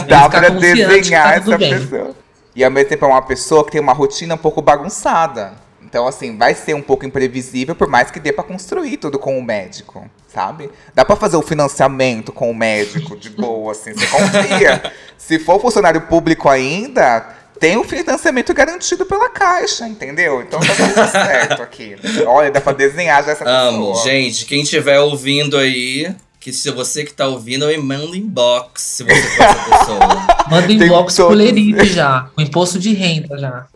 Dá 0.08 0.30
pra 0.30 0.52
que 0.52 0.58
desenhar 0.60 1.24
tá 1.30 1.36
essa 1.36 1.58
bem. 1.58 1.78
pessoa. 1.80 2.16
E 2.56 2.64
ao 2.64 2.72
mesmo 2.72 2.90
tempo 2.90 3.06
é 3.06 3.08
uma 3.08 3.22
pessoa 3.22 3.64
que 3.66 3.72
tem 3.72 3.82
uma 3.82 3.94
rotina 3.94 4.34
um 4.36 4.38
pouco 4.38 4.62
bagunçada. 4.62 5.54
Então, 5.88 6.06
assim, 6.06 6.38
vai 6.38 6.54
ser 6.54 6.74
um 6.74 6.82
pouco 6.82 7.06
imprevisível, 7.06 7.74
por 7.74 7.88
mais 7.88 8.12
que 8.12 8.20
dê 8.20 8.34
pra 8.34 8.44
construir 8.44 8.98
tudo 8.98 9.18
com 9.18 9.40
o 9.40 9.42
médico, 9.42 10.06
sabe? 10.28 10.70
Dá 10.94 11.06
pra 11.06 11.16
fazer 11.16 11.38
o 11.38 11.42
financiamento 11.42 12.34
com 12.34 12.52
o 12.52 12.54
médico 12.54 13.16
de 13.16 13.30
boa, 13.30 13.72
assim, 13.72 13.94
você 13.94 14.06
confia. 14.06 14.92
Se 15.18 15.40
for 15.40 15.62
funcionário 15.62 16.02
público 16.02 16.50
ainda, 16.50 17.26
tem 17.58 17.78
o 17.78 17.86
financiamento 17.86 18.54
garantido 18.54 19.06
pela 19.06 19.30
caixa, 19.30 19.88
entendeu? 19.88 20.42
Então 20.42 20.60
tá 20.60 20.76
tudo 20.76 21.08
certo 21.10 21.62
aqui. 21.62 21.96
Olha, 22.26 22.52
dá 22.52 22.60
pra 22.60 22.74
desenhar 22.74 23.24
já 23.24 23.32
essa 23.32 23.50
Amo. 23.50 23.94
pessoa. 23.94 24.04
Gente, 24.04 24.46
quem 24.46 24.64
estiver 24.64 25.00
ouvindo 25.00 25.58
aí, 25.58 26.14
que 26.38 26.52
se 26.52 26.70
você 26.70 27.06
que 27.06 27.14
tá 27.14 27.28
ouvindo, 27.28 27.66
me 27.66 27.78
manda 27.78 28.18
inbox 28.18 28.82
se 28.82 29.04
você 29.06 29.22
for 29.22 29.44
essa 29.46 29.70
pessoa. 29.70 30.28
Manda 30.52 30.72
inbox 30.72 31.16
pro 31.16 31.26
todos. 31.28 31.38
Lerite 31.38 31.86
já, 31.88 32.28
com 32.36 32.42
imposto 32.42 32.78
de 32.78 32.94
renda 32.94 33.38
já. 33.38 33.68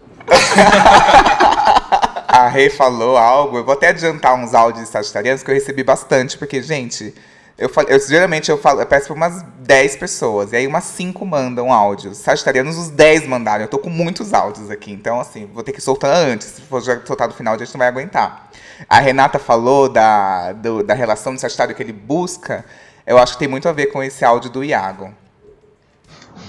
Rei 2.52 2.70
falou 2.70 3.18
algo, 3.18 3.58
eu 3.58 3.64
vou 3.66 3.74
até 3.74 3.88
adiantar 3.90 4.36
uns 4.36 4.54
áudios 4.54 4.90
sagitarianos 4.90 5.42
que 5.44 5.50
eu 5.50 5.56
recebi 5.56 5.84
bastante, 5.84 6.38
porque, 6.38 6.62
gente, 6.62 7.14
eu, 7.58 7.70
eu 7.88 8.00
geralmente 8.00 8.50
eu, 8.52 8.58
falo, 8.58 8.82
eu 8.82 8.86
peço 8.86 9.08
pra 9.08 9.16
umas 9.16 9.42
10 9.60 9.96
pessoas, 9.96 10.52
e 10.52 10.58
aí 10.58 10.68
umas 10.68 10.84
5 10.84 11.26
mandam 11.26 11.72
áudios. 11.72 12.18
Sagitarianos, 12.20 12.78
os 12.78 12.90
10 12.90 13.28
mandaram. 13.28 13.64
Eu 13.64 13.68
tô 13.68 13.80
com 13.80 13.90
muitos 13.90 14.34
áudios 14.34 14.70
aqui, 14.70 14.92
então, 14.92 15.20
assim, 15.20 15.46
vou 15.54 15.64
ter 15.64 15.72
que 15.72 15.82
soltar 15.82 16.16
antes. 16.16 16.48
Se 16.48 16.62
for 16.62 16.82
soltar 16.82 17.28
no 17.28 17.34
final, 17.34 17.56
a 17.56 17.58
gente 17.58 17.74
não 17.74 17.80
vai 17.80 17.88
aguentar. 17.88 18.50
A 18.90 19.00
Renata 19.00 19.40
falou 19.40 19.88
da, 19.90 20.54
do- 20.54 20.84
da 20.84 20.94
relação 20.94 21.34
do 21.34 21.40
Sagitário 21.40 21.76
que 21.76 21.82
ele 21.84 21.94
busca, 21.94 22.66
eu 23.06 23.18
acho 23.18 23.34
que 23.34 23.40
tem 23.40 23.48
muito 23.48 23.68
a 23.70 23.72
ver 23.72 23.88
com 23.88 24.02
esse 24.04 24.24
áudio 24.26 24.50
do 24.50 24.64
Iago. 24.64 25.14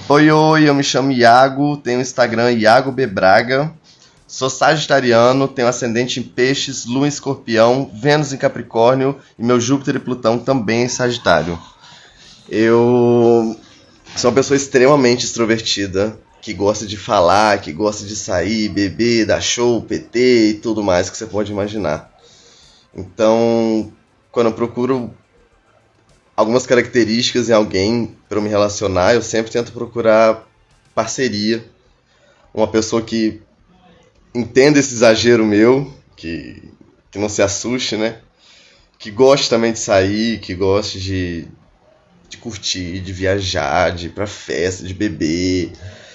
Oi, 0.09 0.31
oi, 0.31 0.69
eu 0.69 0.75
me 0.75 0.83
chamo 0.83 1.13
Iago, 1.13 1.77
tenho 1.77 1.99
o 1.99 2.03
Instagram 2.03 2.51
Iago 2.53 2.91
B 2.91 3.07
Braga. 3.07 3.73
Sou 4.33 4.49
sagitariano, 4.49 5.47
tenho 5.47 5.69
ascendente 5.69 6.19
em 6.19 6.23
peixes, 6.23 6.87
lua 6.87 7.05
em 7.05 7.09
escorpião, 7.09 7.91
Vênus 7.93 8.33
em 8.33 8.39
capricórnio 8.39 9.21
e 9.39 9.45
meu 9.45 9.61
Júpiter 9.61 9.97
e 9.97 9.99
Plutão 9.99 10.39
também 10.39 10.85
em 10.85 10.89
sagitário. 10.89 11.61
Eu 12.49 13.55
sou 14.17 14.31
uma 14.31 14.35
pessoa 14.35 14.57
extremamente 14.57 15.27
extrovertida, 15.27 16.19
que 16.41 16.55
gosta 16.55 16.87
de 16.87 16.97
falar, 16.97 17.61
que 17.61 17.75
gosta 17.75 18.07
de 18.07 18.17
sair, 18.17 18.71
beber, 18.71 19.27
dar 19.27 19.43
show, 19.43 19.83
PT 19.83 20.49
e 20.49 20.55
tudo 20.55 20.83
mais 20.83 21.11
que 21.11 21.19
você 21.19 21.27
pode 21.27 21.53
imaginar. 21.53 22.11
Então, 22.95 23.93
quando 24.31 24.47
eu 24.47 24.55
procuro 24.55 25.13
algumas 26.35 26.65
características 26.65 27.51
em 27.51 27.53
alguém 27.53 28.17
para 28.31 28.41
me 28.41 28.49
relacionar, 28.49 29.13
eu 29.13 29.21
sempre 29.21 29.53
tento 29.53 29.73
procurar 29.73 30.49
parceria. 30.95 31.63
Uma 32.55 32.67
pessoa 32.67 33.03
que 33.03 33.43
entenda 34.35 34.79
esse 34.79 34.95
exagero 34.95 35.45
meu, 35.45 35.93
que, 36.17 36.63
que 37.11 37.19
não 37.19 37.29
se 37.29 37.43
assuste, 37.43 37.97
né? 37.97 38.19
Que 38.99 39.11
goste 39.11 39.51
também 39.51 39.73
de 39.73 39.79
sair, 39.79 40.39
que 40.41 40.55
goste 40.55 41.01
de, 41.01 41.47
de 42.29 42.37
curtir, 42.37 43.01
de 43.01 43.13
viajar, 43.13 43.91
de 43.91 44.07
ir 44.07 44.11
pra 44.11 44.27
festa, 44.27 44.85
de 44.85 44.95
beber, 44.95 45.73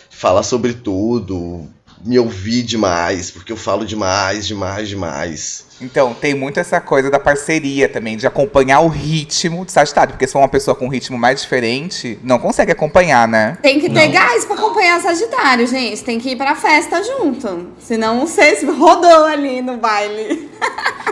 falar 0.10 0.44
sobre 0.44 0.74
tudo, 0.74 1.70
me 2.04 2.18
ouvir 2.20 2.64
demais, 2.64 3.32
porque 3.32 3.52
eu 3.52 3.58
falo 3.58 3.86
demais, 3.86 4.46
demais, 4.48 4.88
demais. 4.88 5.66
Então, 5.80 6.14
tem 6.14 6.34
muito 6.34 6.60
essa 6.60 6.82
coisa 6.82 7.12
da 7.12 7.20
parceria 7.20 7.88
também, 7.88 8.18
de 8.18 8.26
acompanhar 8.26 8.80
o 8.80 8.88
ritmo 8.88 9.64
de 9.64 9.72
Sagitário. 9.72 10.14
Porque 10.14 10.26
se 10.26 10.34
for 10.34 10.40
uma 10.40 10.48
pessoa 10.48 10.74
com 10.74 10.86
um 10.86 10.90
ritmo 10.90 11.18
mais 11.18 11.42
diferente, 11.42 12.18
não 12.24 12.40
consegue 12.40 12.72
acompanhar, 12.72 13.28
né? 13.28 13.58
Tem 13.62 13.80
que 13.80 13.88
ter 13.90 14.08
Não. 14.08 14.12
gás 14.12 14.44
pra 14.46 14.56
acompanhar 14.56 15.00
Sagitário, 15.00 15.68
gente. 15.68 16.04
Tem 16.04 16.20
que 16.20 16.30
ir 16.32 16.36
pra 16.36 16.56
festa 16.56 17.04
junto. 17.04 17.74
Senão 17.80 18.26
você 18.26 18.66
rodou 18.66 19.26
ali 19.26 19.62
no 19.62 19.78
baile. 19.78 20.50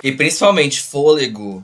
E 0.04 0.12
principalmente 0.12 0.82
fôlego. 0.82 1.63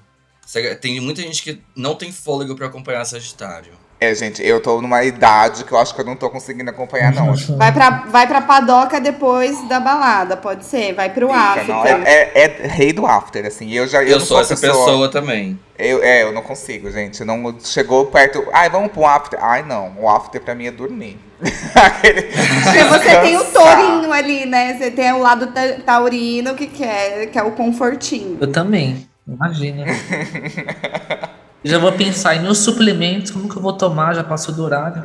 Tem 0.79 0.99
muita 0.99 1.21
gente 1.21 1.41
que 1.41 1.59
não 1.75 1.95
tem 1.95 2.11
fôlego 2.11 2.55
pra 2.55 2.67
acompanhar 2.67 3.05
Sagitário. 3.05 3.80
É, 4.03 4.15
gente, 4.15 4.43
eu 4.43 4.59
tô 4.59 4.81
numa 4.81 5.03
idade 5.03 5.63
que 5.63 5.71
eu 5.71 5.77
acho 5.77 5.93
que 5.93 6.01
eu 6.01 6.05
não 6.05 6.15
tô 6.15 6.27
conseguindo 6.27 6.67
acompanhar, 6.71 7.13
não. 7.13 7.35
Vai 7.55 7.71
pra, 7.71 7.89
vai 8.07 8.25
pra 8.25 8.41
padoca 8.41 8.99
depois 8.99 9.55
da 9.69 9.79
balada, 9.79 10.35
pode 10.35 10.65
ser. 10.65 10.93
Vai 10.95 11.11
pro 11.11 11.27
Fica, 11.27 11.39
after. 11.39 11.67
não, 11.67 11.85
é, 11.85 12.01
é- 12.33 12.63
é 12.63 12.67
rei 12.67 12.91
do 12.91 13.05
after, 13.05 13.45
assim. 13.45 13.71
Eu 13.71 13.87
já 13.87 14.01
eu, 14.01 14.07
Eu, 14.13 14.17
não 14.19 14.25
sou 14.25 14.39
a 14.39 14.41
essa 14.41 14.57
pessoa, 14.57 15.07
também. 15.07 15.59
Eu, 15.77 16.01
é, 16.01 16.23
eu 16.23 16.31
não 16.31 16.41
consigo, 16.41 16.89
gente. 16.89 17.23
Não 17.23 17.55
chegou 17.63 18.07
perto. 18.07 18.43
Ai, 18.51 18.71
vamos 18.71 18.91
pro 18.91 19.05
after. 19.05 19.37
Ai, 19.39 19.61
não. 19.61 19.93
O 19.99 20.09
after 20.09 20.41
pra 20.41 20.55
mim 20.55 20.65
é 20.65 20.71
dormir. 20.71 21.19
Aquele- 21.75 22.23
Porque 22.23 22.83
você 22.85 23.21
tem 23.21 23.37
o 23.37 23.45
tourinho 23.45 24.11
ali, 24.11 24.47
né? 24.47 24.79
Você 24.79 24.89
tem 24.89 25.11
o 25.13 25.19
lado 25.19 25.45
ta- 25.51 25.77
taurino 25.85 26.55
que 26.55 26.65
quer, 26.65 27.27
que 27.27 27.37
é 27.37 27.43
o 27.43 27.51
confortinho. 27.51 28.39
Eu 28.41 28.51
também, 28.51 29.07
imagina. 29.27 29.85
Já 31.63 31.77
vou 31.77 31.91
pensar 31.91 32.35
em 32.35 32.41
meus 32.41 32.57
suplementos, 32.57 33.29
como 33.29 33.47
que 33.47 33.55
eu 33.55 33.61
vou 33.61 33.73
tomar? 33.73 34.15
Já 34.15 34.23
passou 34.23 34.53
do 34.55 34.63
horário. 34.63 35.03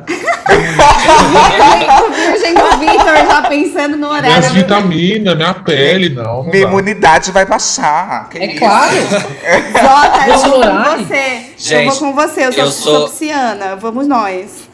Virgem 2.15 2.55
do 2.55 2.77
Victor 2.79 3.15
já 3.15 3.41
pensando 3.43 3.95
no 3.95 4.07
Minhas 4.09 4.23
horário. 4.25 4.49
vitaminas, 4.49 5.35
minha 5.35 5.53
pele, 5.53 6.09
não. 6.09 6.23
não 6.43 6.43
Minha 6.51 6.63
dá. 6.65 6.69
imunidade 6.71 7.31
vai 7.31 7.45
baixar. 7.45 8.27
Que 8.29 8.39
É 8.39 8.45
isso? 8.47 8.57
claro! 8.59 8.95
Jota, 8.95 10.27
eu 10.29 10.39
vou 10.39 10.57
horário? 10.59 10.97
com 10.97 11.05
você. 11.05 11.13
eu 11.37 11.53
Gente, 11.57 11.99
vou 11.99 11.99
com 11.99 12.13
você, 12.15 12.45
eu 12.47 12.51
sou, 12.53 12.63
eu 12.63 12.71
sou- 12.71 12.93
sou 13.01 13.09
pisciana. 13.09 13.75
Vamos 13.75 14.07
nós. 14.07 14.67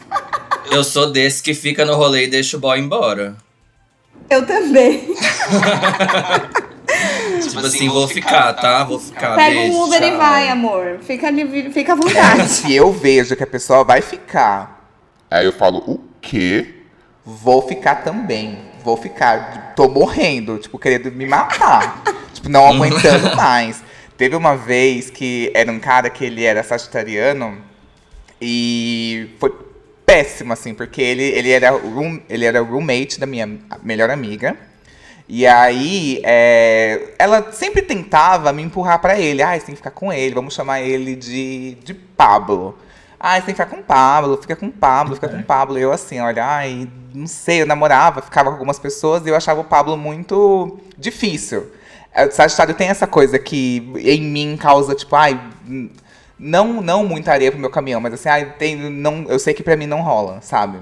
Eu 0.70 0.82
sou 0.84 1.12
desse 1.12 1.42
que 1.42 1.52
fica 1.52 1.84
no 1.84 1.94
rolê 1.96 2.24
e 2.24 2.28
deixa 2.30 2.56
o 2.56 2.60
boy 2.60 2.78
embora. 2.80 3.36
Eu 4.30 4.46
também. 4.46 5.06
Tipo 7.48 7.66
assim, 7.66 7.88
vou 7.88 8.08
ficar, 8.08 8.52
tá? 8.54 8.84
Vou 8.84 8.98
ficar. 8.98 9.36
Pega 9.36 9.60
beijo, 9.60 9.72
um 9.72 9.84
Uber 9.84 10.02
e 10.02 10.08
tchau. 10.08 10.18
vai, 10.18 10.48
amor. 10.48 10.98
Fica, 11.02 11.28
fica 11.72 11.92
à 11.92 11.96
vontade. 11.96 12.48
Se 12.48 12.74
eu 12.74 12.92
vejo 12.92 13.36
que 13.36 13.42
a 13.42 13.46
pessoa 13.46 13.84
vai 13.84 14.00
ficar, 14.00 14.74
Aí 15.30 15.46
eu 15.46 15.52
falo, 15.52 15.78
o 15.78 16.00
quê? 16.20 16.74
vou 17.24 17.66
ficar 17.66 17.96
também. 17.96 18.58
Vou 18.84 18.96
ficar. 18.96 19.74
Tô 19.74 19.88
morrendo, 19.88 20.58
tipo, 20.58 20.78
querendo 20.78 21.10
me 21.10 21.26
matar. 21.26 22.02
tipo, 22.32 22.48
não 22.48 22.68
aguentando 22.68 23.34
mais. 23.36 23.82
Teve 24.16 24.36
uma 24.36 24.56
vez 24.56 25.10
que 25.10 25.50
era 25.54 25.72
um 25.72 25.80
cara 25.80 26.10
que 26.10 26.24
ele 26.24 26.44
era 26.44 26.62
sagitariano 26.62 27.58
e 28.40 29.30
foi 29.40 29.52
péssimo, 30.06 30.52
assim, 30.52 30.74
porque 30.74 31.00
ele, 31.02 31.24
ele, 31.24 31.50
era, 31.50 31.70
room, 31.70 32.20
ele 32.28 32.44
era 32.44 32.60
roommate 32.60 33.18
da 33.18 33.26
minha 33.26 33.48
melhor 33.82 34.10
amiga. 34.10 34.56
E 35.28 35.46
aí, 35.46 36.20
é, 36.22 37.14
ela 37.18 37.50
sempre 37.52 37.80
tentava 37.82 38.52
me 38.52 38.62
empurrar 38.62 39.00
pra 39.00 39.18
ele. 39.18 39.42
Ah, 39.42 39.58
você 39.58 39.66
tem 39.66 39.74
que 39.74 39.78
ficar 39.78 39.90
com 39.90 40.12
ele, 40.12 40.34
vamos 40.34 40.54
chamar 40.54 40.82
ele 40.82 41.16
de, 41.16 41.76
de 41.82 41.94
Pablo. 41.94 42.78
Ah, 43.18 43.36
você 43.36 43.46
tem 43.46 43.54
que 43.54 43.62
ficar 43.62 43.74
com 43.74 43.80
o 43.80 43.84
Pablo, 43.84 44.36
fica 44.36 44.54
com 44.54 44.66
o 44.66 44.72
Pablo, 44.72 45.14
fica 45.14 45.28
com 45.28 45.38
o 45.38 45.42
Pablo. 45.42 45.78
E 45.78 45.82
eu 45.82 45.92
assim, 45.92 46.20
olha, 46.20 46.44
ai, 46.44 46.88
não 47.14 47.26
sei, 47.26 47.62
eu 47.62 47.66
namorava, 47.66 48.20
ficava 48.20 48.50
com 48.50 48.56
algumas 48.56 48.78
pessoas 48.78 49.24
e 49.24 49.30
eu 49.30 49.36
achava 49.36 49.60
o 49.60 49.64
Pablo 49.64 49.96
muito 49.96 50.78
difícil. 50.98 51.70
É, 52.12 52.26
O 52.26 52.30
Sagitário 52.30 52.74
tem 52.74 52.88
essa 52.88 53.06
coisa 53.06 53.38
que 53.38 53.78
em 53.96 54.20
mim 54.22 54.56
causa, 54.58 54.94
tipo, 54.94 55.16
ai, 55.16 55.40
não, 56.38 56.82
não 56.82 57.04
muita 57.06 57.32
areia 57.32 57.50
pro 57.50 57.60
meu 57.60 57.70
caminhão, 57.70 58.00
mas 58.00 58.12
assim, 58.14 58.28
ai, 58.28 58.52
tem, 58.58 58.76
não, 58.76 59.24
eu 59.28 59.38
sei 59.38 59.54
que 59.54 59.62
pra 59.62 59.76
mim 59.76 59.86
não 59.86 60.02
rola, 60.02 60.40
sabe? 60.42 60.78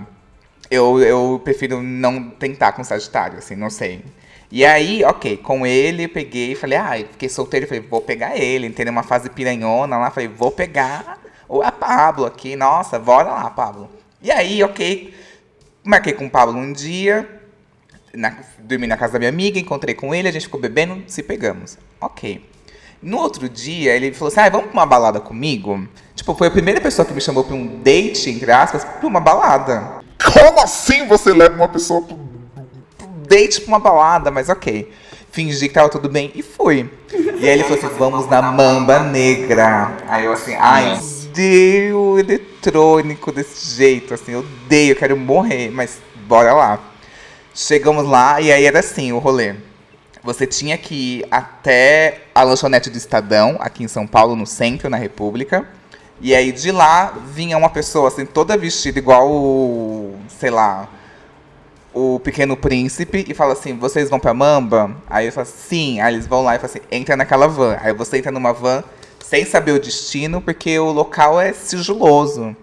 Eu, 0.70 1.00
eu 1.00 1.40
prefiro 1.44 1.83
não 1.83 2.31
tentar 2.31 2.72
com 2.72 2.83
Sagitário, 2.83 3.38
assim, 3.38 3.55
não 3.55 3.70
sei. 3.70 4.05
E 4.54 4.66
aí, 4.66 5.02
ok, 5.02 5.38
com 5.38 5.66
ele 5.66 6.04
eu 6.04 6.08
peguei 6.10 6.52
e 6.52 6.54
falei, 6.54 6.76
ah, 6.76 6.92
fiquei 7.10 7.26
solteiro, 7.26 7.66
falei, 7.66 7.80
vou 7.80 8.02
pegar 8.02 8.36
ele. 8.36 8.66
Entrei 8.66 8.84
numa 8.84 9.02
fase 9.02 9.30
piranhona 9.30 9.96
lá, 9.96 10.10
falei, 10.10 10.28
vou 10.28 10.50
pegar 10.50 11.18
o 11.48 11.62
a 11.62 11.72
Pablo 11.72 12.26
aqui, 12.26 12.54
nossa, 12.54 12.98
bora 12.98 13.30
lá, 13.30 13.48
Pablo. 13.48 13.88
E 14.20 14.30
aí, 14.30 14.62
ok, 14.62 15.14
marquei 15.82 16.12
com 16.12 16.26
o 16.26 16.30
Pablo 16.30 16.58
um 16.58 16.70
dia, 16.70 17.26
na, 18.12 18.36
dormi 18.58 18.86
na 18.86 18.98
casa 18.98 19.14
da 19.14 19.20
minha 19.20 19.30
amiga, 19.30 19.58
encontrei 19.58 19.94
com 19.94 20.14
ele, 20.14 20.28
a 20.28 20.32
gente 20.32 20.44
ficou 20.44 20.60
bebendo, 20.60 21.02
se 21.06 21.22
pegamos. 21.22 21.78
Ok. 21.98 22.46
No 23.02 23.20
outro 23.20 23.48
dia, 23.48 23.96
ele 23.96 24.12
falou 24.12 24.28
assim: 24.30 24.40
ah, 24.40 24.50
vamos 24.50 24.66
pra 24.66 24.74
uma 24.74 24.86
balada 24.86 25.18
comigo? 25.18 25.88
Tipo, 26.14 26.34
foi 26.34 26.48
a 26.48 26.50
primeira 26.50 26.78
pessoa 26.78 27.06
que 27.06 27.14
me 27.14 27.22
chamou 27.22 27.42
pra 27.42 27.56
um 27.56 27.80
date, 27.80 28.28
entre 28.28 28.52
aspas, 28.52 28.84
pra 28.84 29.06
uma 29.06 29.18
balada. 29.18 30.02
Como 30.22 30.60
assim 30.60 31.06
você 31.06 31.32
leva 31.32 31.56
uma 31.56 31.68
pessoa 31.68 32.02
pro. 32.02 32.32
Date 33.33 33.62
pra 33.62 33.68
uma 33.68 33.79
balada, 33.79 34.31
mas 34.31 34.51
ok. 34.51 34.92
Fingi 35.31 35.66
que 35.66 35.75
tava 35.75 35.88
tudo 35.88 36.11
bem 36.11 36.31
e 36.35 36.42
fui. 36.42 36.90
E 37.12 37.49
aí 37.49 37.55
ele 37.55 37.62
falou 37.62 37.79
assim: 37.79 37.99
vamos 37.99 38.29
na 38.29 38.42
Mamba 38.42 38.99
Negra. 38.99 39.97
Aí 40.07 40.27
eu 40.27 40.33
assim, 40.33 40.55
ai, 40.55 41.01
odeio 41.33 42.18
eletrônico 42.18 43.33
desse 43.33 43.75
jeito, 43.77 44.12
assim, 44.12 44.35
odeio, 44.35 44.95
quero 44.95 45.16
morrer, 45.16 45.71
mas 45.71 45.99
bora 46.27 46.53
lá. 46.53 46.79
Chegamos 47.55 48.07
lá 48.07 48.40
e 48.40 48.53
aí 48.53 48.64
era 48.66 48.81
assim 48.81 49.12
o 49.12 49.18
rolê. 49.18 49.55
Você 50.23 50.47
tinha 50.47 50.77
que 50.77 50.95
ir 50.95 51.27
até 51.31 52.23
a 52.35 52.42
lanchonete 52.42 52.90
do 52.90 52.99
Estadão, 52.99 53.57
aqui 53.59 53.83
em 53.83 53.88
São 53.88 54.07
Paulo, 54.07 54.37
no 54.37 54.47
centro, 54.47 54.90
na 54.90 54.97
República. 54.97 55.66
E 56.21 56.35
aí 56.35 56.53
de 56.53 56.71
lá 56.71 57.14
vinha 57.35 57.57
uma 57.57 57.71
pessoa 57.71 58.09
assim, 58.09 58.25
toda 58.25 58.57
vestida 58.57 58.99
igual 58.99 59.29
o, 59.29 60.14
sei 60.38 60.51
lá, 60.51 60.88
o 61.94 62.20
Pequeno 62.20 62.57
Príncipe 62.57 63.24
e 63.28 63.35
fala 63.35 63.52
assim: 63.52 63.76
vocês 63.76 64.09
vão 64.09 64.18
pra 64.18 64.35
Mamba? 64.35 64.96
Aí 65.09 65.26
eu 65.26 65.33
falo 65.33 65.46
sim. 65.46 66.00
Aí 66.00 66.14
eles 66.14 66.26
vão 66.26 66.42
lá 66.42 66.57
e 66.57 66.59
falam 66.59 66.70
assim: 66.70 66.87
entra 66.90 67.16
naquela 67.16 67.46
van. 67.46 67.76
Aí 67.81 67.92
você 67.92 68.18
entra 68.18 68.33
numa 68.33 68.52
van 68.52 68.83
sem 69.24 69.44
saber 69.44 69.72
o 69.72 69.81
destino, 69.81 70.40
porque 70.40 70.78
o 70.78 70.90
local 70.90 71.40
é 71.40 71.52
sigiloso. 71.52 72.55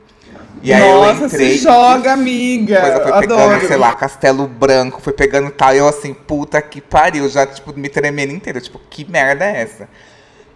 E 0.62 0.74
aí 0.74 0.90
eu 0.90 1.26
entrei. 1.26 1.58
joga, 1.58 2.14
amiga. 2.14 2.80
Eu 2.80 3.04
fui 3.04 3.22
pegando, 3.22 3.68
sei 3.68 3.78
lá, 3.78 3.94
Castelo 3.94 4.46
Branco, 4.46 5.02
fui 5.02 5.14
pegando 5.14 5.50
tal, 5.52 5.74
e 5.74 5.78
eu 5.78 5.88
assim, 5.88 6.14
puta 6.14 6.62
que 6.62 6.82
pariu, 6.82 7.30
já, 7.30 7.48
tipo, 7.48 7.74
me 7.78 7.88
tremendo 7.88 8.34
inteiro, 8.34 8.60
tipo, 8.60 8.80
que 8.90 9.10
merda 9.10 9.46
é 9.46 9.62
essa? 9.62 9.88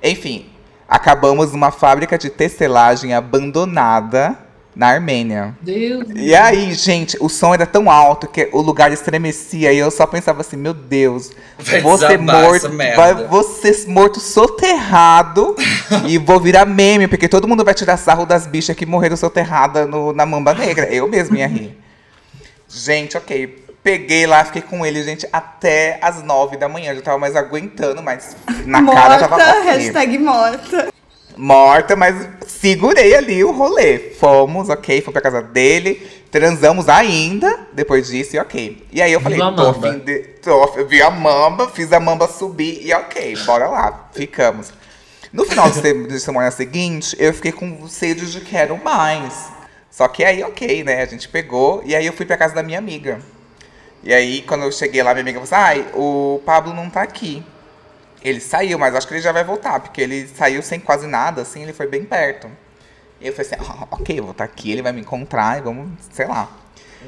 Enfim, 0.04 0.50
acabamos 0.88 1.54
numa 1.54 1.72
fábrica 1.72 2.18
de 2.18 2.30
tecelagem 2.30 3.14
abandonada 3.14 4.38
na 4.76 4.88
Armênia. 4.88 5.56
Deus. 5.62 6.06
E 6.16 6.34
aí, 6.36 6.74
gente, 6.74 7.18
o 7.20 7.30
som 7.30 7.54
era 7.54 7.66
tão 7.66 7.90
alto 7.90 8.28
que 8.28 8.50
o 8.52 8.62
lugar 8.62 8.92
estremecia 8.92 9.72
e 9.72 9.78
eu 9.78 9.92
só 9.92 10.06
pensava 10.06 10.42
assim, 10.42 10.58
meu 10.58 10.74
Deus, 10.74 11.32
Vai 11.58 11.82
vou 11.82 11.98
ser 11.98 12.18
desabar 12.18 12.42
morto, 12.42 12.70
vai, 12.96 13.14
vou 13.28 13.44
ser 13.44 13.88
morto 13.88 14.20
soterrado 14.20 15.56
e 16.08 16.18
vou 16.18 16.40
virar 16.40 16.66
meme, 16.66 17.08
porque 17.08 17.28
todo 17.28 17.48
mundo 17.48 17.64
vai 17.64 17.74
tirar 17.74 17.98
sarro 17.98 18.26
das 18.26 18.48
bichas 18.48 18.76
que 18.76 18.86
morreram 18.86 19.16
soterradas 19.16 19.88
no, 19.88 20.12
na 20.14 20.26
Mamba 20.26 20.54
Negra. 20.54 20.86
Eu 20.88 21.08
mesmo 21.08 21.36
ia 21.36 21.48
rir. 21.48 21.78
Gente, 22.68 23.16
ok. 23.16 23.62
Peguei 23.84 24.26
lá, 24.26 24.46
fiquei 24.46 24.62
com 24.62 24.86
ele, 24.86 25.04
gente, 25.04 25.28
até 25.32 26.00
as 26.02 26.24
nove 26.24 26.56
da 26.56 26.70
manhã. 26.70 26.92
Eu 26.92 26.96
já 26.96 27.02
tava 27.02 27.18
mais 27.18 27.36
aguentando, 27.36 28.02
mas 28.02 28.36
na 28.66 28.82
cara 28.82 29.10
morta, 29.10 29.28
tava 29.28 29.36
ok 29.36 29.62
hashtag 29.64 30.18
morta. 30.18 30.93
Morta, 31.38 31.96
mas 31.96 32.28
segurei 32.48 33.16
ali 33.16 33.44
o 33.44 33.52
rolê. 33.52 34.00
Fomos, 34.20 34.70
ok, 34.70 35.02
fui 35.02 35.14
pra 35.14 35.22
casa 35.22 35.42
dele, 35.42 36.02
transamos 36.32 36.90
ainda 36.90 37.68
depois 37.74 38.08
disso 38.08 38.36
e 38.36 38.40
ok. 38.40 38.88
E 38.92 39.02
aí 39.02 39.12
eu 39.12 39.22
falei, 39.22 39.40
Viu 39.40 39.56
tô 39.56 39.70
a 39.70 39.74
fim 39.74 40.00
de. 40.00 40.20
Tô, 40.42 40.64
eu 40.76 40.88
vi 40.88 41.02
a 41.02 41.10
mamba, 41.10 41.70
fiz 41.70 41.92
a 41.92 42.00
mamba 42.00 42.28
subir 42.28 42.86
e 42.86 42.94
ok, 42.94 43.36
bora 43.46 43.68
lá, 43.68 44.10
ficamos. 44.14 44.72
No 45.32 45.46
final 45.46 45.70
de 45.70 46.20
semana 46.20 46.52
seguinte, 46.52 47.16
eu 47.20 47.34
fiquei 47.34 47.52
com 47.52 47.88
sede 47.88 48.32
de 48.32 48.42
quero 48.42 48.78
mais. 48.84 49.52
Só 49.90 50.08
que 50.08 50.24
aí, 50.24 50.44
ok, 50.44 50.84
né? 50.84 51.02
A 51.02 51.06
gente 51.06 51.28
pegou 51.28 51.82
e 51.86 51.96
aí 51.96 52.06
eu 52.06 52.14
fui 52.14 52.26
pra 52.26 52.38
casa 52.38 52.54
da 52.54 52.64
minha 52.64 52.78
amiga. 52.78 53.20
E 54.04 54.14
aí, 54.14 54.42
quando 54.42 54.64
eu 54.64 54.72
cheguei 54.72 55.02
lá, 55.02 55.14
minha 55.14 55.22
amiga 55.22 55.40
falou 55.40 55.66
assim: 55.66 55.80
ai, 55.82 55.88
o 55.94 56.42
Pablo 56.46 56.74
não 56.74 56.90
tá 56.90 57.02
aqui. 57.02 57.44
Ele 58.24 58.40
saiu, 58.40 58.80
mas 58.80 58.96
acho 58.96 59.08
que 59.08 59.14
ele 59.14 59.22
já 59.22 59.32
vai 59.32 59.44
voltar, 59.44 59.80
porque 59.82 60.02
ele 60.02 60.28
saiu 60.28 60.62
sem 60.64 60.80
quase 60.80 61.06
nada, 61.06 61.42
assim, 61.42 61.62
ele 61.62 61.74
foi 61.74 61.88
bem 61.88 62.06
perto. 62.06 62.50
E 63.20 63.28
eu 63.28 63.34
falei 63.34 63.52
assim, 63.52 63.66
ah, 63.70 63.88
ok, 63.92 64.20
eu 64.20 64.24
vou 64.24 64.32
estar 64.32 64.46
aqui, 64.46 64.72
ele 64.72 64.82
vai 64.82 64.94
me 64.94 65.02
encontrar 65.02 65.58
e 65.58 65.62
vamos, 65.62 65.92
sei 66.12 66.26
lá. 66.26 66.50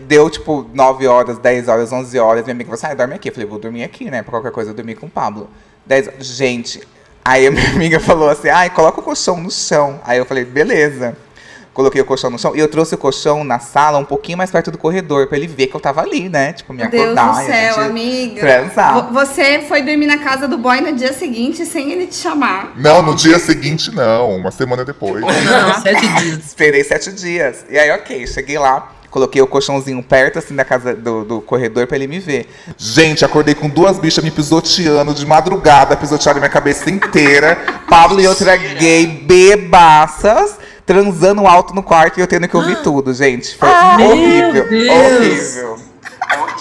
Deu, 0.07 0.29
tipo, 0.29 0.69
9 0.73 1.07
horas, 1.07 1.37
10 1.37 1.69
horas, 1.69 1.91
11 1.91 2.19
horas, 2.19 2.43
minha 2.43 2.53
amiga 2.53 2.69
falou 2.69 2.75
assim, 2.75 2.87
ah, 2.87 2.93
dorme 2.95 3.15
aqui. 3.15 3.29
Eu 3.29 3.33
falei, 3.33 3.47
vou 3.47 3.59
dormir 3.59 3.83
aqui, 3.83 4.11
né, 4.11 4.21
pra 4.21 4.31
qualquer 4.31 4.51
coisa 4.51 4.71
eu 4.71 4.73
dormir 4.73 4.95
com 4.95 5.05
o 5.05 5.09
Pablo. 5.09 5.49
10 5.85 6.11
Gente, 6.19 6.85
aí 7.23 7.47
a 7.47 7.51
minha 7.51 7.67
amiga 7.71 7.99
falou 7.99 8.29
assim, 8.29 8.49
ai, 8.49 8.69
coloca 8.69 8.99
o 8.99 9.03
colchão 9.03 9.37
no 9.37 9.49
chão. 9.49 10.01
Aí 10.03 10.17
eu 10.17 10.25
falei, 10.25 10.43
beleza. 10.43 11.15
Coloquei 11.75 12.01
o 12.01 12.05
colchão 12.05 12.29
no 12.31 12.39
chão 12.39 12.55
e 12.55 12.59
eu 12.59 12.67
trouxe 12.67 12.95
o 12.95 12.97
colchão 12.97 13.43
na 13.43 13.59
sala 13.59 13.99
um 13.99 14.05
pouquinho 14.05 14.37
mais 14.37 14.49
perto 14.49 14.71
do 14.71 14.77
corredor, 14.77 15.27
pra 15.27 15.37
ele 15.37 15.45
ver 15.45 15.67
que 15.67 15.75
eu 15.75 15.79
tava 15.79 16.01
ali, 16.01 16.29
né, 16.29 16.53
tipo, 16.53 16.73
me 16.73 16.87
Deus 16.87 17.03
acordar. 17.03 17.33
do 17.33 17.39
e 17.39 17.43
a 17.43 17.45
céu, 17.45 17.73
gente 17.75 17.89
amiga. 17.91 18.39
Transar. 18.41 18.93
Vo- 18.93 19.13
Você 19.13 19.59
foi 19.67 19.81
dormir 19.83 20.07
na 20.07 20.17
casa 20.17 20.47
do 20.47 20.57
boy 20.57 20.79
no 20.81 20.93
dia 20.95 21.11
seguinte 21.13 21.65
sem 21.65 21.91
ele 21.91 22.07
te 22.07 22.15
chamar. 22.15 22.71
Não, 22.77 23.01
no 23.03 23.13
dia 23.13 23.37
seguinte 23.37 23.93
não, 23.93 24.37
uma 24.37 24.49
semana 24.51 24.83
depois. 24.85 25.21
Não, 25.21 25.73
sete 25.83 26.07
dias. 26.23 26.37
Esperei 26.45 26.83
sete 26.83 27.11
dias. 27.11 27.65
E 27.69 27.77
aí, 27.77 27.91
ok, 27.91 28.25
cheguei 28.25 28.57
lá. 28.57 28.93
Coloquei 29.11 29.41
o 29.41 29.47
colchãozinho 29.47 30.03
perto, 30.03 30.39
assim, 30.39 30.53
da 30.53 30.65
casa 30.65 30.93
do, 30.93 31.23
do 31.23 31.39
corredor 31.41 31.87
pra 31.87 31.95
ele 31.95 32.05
me 32.05 32.19
ver. 32.19 32.49
Gente, 32.77 33.23
acordei 33.23 33.55
com 33.55 33.69
duas 33.69 33.97
bichas 33.97 34.21
me 34.21 34.29
pisoteando 34.29 35.13
de 35.13 35.25
madrugada, 35.25 35.95
pisotearam 35.95 36.39
minha 36.41 36.49
cabeça 36.49 36.89
inteira. 36.89 37.57
Pablo 37.89 38.19
e 38.19 38.27
outra 38.27 38.57
gay 38.57 39.07
bebaças, 39.07 40.57
transando 40.85 41.45
alto 41.47 41.73
no 41.73 41.81
quarto 41.83 42.17
e 42.17 42.21
eu 42.21 42.27
tendo 42.27 42.47
que 42.47 42.55
ouvir 42.55 42.81
tudo, 42.81 43.13
gente. 43.13 43.55
Foi 43.55 43.69
horrível, 43.69 44.53
meu 44.53 44.69
Deus. 44.69 45.57
horrível. 45.57 45.95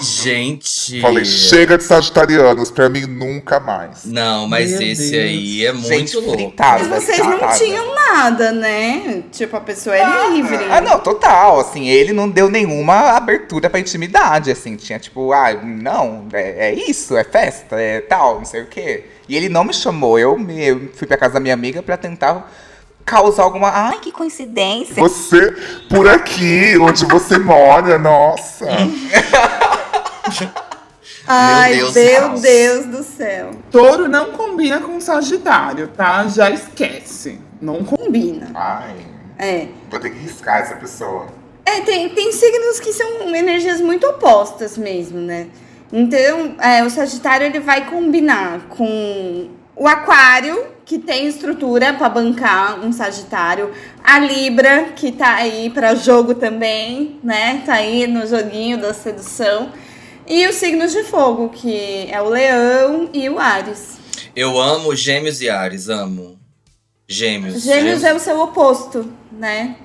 Gente. 0.03 1.01
Falei, 1.01 1.25
chega 1.25 1.79
de 1.79 1.85
sagitarianos, 1.85 2.71
pra 2.71 2.89
mim 2.89 3.07
nunca 3.07 3.59
mais. 3.61 4.05
Não, 4.05 4.47
mas 4.47 4.73
Meu 4.73 4.83
esse 4.83 5.11
Deus. 5.11 5.25
aí 5.25 5.67
é 5.67 5.73
muito 5.73 5.89
gente, 5.89 6.17
louco. 6.17 6.33
fritada. 6.33 6.85
Mas 6.85 7.05
vocês 7.05 7.19
não 7.19 7.31
fritada. 7.33 7.59
tinham 7.59 7.95
nada, 7.95 8.53
né? 8.53 9.23
Tipo, 9.33 9.57
a 9.57 9.61
pessoa 9.61 9.97
é 9.97 10.31
livre. 10.31 10.59
Ah, 10.71 10.81
não, 10.81 10.99
total. 11.01 11.61
Assim, 11.61 11.89
ele 11.89 12.13
não 12.13 12.29
deu 12.29 12.51
nenhuma 12.51 13.13
abertura 13.17 13.71
pra 13.71 13.81
intimidade, 13.81 14.51
assim. 14.51 14.77
Tinha 14.77 14.99
tipo, 14.99 15.33
ah, 15.33 15.55
não, 15.55 16.27
é, 16.33 16.71
é 16.71 16.75
isso, 16.75 17.17
é 17.17 17.25
festa, 17.25 17.81
é 17.81 18.01
tal, 18.01 18.39
não 18.39 18.45
sei 18.45 18.63
o 18.63 18.67
quê. 18.67 19.05
E 19.29 19.37
ele 19.37 19.49
não 19.49 19.65
me 19.65 19.73
chamou. 19.73 20.19
Eu, 20.19 20.39
me, 20.39 20.67
eu 20.67 20.91
fui 20.95 21.07
pra 21.07 21.17
casa 21.17 21.35
da 21.35 21.41
minha 21.41 21.55
amiga 21.55 21.83
pra 21.83 21.97
tentar 21.97 22.53
causar 23.05 23.43
alguma. 23.45 23.71
Ai, 23.71 23.99
que 24.01 24.11
coincidência. 24.11 24.95
Você, 24.97 25.53
por 25.88 26.09
aqui, 26.09 26.77
onde 26.79 27.05
você 27.07 27.38
mora, 27.38 27.99
nossa. 27.99 28.67
Ai, 31.27 31.77
Deus, 31.77 31.95
meu 31.95 32.29
Deus. 32.29 32.40
Deus 32.43 32.87
do 32.87 33.03
céu. 33.03 33.51
Touro 33.71 34.09
não 34.09 34.33
combina 34.33 34.81
com 34.81 35.01
Sagitário, 35.01 35.88
tá? 35.88 36.27
Já 36.29 36.51
esquece. 36.51 37.40
Não 37.61 37.83
combina. 37.85 38.47
Combina. 38.47 38.51
Ai, 38.55 38.97
É. 39.38 39.69
vou 39.90 39.99
ter 39.99 40.11
que 40.11 40.19
riscar 40.19 40.61
essa 40.61 40.75
pessoa. 40.77 41.27
É, 41.64 41.81
tem, 41.81 42.11
tem 42.11 42.31
signos 42.31 42.79
que 42.79 42.93
são 42.93 43.35
energias 43.35 43.81
muito 43.81 44.07
opostas 44.07 44.77
mesmo, 44.77 45.19
né? 45.19 45.47
Então, 45.90 46.57
é, 46.61 46.85
o 46.85 46.90
Sagitário 46.90 47.47
ele 47.47 47.61
vai 47.61 47.87
combinar 47.88 48.61
com 48.69 49.49
o 49.75 49.88
Aquário, 49.88 50.67
que 50.85 50.99
tem 50.99 51.27
estrutura 51.27 51.94
para 51.94 52.09
bancar 52.09 52.85
um 52.85 52.92
Sagitário, 52.92 53.73
a 54.03 54.18
Libra, 54.18 54.92
que 54.94 55.11
tá 55.11 55.37
aí 55.37 55.70
para 55.70 55.94
jogo 55.94 56.35
também, 56.35 57.18
né? 57.23 57.62
Tá 57.64 57.75
aí 57.75 58.07
no 58.07 58.27
joguinho 58.27 58.79
da 58.79 58.92
sedução. 58.92 59.73
E 60.27 60.47
os 60.47 60.57
signos 60.57 60.92
de 60.92 61.03
fogo, 61.05 61.49
que 61.49 62.09
é 62.11 62.20
o 62.20 62.29
Leão 62.29 63.09
e 63.12 63.29
o 63.29 63.38
Ares. 63.38 63.99
Eu 64.35 64.61
amo 64.61 64.94
Gêmeos 64.94 65.40
e 65.40 65.49
Ares, 65.49 65.88
amo. 65.88 66.38
Gêmeos. 67.09 67.62
Gêmeos 67.62 68.03
é 68.03 68.14
o 68.14 68.18
seu 68.18 68.40
oposto, 68.40 69.11
né? 69.33 69.77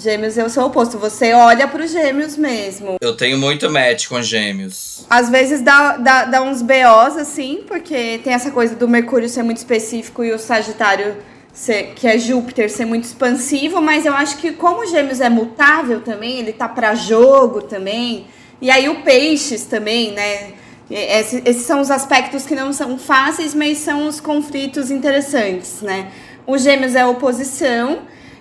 Gêmeos 0.00 0.38
é 0.38 0.44
o 0.44 0.48
seu 0.48 0.62
oposto. 0.64 0.96
Você 0.98 1.32
olha 1.32 1.66
para 1.66 1.82
os 1.84 1.90
gêmeos 1.90 2.36
mesmo. 2.36 2.96
Eu 3.00 3.16
tenho 3.16 3.36
muito 3.36 3.68
match 3.70 4.06
com 4.08 4.22
Gêmeos. 4.22 5.04
Às 5.10 5.28
vezes 5.28 5.60
dá, 5.60 5.96
dá, 5.96 6.24
dá 6.24 6.42
uns 6.42 6.62
BOs, 6.62 7.16
assim, 7.18 7.64
porque 7.66 8.20
tem 8.22 8.32
essa 8.32 8.50
coisa 8.52 8.74
do 8.76 8.86
Mercúrio 8.86 9.28
ser 9.28 9.42
muito 9.42 9.56
específico 9.56 10.22
e 10.22 10.32
o 10.32 10.38
Sagitário, 10.38 11.16
ser, 11.52 11.94
que 11.96 12.06
é 12.06 12.16
Júpiter, 12.16 12.70
ser 12.70 12.84
muito 12.84 13.04
expansivo, 13.04 13.80
mas 13.82 14.06
eu 14.06 14.12
acho 14.14 14.36
que 14.38 14.52
como 14.52 14.82
o 14.82 14.86
Gêmeos 14.86 15.20
é 15.20 15.28
mutável 15.28 16.00
também, 16.00 16.38
ele 16.38 16.52
tá 16.52 16.68
pra 16.68 16.94
jogo 16.94 17.62
também, 17.62 18.26
e 18.60 18.70
aí 18.70 18.88
o 18.88 19.02
Peixes 19.02 19.64
também, 19.64 20.12
né? 20.12 20.52
Esse- 20.90 21.42
esses 21.44 21.62
são 21.66 21.80
os 21.80 21.90
aspectos 21.90 22.46
que 22.46 22.54
não 22.54 22.72
são 22.72 22.96
fáceis, 22.98 23.52
mas 23.54 23.78
são 23.78 24.06
os 24.06 24.20
conflitos 24.20 24.90
interessantes, 24.90 25.82
né? 25.82 26.08
O 26.46 26.56
Gêmeos 26.56 26.94
é 26.94 27.04
oposição 27.04 27.98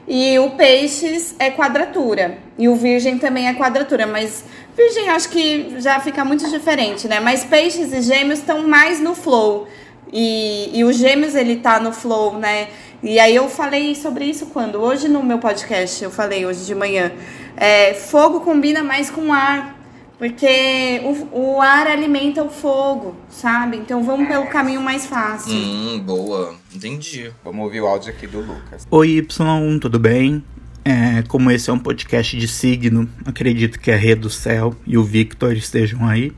e 0.08 0.40
o 0.40 0.52
Peixes 0.52 1.36
é 1.38 1.52
quadratura. 1.52 2.38
E 2.58 2.70
o 2.70 2.76
Virgem 2.76 3.18
também 3.18 3.48
é 3.48 3.54
quadratura, 3.54 4.08
mas 4.08 4.44
Virgem 4.76 5.10
acho 5.10 5.30
que 5.30 5.76
já 5.80 6.00
fica 6.00 6.24
muito 6.24 6.50
diferente, 6.50 7.08
né? 7.08 7.20
Mas 7.20 7.44
Peixes 7.44 7.92
e 7.92 8.02
Gêmeos 8.02 8.40
estão 8.40 8.68
mais 8.68 9.00
no 9.00 9.14
flow. 9.14 9.68
E, 10.12 10.72
e 10.74 10.84
o 10.86 10.94
Gêmeos 10.94 11.36
ele 11.36 11.58
tá 11.58 11.80
no 11.80 11.92
flow, 11.92 12.38
né? 12.40 12.70
E 13.04 13.20
aí 13.20 13.36
eu 13.36 13.50
falei 13.50 13.94
sobre 13.94 14.26
isso 14.26 14.48
quando? 14.48 14.82
Hoje 14.82 15.08
no 15.08 15.22
meu 15.22 15.40
podcast, 15.40 16.04
eu 16.04 16.10
falei 16.10 16.46
hoje 16.46 16.66
de 16.66 16.74
manhã. 16.74 17.12
É, 17.58 17.94
fogo 17.94 18.40
combina 18.40 18.82
mais 18.82 19.10
com 19.10 19.34
ar. 19.34 19.77
Porque 20.18 21.00
o, 21.04 21.58
o 21.58 21.62
ar 21.62 21.86
alimenta 21.86 22.44
o 22.44 22.50
fogo, 22.50 23.16
sabe? 23.30 23.78
Então 23.78 24.04
vamos 24.04 24.28
pelo 24.28 24.48
caminho 24.48 24.82
mais 24.82 25.06
fácil. 25.06 25.54
Hum, 25.54 26.00
boa. 26.00 26.56
Entendi. 26.74 27.32
Vamos 27.44 27.64
ouvir 27.64 27.82
o 27.82 27.88
áudio 27.88 28.12
aqui 28.12 28.26
do 28.26 28.42
Lucas. 28.42 28.88
Oi 28.90 29.18
Y, 29.18 29.80
tudo 29.80 30.00
bem? 30.00 30.44
É, 30.84 31.22
como 31.28 31.52
esse 31.52 31.70
é 31.70 31.74
um 31.74 31.78
podcast 31.78 32.36
de 32.36 32.48
signo, 32.48 33.10
acredito 33.26 33.80
que 33.80 33.92
a 33.92 33.96
Rê 33.96 34.16
do 34.16 34.30
Céu 34.30 34.74
e 34.88 34.98
o 34.98 35.04
Victor 35.04 35.54
estejam 35.54 36.08
aí. 36.08 36.32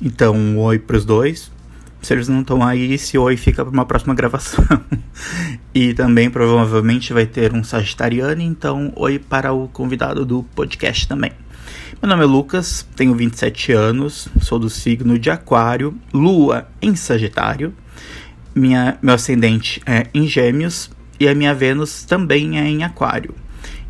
Então, 0.00 0.34
um 0.34 0.58
oi 0.58 0.78
pros 0.78 1.04
dois. 1.04 1.52
Se 2.02 2.12
eles 2.12 2.26
não 2.28 2.40
estão 2.40 2.62
aí, 2.62 2.92
esse 2.92 3.16
oi 3.16 3.36
fica 3.36 3.64
para 3.64 3.72
uma 3.72 3.86
próxima 3.86 4.14
gravação. 4.14 4.64
e 5.72 5.94
também 5.94 6.30
provavelmente 6.30 7.12
vai 7.12 7.26
ter 7.26 7.54
um 7.54 7.62
Sagitariano, 7.62 8.42
então 8.42 8.92
oi 8.96 9.18
para 9.18 9.52
o 9.52 9.68
convidado 9.68 10.24
do 10.24 10.42
podcast 10.42 11.06
também. 11.06 11.32
Meu 12.00 12.08
nome 12.08 12.22
é 12.22 12.26
Lucas, 12.26 12.86
tenho 12.96 13.14
27 13.14 13.72
anos, 13.72 14.28
sou 14.40 14.58
do 14.58 14.68
signo 14.70 15.18
de 15.18 15.30
Aquário, 15.30 15.96
Lua 16.12 16.68
em 16.80 16.94
Sagitário. 16.94 17.74
Minha, 18.54 18.98
meu 19.02 19.14
ascendente 19.14 19.82
é 19.86 20.06
em 20.14 20.26
Gêmeos 20.26 20.90
e 21.18 21.28
a 21.28 21.34
minha 21.34 21.54
Vênus 21.54 22.04
também 22.04 22.58
é 22.58 22.68
em 22.68 22.84
Aquário. 22.84 23.34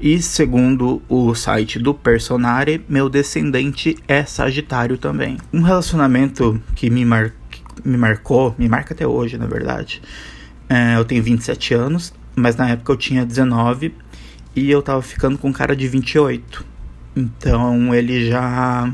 E 0.00 0.20
segundo 0.20 1.02
o 1.09 1.35
site 1.35 1.78
do 1.78 1.94
Personare, 1.94 2.85
meu 2.88 3.09
descendente 3.09 3.96
é 4.07 4.24
Sagitário 4.24 4.98
também. 4.98 5.38
Um 5.52 5.62
relacionamento 5.62 6.61
que 6.74 6.90
me, 6.90 7.04
mar... 7.04 7.33
me 7.85 7.96
marcou, 7.96 8.54
me 8.59 8.68
marca 8.68 8.92
até 8.92 9.07
hoje, 9.07 9.38
na 9.38 9.46
verdade. 9.46 10.02
É, 10.68 10.96
eu 10.96 11.04
tenho 11.04 11.22
27 11.22 11.74
anos, 11.74 12.12
mas 12.35 12.57
na 12.57 12.70
época 12.70 12.92
eu 12.92 12.96
tinha 12.96 13.24
19 13.24 13.94
e 14.54 14.70
eu 14.70 14.83
tava 14.83 15.02
ficando 15.02 15.38
com 15.38 15.48
um 15.48 15.52
cara 15.52 15.74
de 15.74 15.87
28. 15.88 16.73
Então 17.16 17.94
ele 17.94 18.29
já. 18.29 18.92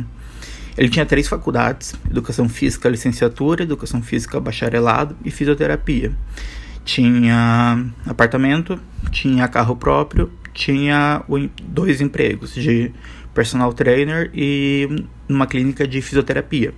Ele 0.76 0.88
tinha 0.88 1.06
três 1.06 1.28
faculdades: 1.28 1.94
educação 2.10 2.48
física, 2.48 2.88
licenciatura, 2.88 3.62
educação 3.62 4.02
física, 4.02 4.40
bacharelado 4.40 5.16
e 5.24 5.30
fisioterapia. 5.30 6.12
tinha 6.84 7.86
apartamento, 8.06 8.80
tinha 9.10 9.46
carro 9.48 9.76
próprio, 9.76 10.30
tinha 10.52 11.22
dois 11.62 12.00
empregos 12.00 12.54
de 12.54 12.92
personal 13.34 13.72
trainer 13.72 14.30
e 14.34 15.04
numa 15.28 15.46
clínica 15.46 15.86
de 15.86 16.02
fisioterapia. 16.02 16.74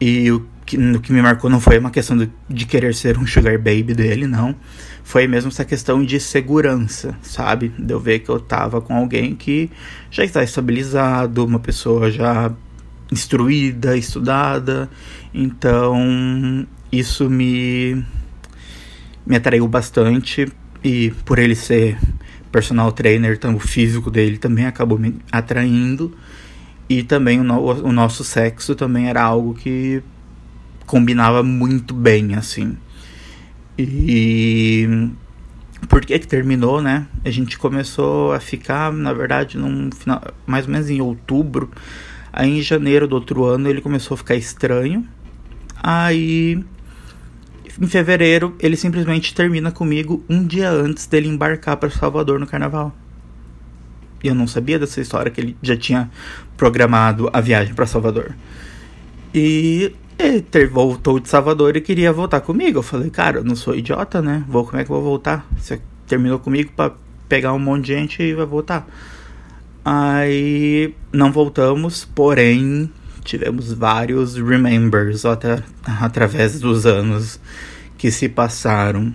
E 0.00 0.30
o 0.30 0.46
que, 0.64 0.76
o 0.76 1.00
que 1.00 1.12
me 1.12 1.20
marcou 1.20 1.50
não 1.50 1.60
foi 1.60 1.78
uma 1.78 1.90
questão 1.90 2.16
de, 2.16 2.30
de 2.48 2.66
querer 2.66 2.94
ser 2.94 3.18
um 3.18 3.26
sugar 3.26 3.58
baby 3.58 3.94
dele, 3.94 4.26
não. 4.26 4.54
Foi 5.08 5.26
mesmo 5.26 5.48
essa 5.48 5.64
questão 5.64 6.04
de 6.04 6.20
segurança, 6.20 7.16
sabe? 7.22 7.72
De 7.78 7.94
eu 7.94 7.98
ver 7.98 8.18
que 8.18 8.28
eu 8.28 8.38
tava 8.38 8.78
com 8.78 8.94
alguém 8.94 9.34
que 9.34 9.70
já 10.10 10.22
está 10.22 10.44
estabilizado, 10.44 11.46
uma 11.46 11.58
pessoa 11.58 12.10
já 12.10 12.52
instruída, 13.10 13.96
estudada. 13.96 14.90
Então, 15.32 16.66
isso 16.92 17.30
me 17.30 18.04
me 19.24 19.36
atraiu 19.36 19.66
bastante 19.66 20.46
e 20.84 21.10
por 21.24 21.38
ele 21.38 21.54
ser 21.54 21.98
personal 22.52 22.92
trainer, 22.92 23.32
então 23.32 23.54
o 23.54 23.58
físico 23.58 24.10
dele 24.10 24.36
também 24.36 24.66
acabou 24.66 24.98
me 24.98 25.16
atraindo 25.32 26.14
e 26.86 27.02
também 27.02 27.40
o, 27.40 27.44
no, 27.44 27.58
o 27.62 27.92
nosso 27.92 28.22
sexo 28.22 28.74
também 28.74 29.08
era 29.08 29.22
algo 29.22 29.54
que 29.54 30.02
combinava 30.84 31.42
muito 31.42 31.94
bem 31.94 32.34
assim. 32.34 32.76
E 33.78 35.08
por 35.88 36.04
que 36.04 36.18
que 36.18 36.26
terminou, 36.26 36.82
né? 36.82 37.06
A 37.24 37.30
gente 37.30 37.56
começou 37.56 38.32
a 38.32 38.40
ficar, 38.40 38.92
na 38.92 39.12
verdade, 39.12 39.56
num 39.56 39.90
final, 39.92 40.20
mais 40.46 40.66
ou 40.66 40.72
menos 40.72 40.90
em 40.90 41.00
outubro. 41.00 41.70
Aí 42.32 42.58
em 42.58 42.62
janeiro 42.62 43.06
do 43.06 43.14
outro 43.14 43.44
ano 43.44 43.68
ele 43.68 43.80
começou 43.80 44.14
a 44.14 44.18
ficar 44.18 44.34
estranho. 44.34 45.06
Aí 45.80 46.62
em 47.80 47.86
fevereiro, 47.86 48.56
ele 48.58 48.76
simplesmente 48.76 49.32
termina 49.32 49.70
comigo 49.70 50.24
um 50.28 50.44
dia 50.44 50.68
antes 50.68 51.06
dele 51.06 51.28
embarcar 51.28 51.76
para 51.76 51.88
Salvador 51.88 52.40
no 52.40 52.46
carnaval. 52.46 52.92
E 54.22 54.26
eu 54.26 54.34
não 54.34 54.48
sabia 54.48 54.80
dessa 54.80 55.00
história 55.00 55.30
que 55.30 55.40
ele 55.40 55.56
já 55.62 55.76
tinha 55.76 56.10
programado 56.56 57.30
a 57.32 57.40
viagem 57.40 57.72
para 57.72 57.86
Salvador. 57.86 58.34
E 59.32 59.92
ele 60.18 60.66
voltou 60.66 61.20
de 61.20 61.28
Salvador 61.28 61.76
e 61.76 61.80
queria 61.80 62.12
voltar 62.12 62.40
comigo. 62.40 62.78
Eu 62.78 62.82
falei, 62.82 63.08
cara, 63.08 63.38
eu 63.38 63.44
não 63.44 63.54
sou 63.54 63.74
idiota, 63.74 64.20
né? 64.20 64.44
Vou, 64.48 64.64
como 64.64 64.78
é 64.78 64.84
que 64.84 64.90
eu 64.90 64.96
vou 64.96 65.04
voltar? 65.04 65.46
Você 65.56 65.80
terminou 66.06 66.38
comigo 66.38 66.72
para 66.74 66.92
pegar 67.28 67.52
um 67.52 67.58
monte 67.58 67.86
de 67.86 67.94
gente 67.94 68.22
e 68.22 68.34
vai 68.34 68.46
voltar. 68.46 68.88
Aí 69.84 70.94
não 71.12 71.30
voltamos, 71.30 72.04
porém 72.04 72.90
tivemos 73.22 73.72
vários 73.72 74.36
remembers 74.36 75.24
até, 75.24 75.62
através 75.84 76.58
dos 76.58 76.84
anos 76.84 77.38
que 77.96 78.10
se 78.10 78.28
passaram. 78.28 79.14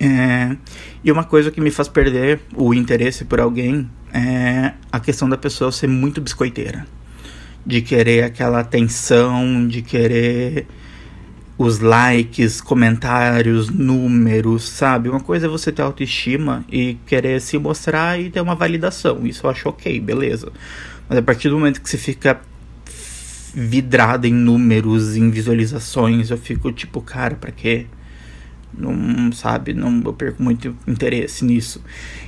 É, 0.00 0.56
e 1.04 1.12
uma 1.12 1.24
coisa 1.24 1.50
que 1.50 1.60
me 1.60 1.70
faz 1.70 1.88
perder 1.88 2.40
o 2.56 2.72
interesse 2.72 3.24
por 3.24 3.40
alguém 3.40 3.88
é 4.12 4.72
a 4.90 4.98
questão 4.98 5.28
da 5.28 5.36
pessoa 5.36 5.70
ser 5.70 5.86
muito 5.86 6.20
biscoiteira. 6.20 6.86
De 7.64 7.80
querer 7.80 8.24
aquela 8.24 8.60
atenção, 8.60 9.66
de 9.66 9.82
querer 9.82 10.66
os 11.56 11.78
likes, 11.78 12.60
comentários, 12.60 13.68
números, 13.68 14.68
sabe? 14.68 15.08
Uma 15.08 15.20
coisa 15.20 15.46
é 15.46 15.48
você 15.48 15.70
ter 15.70 15.82
autoestima 15.82 16.64
e 16.70 16.94
querer 17.06 17.40
se 17.40 17.56
mostrar 17.58 18.20
e 18.20 18.30
ter 18.30 18.40
uma 18.40 18.54
validação. 18.54 19.24
Isso 19.26 19.46
eu 19.46 19.50
acho 19.50 19.68
ok, 19.68 20.00
beleza. 20.00 20.52
Mas 21.08 21.18
a 21.18 21.22
partir 21.22 21.50
do 21.50 21.58
momento 21.58 21.80
que 21.80 21.88
você 21.88 21.98
fica 21.98 22.40
vidrada 23.54 24.26
em 24.26 24.32
números, 24.32 25.16
em 25.16 25.30
visualizações. 25.30 26.30
Eu 26.30 26.38
fico 26.38 26.72
tipo, 26.72 27.00
cara, 27.00 27.34
para 27.34 27.50
quê? 27.50 27.86
Não, 28.72 29.30
sabe, 29.32 29.74
não 29.74 30.00
eu 30.04 30.14
perco 30.14 30.42
muito 30.42 30.74
interesse 30.86 31.44
nisso. 31.44 31.82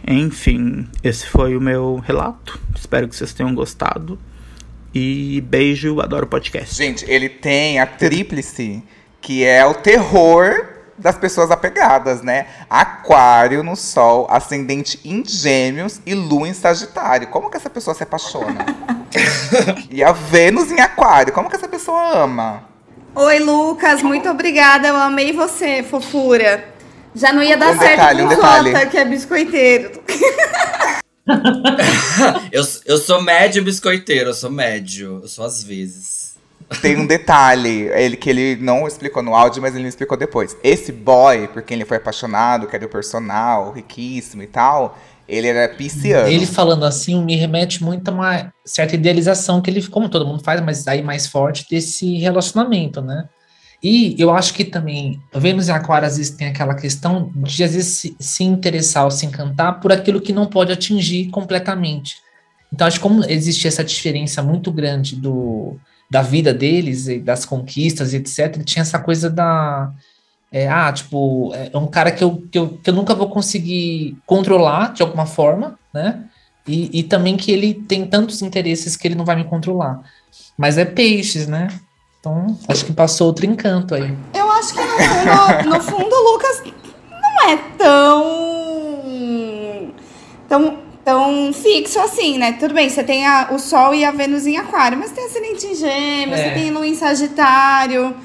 Enfim, 0.06 0.86
esse 1.02 1.26
foi 1.26 1.56
o 1.56 1.60
meu 1.60 1.96
relato. 1.96 2.60
Espero 2.76 3.08
que 3.08 3.16
vocês 3.16 3.32
tenham 3.32 3.54
gostado. 3.54 4.18
E 4.94 5.40
beijo, 5.40 6.00
adoro 6.00 6.24
o 6.24 6.28
podcast. 6.28 6.72
Gente, 6.72 7.04
ele 7.10 7.28
tem 7.28 7.80
a 7.80 7.86
tríplice, 7.86 8.80
que 9.20 9.44
é 9.44 9.66
o 9.66 9.74
terror 9.74 10.68
das 10.96 11.18
pessoas 11.18 11.50
apegadas, 11.50 12.22
né? 12.22 12.46
Aquário 12.70 13.64
no 13.64 13.74
Sol, 13.74 14.28
ascendente 14.30 15.00
em 15.04 15.24
Gêmeos 15.24 16.00
e 16.06 16.14
Lua 16.14 16.46
em 16.46 16.54
Sagitário. 16.54 17.26
Como 17.26 17.50
que 17.50 17.56
essa 17.56 17.68
pessoa 17.68 17.92
se 17.92 18.04
apaixona? 18.04 18.64
e 19.90 20.04
a 20.04 20.12
Vênus 20.12 20.70
em 20.70 20.80
Aquário. 20.80 21.32
Como 21.32 21.50
que 21.50 21.56
essa 21.56 21.66
pessoa 21.66 22.16
ama? 22.16 22.62
Oi, 23.16 23.40
Lucas. 23.40 24.00
Muito 24.00 24.28
obrigada. 24.28 24.86
Eu 24.86 24.96
amei 24.96 25.32
você, 25.32 25.82
fofura. 25.82 26.72
Já 27.16 27.32
não 27.32 27.42
ia 27.42 27.56
dar 27.56 27.72
Um 27.72 27.78
certo 27.78 27.90
detalhe, 27.90 28.22
com 28.22 28.28
um. 28.28 28.36
Jota, 28.36 28.86
que 28.86 28.96
é 28.96 29.04
biscoiteiro. 29.04 29.90
eu, 32.52 32.62
eu 32.86 32.98
sou 32.98 33.22
médio 33.22 33.62
biscoiteiro, 33.62 34.30
eu 34.30 34.34
sou 34.34 34.50
médio. 34.50 35.20
Eu 35.22 35.28
sou 35.28 35.44
às 35.44 35.62
vezes. 35.62 36.34
Tem 36.80 36.96
um 36.96 37.06
detalhe, 37.06 37.88
ele 37.88 38.16
que 38.16 38.28
ele 38.28 38.56
não 38.56 38.86
explicou 38.86 39.22
no 39.22 39.34
áudio, 39.34 39.60
mas 39.60 39.74
ele 39.74 39.82
me 39.82 39.88
explicou 39.88 40.16
depois. 40.16 40.56
Esse 40.62 40.90
boy, 40.90 41.46
por 41.48 41.62
quem 41.62 41.76
ele 41.76 41.84
foi 41.84 41.98
apaixonado, 41.98 42.66
que 42.66 42.74
era 42.74 42.86
o 42.86 42.88
personal, 42.88 43.72
riquíssimo 43.72 44.42
e 44.42 44.46
tal, 44.46 44.98
ele 45.28 45.46
era 45.46 45.68
pisciano. 45.68 46.28
Ele 46.28 46.46
falando 46.46 46.84
assim 46.84 47.22
me 47.22 47.36
remete 47.36 47.82
muito 47.82 48.08
a 48.08 48.12
uma 48.12 48.52
certa 48.64 48.94
idealização 48.94 49.60
que 49.60 49.70
ele, 49.70 49.86
como 49.86 50.08
todo 50.08 50.26
mundo 50.26 50.42
faz, 50.42 50.60
mas 50.60 50.86
aí 50.88 51.02
mais 51.02 51.26
forte 51.26 51.66
desse 51.70 52.18
relacionamento, 52.18 53.00
né? 53.00 53.28
E 53.84 54.16
eu 54.18 54.30
acho 54.30 54.54
que 54.54 54.64
também 54.64 55.20
Vênus 55.34 55.68
e 55.68 55.70
Aquário 55.70 56.08
às 56.08 56.16
vezes 56.16 56.34
tem 56.34 56.48
aquela 56.48 56.74
questão 56.74 57.30
de 57.36 57.62
às 57.62 57.74
vezes 57.74 57.98
se, 57.98 58.16
se 58.18 58.42
interessar 58.42 59.04
ou 59.04 59.10
se 59.10 59.26
encantar 59.26 59.78
por 59.78 59.92
aquilo 59.92 60.22
que 60.22 60.32
não 60.32 60.46
pode 60.46 60.72
atingir 60.72 61.26
completamente. 61.26 62.16
Então 62.72 62.86
acho 62.86 62.96
que 62.96 63.02
como 63.02 63.22
existe 63.26 63.68
essa 63.68 63.84
diferença 63.84 64.42
muito 64.42 64.72
grande 64.72 65.16
do 65.16 65.76
da 66.10 66.22
vida 66.22 66.54
deles 66.54 67.08
e 67.08 67.18
das 67.18 67.44
conquistas 67.44 68.14
e 68.14 68.16
etc, 68.16 68.62
tinha 68.64 68.80
essa 68.80 68.98
coisa 68.98 69.28
da 69.28 69.92
é, 70.50 70.66
ah, 70.66 70.90
tipo, 70.90 71.52
é 71.54 71.76
um 71.76 71.86
cara 71.86 72.10
que 72.10 72.24
eu, 72.24 72.42
que, 72.50 72.56
eu, 72.56 72.68
que 72.78 72.88
eu 72.88 72.94
nunca 72.94 73.14
vou 73.14 73.28
conseguir 73.28 74.16
controlar 74.24 74.94
de 74.94 75.02
alguma 75.02 75.26
forma, 75.26 75.78
né? 75.92 76.24
E, 76.66 77.00
e 77.00 77.02
também 77.02 77.36
que 77.36 77.50
ele 77.50 77.74
tem 77.74 78.06
tantos 78.06 78.40
interesses 78.40 78.96
que 78.96 79.06
ele 79.06 79.16
não 79.16 79.24
vai 79.24 79.36
me 79.36 79.44
controlar. 79.44 80.00
Mas 80.56 80.78
é 80.78 80.84
peixes, 80.84 81.48
né? 81.48 81.68
Então, 82.24 82.56
acho 82.68 82.86
que 82.86 82.92
passou 82.94 83.26
outro 83.26 83.44
encanto 83.44 83.94
aí. 83.94 84.16
Eu 84.32 84.50
acho 84.52 84.72
que 84.72 84.80
no 84.80 84.88
fundo, 84.88 85.68
no 85.76 85.82
fundo 85.82 86.16
o 86.16 86.32
Lucas 86.32 86.62
não 87.10 87.50
é 87.50 87.56
tão. 87.76 88.34
tão, 90.48 90.78
tão 91.04 91.52
fixo 91.52 92.00
assim, 92.00 92.38
né? 92.38 92.52
Tudo 92.52 92.72
bem, 92.72 92.88
você 92.88 93.04
tem 93.04 93.26
a- 93.26 93.48
o 93.52 93.58
Sol 93.58 93.94
e 93.94 94.06
a 94.06 94.10
Vênus 94.10 94.46
em 94.46 94.56
Aquário, 94.56 94.96
mas 94.96 95.10
tem 95.10 95.26
ascendente 95.26 95.66
em 95.66 95.74
Gêmeos, 95.74 96.40
É. 96.40 96.44
você 96.48 96.54
tem 96.54 96.70
Lua 96.70 96.86
em 96.86 96.94
Sagitário. 96.94 98.16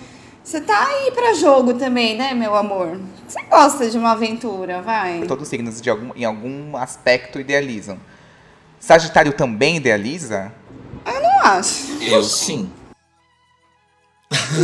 Você 0.41 0.61
tá 0.61 0.87
aí 0.87 1.11
pra 1.11 1.33
jogo 1.33 1.73
também, 1.73 2.15
né, 2.17 2.33
meu 2.33 2.55
amor? 2.55 3.01
Você 3.27 3.41
gosta 3.51 3.89
de 3.89 3.97
uma 3.97 4.11
aventura, 4.13 4.81
vai. 4.81 5.23
Todos 5.27 5.43
os 5.43 5.49
signos 5.49 5.81
de 5.81 5.89
algum, 5.89 6.11
em 6.15 6.23
algum 6.23 6.77
aspecto 6.77 7.37
idealizam. 7.37 7.97
Sagitário 8.79 9.33
também 9.33 9.75
idealiza? 9.75 10.53
Eu 11.05 11.21
não 11.21 11.41
acho. 11.43 12.01
Eu 12.01 12.23
sim. 12.23 12.71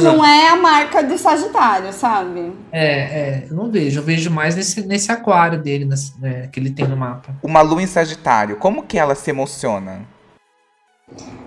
Não 0.01 0.23
é 0.23 0.49
a 0.49 0.55
marca 0.55 1.03
do 1.03 1.17
Sagitário, 1.17 1.91
sabe? 1.93 2.53
É, 2.71 2.87
é, 2.87 3.47
eu 3.49 3.55
não 3.55 3.69
vejo, 3.69 3.99
eu 3.99 4.03
vejo 4.03 4.31
mais 4.31 4.55
nesse, 4.55 4.85
nesse 4.85 5.11
aquário 5.11 5.61
dele, 5.61 5.85
nesse, 5.85 6.19
né, 6.19 6.47
que 6.51 6.59
ele 6.59 6.69
tem 6.69 6.87
no 6.87 6.97
mapa. 6.97 7.35
Uma 7.43 7.61
lua 7.61 7.81
em 7.81 7.87
Sagitário, 7.87 8.55
como 8.57 8.83
que 8.83 8.97
ela 8.97 9.15
se 9.15 9.29
emociona? 9.29 10.01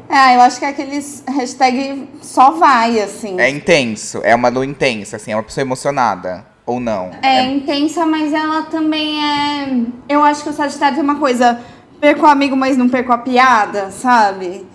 É, 0.09 0.37
eu 0.37 0.40
acho 0.40 0.59
que 0.59 0.64
é 0.64 0.68
aqueles 0.68 1.22
hashtag 1.27 2.09
só 2.22 2.53
vai, 2.53 3.01
assim. 3.01 3.38
É 3.38 3.51
intenso, 3.51 4.20
é 4.22 4.35
uma 4.35 4.48
lua 4.48 4.64
intensa, 4.64 5.16
assim, 5.16 5.33
é 5.33 5.37
uma 5.37 5.42
pessoa 5.42 5.62
emocionada. 5.62 6.46
Ou 6.64 6.79
não? 6.79 7.12
É 7.22 7.44
intensa, 7.44 8.05
mas 8.05 8.31
ela 8.31 8.62
também 8.64 9.24
é. 9.24 9.87
Eu 10.07 10.22
acho 10.22 10.42
que 10.42 10.51
o 10.51 10.53
Sagitário 10.53 10.96
tem 10.96 11.05
uma 11.05 11.18
coisa. 11.18 11.59
Perco 11.98 12.27
o 12.27 12.29
amigo, 12.29 12.55
mas 12.55 12.77
não 12.77 12.90
perco 12.90 13.11
a 13.11 13.18
piada, 13.18 13.90
sabe? 13.90 14.66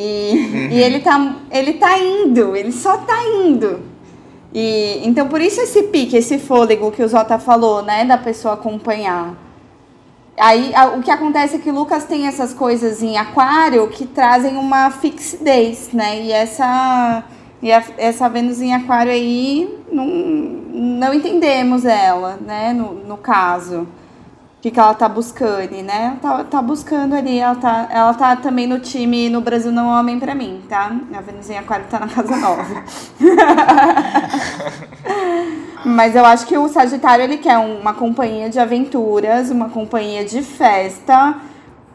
E, 0.00 0.68
e 0.70 0.80
ele, 0.80 1.00
tá, 1.00 1.34
ele 1.50 1.72
tá 1.72 1.98
indo, 1.98 2.54
ele 2.54 2.70
só 2.70 2.98
tá 2.98 3.18
indo. 3.44 3.80
E, 4.54 5.00
então, 5.04 5.26
por 5.26 5.40
isso 5.40 5.60
esse 5.60 5.82
pique, 5.84 6.16
esse 6.16 6.38
fôlego 6.38 6.92
que 6.92 7.02
o 7.02 7.08
Zota 7.08 7.36
falou, 7.38 7.82
né? 7.82 8.04
Da 8.04 8.16
pessoa 8.16 8.54
acompanhar. 8.54 9.34
Aí, 10.38 10.72
a- 10.72 10.90
o 10.90 11.02
que 11.02 11.10
acontece 11.10 11.56
é 11.56 11.58
que 11.58 11.68
o 11.68 11.74
Lucas 11.74 12.04
tem 12.04 12.28
essas 12.28 12.54
coisas 12.54 13.02
em 13.02 13.16
aquário 13.18 13.88
que 13.88 14.06
trazem 14.06 14.56
uma 14.56 14.88
fixidez, 14.88 15.90
né? 15.92 16.22
E 16.22 16.30
essa, 16.30 17.24
e 17.60 17.72
a- 17.72 17.82
essa 17.98 18.28
Vênus 18.28 18.60
em 18.62 18.72
aquário 18.72 19.10
aí, 19.10 19.68
não, 19.90 20.06
não 20.06 21.12
entendemos 21.12 21.84
ela, 21.84 22.38
né? 22.40 22.72
No, 22.72 22.94
no 23.04 23.16
caso. 23.16 23.86
Que, 24.60 24.72
que 24.72 24.80
ela 24.80 24.94
tá 24.94 25.08
buscando, 25.08 25.70
né? 25.82 26.18
Tá, 26.20 26.42
tá 26.42 26.60
buscando 26.60 27.14
ali, 27.14 27.38
ela 27.38 27.54
tá, 27.54 27.86
ela 27.90 28.12
tá 28.12 28.34
também 28.34 28.66
no 28.66 28.80
time 28.80 29.28
No 29.28 29.40
Brasil 29.40 29.70
Não 29.70 29.88
Homem 29.88 30.18
pra 30.18 30.34
mim, 30.34 30.64
tá? 30.68 30.90
A 31.12 31.52
em 31.52 31.58
aquário 31.58 31.86
tá 31.88 32.00
na 32.00 32.08
casa 32.08 32.36
nova. 32.36 32.82
Mas 35.84 36.16
eu 36.16 36.24
acho 36.24 36.44
que 36.44 36.58
o 36.58 36.68
Sagitário 36.68 37.22
ele 37.22 37.38
quer 37.38 37.56
uma 37.56 37.94
companhia 37.94 38.50
de 38.50 38.58
aventuras, 38.58 39.48
uma 39.50 39.68
companhia 39.68 40.24
de 40.24 40.42
festa 40.42 41.36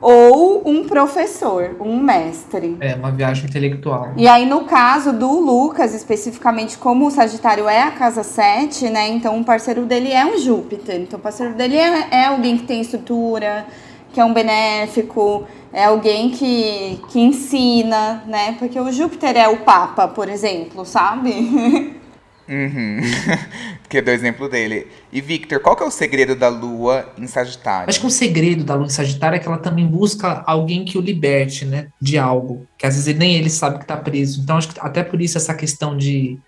ou 0.03 0.61
um 0.65 0.83
professor, 0.83 1.77
um 1.79 1.97
mestre. 1.97 2.75
É, 2.81 2.93
uma 2.93 3.09
viagem 3.09 3.45
intelectual. 3.45 4.11
E 4.17 4.27
aí, 4.27 4.45
no 4.45 4.65
caso 4.65 5.13
do 5.13 5.39
Lucas, 5.39 5.95
especificamente, 5.95 6.77
como 6.77 7.07
o 7.07 7.11
Sagitário 7.11 7.69
é 7.69 7.83
a 7.83 7.91
casa 7.91 8.21
7, 8.21 8.89
né? 8.89 9.07
Então, 9.07 9.39
o 9.39 9.45
parceiro 9.45 9.85
dele 9.85 10.11
é 10.11 10.25
um 10.25 10.37
Júpiter. 10.37 10.99
Então, 10.99 11.17
o 11.17 11.21
parceiro 11.21 11.53
dele 11.53 11.77
é, 11.77 12.07
é 12.11 12.25
alguém 12.25 12.57
que 12.57 12.63
tem 12.63 12.81
estrutura, 12.81 13.65
que 14.11 14.19
é 14.19 14.25
um 14.25 14.33
benéfico, 14.33 15.45
é 15.71 15.85
alguém 15.85 16.29
que, 16.29 16.99
que 17.09 17.21
ensina, 17.21 18.23
né? 18.27 18.57
Porque 18.59 18.77
o 18.77 18.91
Júpiter 18.91 19.37
é 19.37 19.47
o 19.47 19.61
Papa, 19.61 20.07
por 20.07 20.27
exemplo, 20.27 20.85
sabe? 20.85 21.93
Uhum. 22.47 22.99
que 23.89 23.97
é 23.97 24.01
o 24.01 24.09
exemplo 24.09 24.49
dele. 24.49 24.87
E 25.11 25.21
Victor, 25.21 25.59
qual 25.59 25.75
que 25.75 25.83
é 25.83 25.85
o 25.85 25.91
segredo 25.91 26.35
da 26.35 26.49
Lua 26.49 27.11
em 27.17 27.27
Sagitário? 27.27 27.89
Acho 27.89 27.99
que 27.99 28.05
o 28.05 28.11
segredo 28.11 28.63
da 28.63 28.75
Lua 28.75 28.87
em 28.87 28.89
Sagitário 28.89 29.35
é 29.35 29.39
que 29.39 29.47
ela 29.47 29.57
também 29.57 29.85
busca 29.85 30.43
alguém 30.45 30.83
que 30.83 30.97
o 30.97 31.01
liberte, 31.01 31.65
né? 31.65 31.87
De 32.01 32.17
algo. 32.17 32.67
Que 32.77 32.85
às 32.85 32.95
vezes 32.95 33.15
nem 33.15 33.35
ele 33.35 33.49
sabe 33.49 33.79
que 33.79 33.85
tá 33.85 33.95
preso. 33.95 34.41
Então, 34.41 34.57
acho 34.57 34.69
que 34.69 34.79
até 34.79 35.03
por 35.03 35.21
isso 35.21 35.37
essa 35.37 35.53
questão 35.53 35.97
de. 35.97 36.39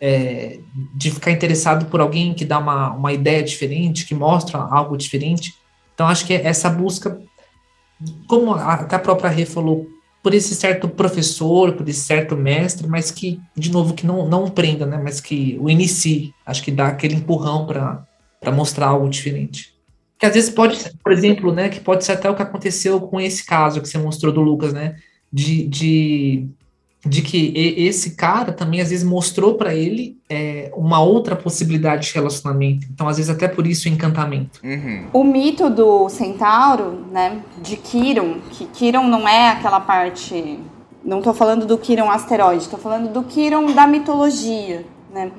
É, 0.00 0.60
de 0.94 1.10
ficar 1.10 1.32
interessado 1.32 1.86
por 1.86 2.00
alguém 2.00 2.32
que 2.32 2.44
dá 2.44 2.60
uma, 2.60 2.92
uma 2.92 3.12
ideia 3.12 3.42
diferente, 3.42 4.06
que 4.06 4.14
mostra 4.14 4.58
algo 4.58 4.96
diferente. 4.96 5.54
Então, 5.92 6.06
acho 6.06 6.24
que 6.24 6.32
essa 6.34 6.70
busca, 6.70 7.20
como 8.28 8.54
até 8.54 8.94
a 8.94 9.00
própria 9.00 9.28
Rê 9.28 9.44
falou, 9.44 9.88
por 10.22 10.34
esse 10.34 10.54
certo 10.54 10.88
professor, 10.88 11.72
por 11.72 11.88
esse 11.88 12.00
certo 12.00 12.36
mestre, 12.36 12.86
mas 12.86 13.10
que, 13.10 13.40
de 13.56 13.70
novo, 13.70 13.94
que 13.94 14.06
não, 14.06 14.28
não 14.28 14.50
prenda, 14.50 14.84
né? 14.84 15.00
Mas 15.02 15.20
que 15.20 15.56
o 15.60 15.70
inicie. 15.70 16.34
Acho 16.44 16.62
que 16.62 16.70
dá 16.70 16.88
aquele 16.88 17.14
empurrão 17.14 17.66
para 17.66 18.52
mostrar 18.52 18.88
algo 18.88 19.08
diferente. 19.08 19.74
Que 20.18 20.26
às 20.26 20.34
vezes 20.34 20.50
pode, 20.50 20.78
por 21.02 21.12
exemplo, 21.12 21.52
né? 21.52 21.68
Que 21.68 21.80
pode 21.80 22.04
ser 22.04 22.12
até 22.12 22.28
o 22.28 22.34
que 22.34 22.42
aconteceu 22.42 23.00
com 23.00 23.20
esse 23.20 23.46
caso 23.46 23.80
que 23.80 23.88
você 23.88 23.98
mostrou 23.98 24.32
do 24.32 24.40
Lucas, 24.40 24.72
né? 24.72 24.96
De, 25.32 25.66
de 25.66 26.48
de 27.06 27.22
que 27.22 27.52
esse 27.76 28.16
cara 28.16 28.52
também 28.52 28.80
às 28.80 28.90
vezes 28.90 29.04
mostrou 29.04 29.54
para 29.54 29.74
ele 29.74 30.18
é, 30.28 30.70
uma 30.76 31.00
outra 31.00 31.36
possibilidade 31.36 32.08
de 32.08 32.14
relacionamento. 32.14 32.86
Então, 32.92 33.08
às 33.08 33.16
vezes, 33.16 33.30
até 33.30 33.46
por 33.46 33.66
isso 33.66 33.88
o 33.88 33.92
encantamento. 33.92 34.60
Uhum. 34.64 35.06
O 35.12 35.24
mito 35.24 35.70
do 35.70 36.08
centauro, 36.08 37.06
né, 37.12 37.38
de 37.62 37.76
Kiron, 37.76 38.38
que 38.50 38.66
Kiron 38.66 39.04
não 39.04 39.28
é 39.28 39.50
aquela 39.50 39.80
parte. 39.80 40.58
Não 41.04 41.18
estou 41.18 41.32
falando 41.32 41.64
do 41.64 41.78
Kiron 41.78 42.10
asteroide, 42.10 42.64
estou 42.64 42.78
falando 42.78 43.12
do 43.12 43.22
Kiron 43.22 43.72
da 43.72 43.86
mitologia, 43.86 44.84
né? 45.12 45.30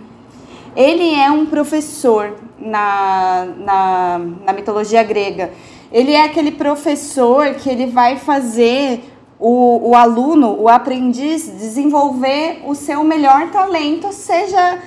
Ele 0.76 1.14
é 1.14 1.30
um 1.30 1.46
professor 1.46 2.36
na, 2.58 3.46
na, 3.58 4.22
na 4.46 4.54
mitologia 4.54 5.04
grega. 5.04 5.52
Ele 5.92 6.12
é 6.14 6.24
aquele 6.24 6.52
professor 6.52 7.56
que 7.56 7.70
ele 7.70 7.88
vai 7.88 8.18
fazer 8.18 9.09
o, 9.40 9.92
o 9.92 9.96
aluno, 9.96 10.60
o 10.60 10.68
aprendiz, 10.68 11.46
desenvolver 11.58 12.62
o 12.66 12.76
seu 12.76 13.04
melhor 13.04 13.50
talento, 13.52 14.12
seja, 14.12 14.80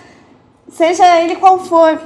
seja 0.70 1.20
ele 1.20 1.36
qual 1.36 1.58
for. 1.58 2.00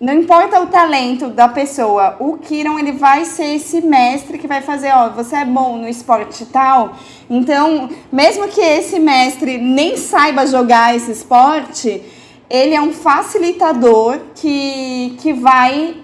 Não 0.00 0.12
importa 0.12 0.60
o 0.60 0.66
talento 0.66 1.28
da 1.28 1.48
pessoa, 1.48 2.16
o 2.18 2.36
Kiron 2.36 2.78
ele 2.78 2.92
vai 2.92 3.24
ser 3.24 3.54
esse 3.54 3.80
mestre 3.80 4.38
que 4.38 4.46
vai 4.46 4.60
fazer, 4.60 4.92
ó, 4.92 5.08
você 5.10 5.36
é 5.36 5.44
bom 5.44 5.78
no 5.78 5.88
esporte 5.88 6.44
tal, 6.46 6.94
então, 7.30 7.88
mesmo 8.12 8.48
que 8.48 8.60
esse 8.60 8.98
mestre 8.98 9.56
nem 9.56 9.96
saiba 9.96 10.46
jogar 10.46 10.94
esse 10.94 11.10
esporte, 11.10 12.02
ele 12.50 12.74
é 12.74 12.80
um 12.80 12.92
facilitador 12.92 14.18
que, 14.34 15.16
que 15.20 15.32
vai 15.32 15.96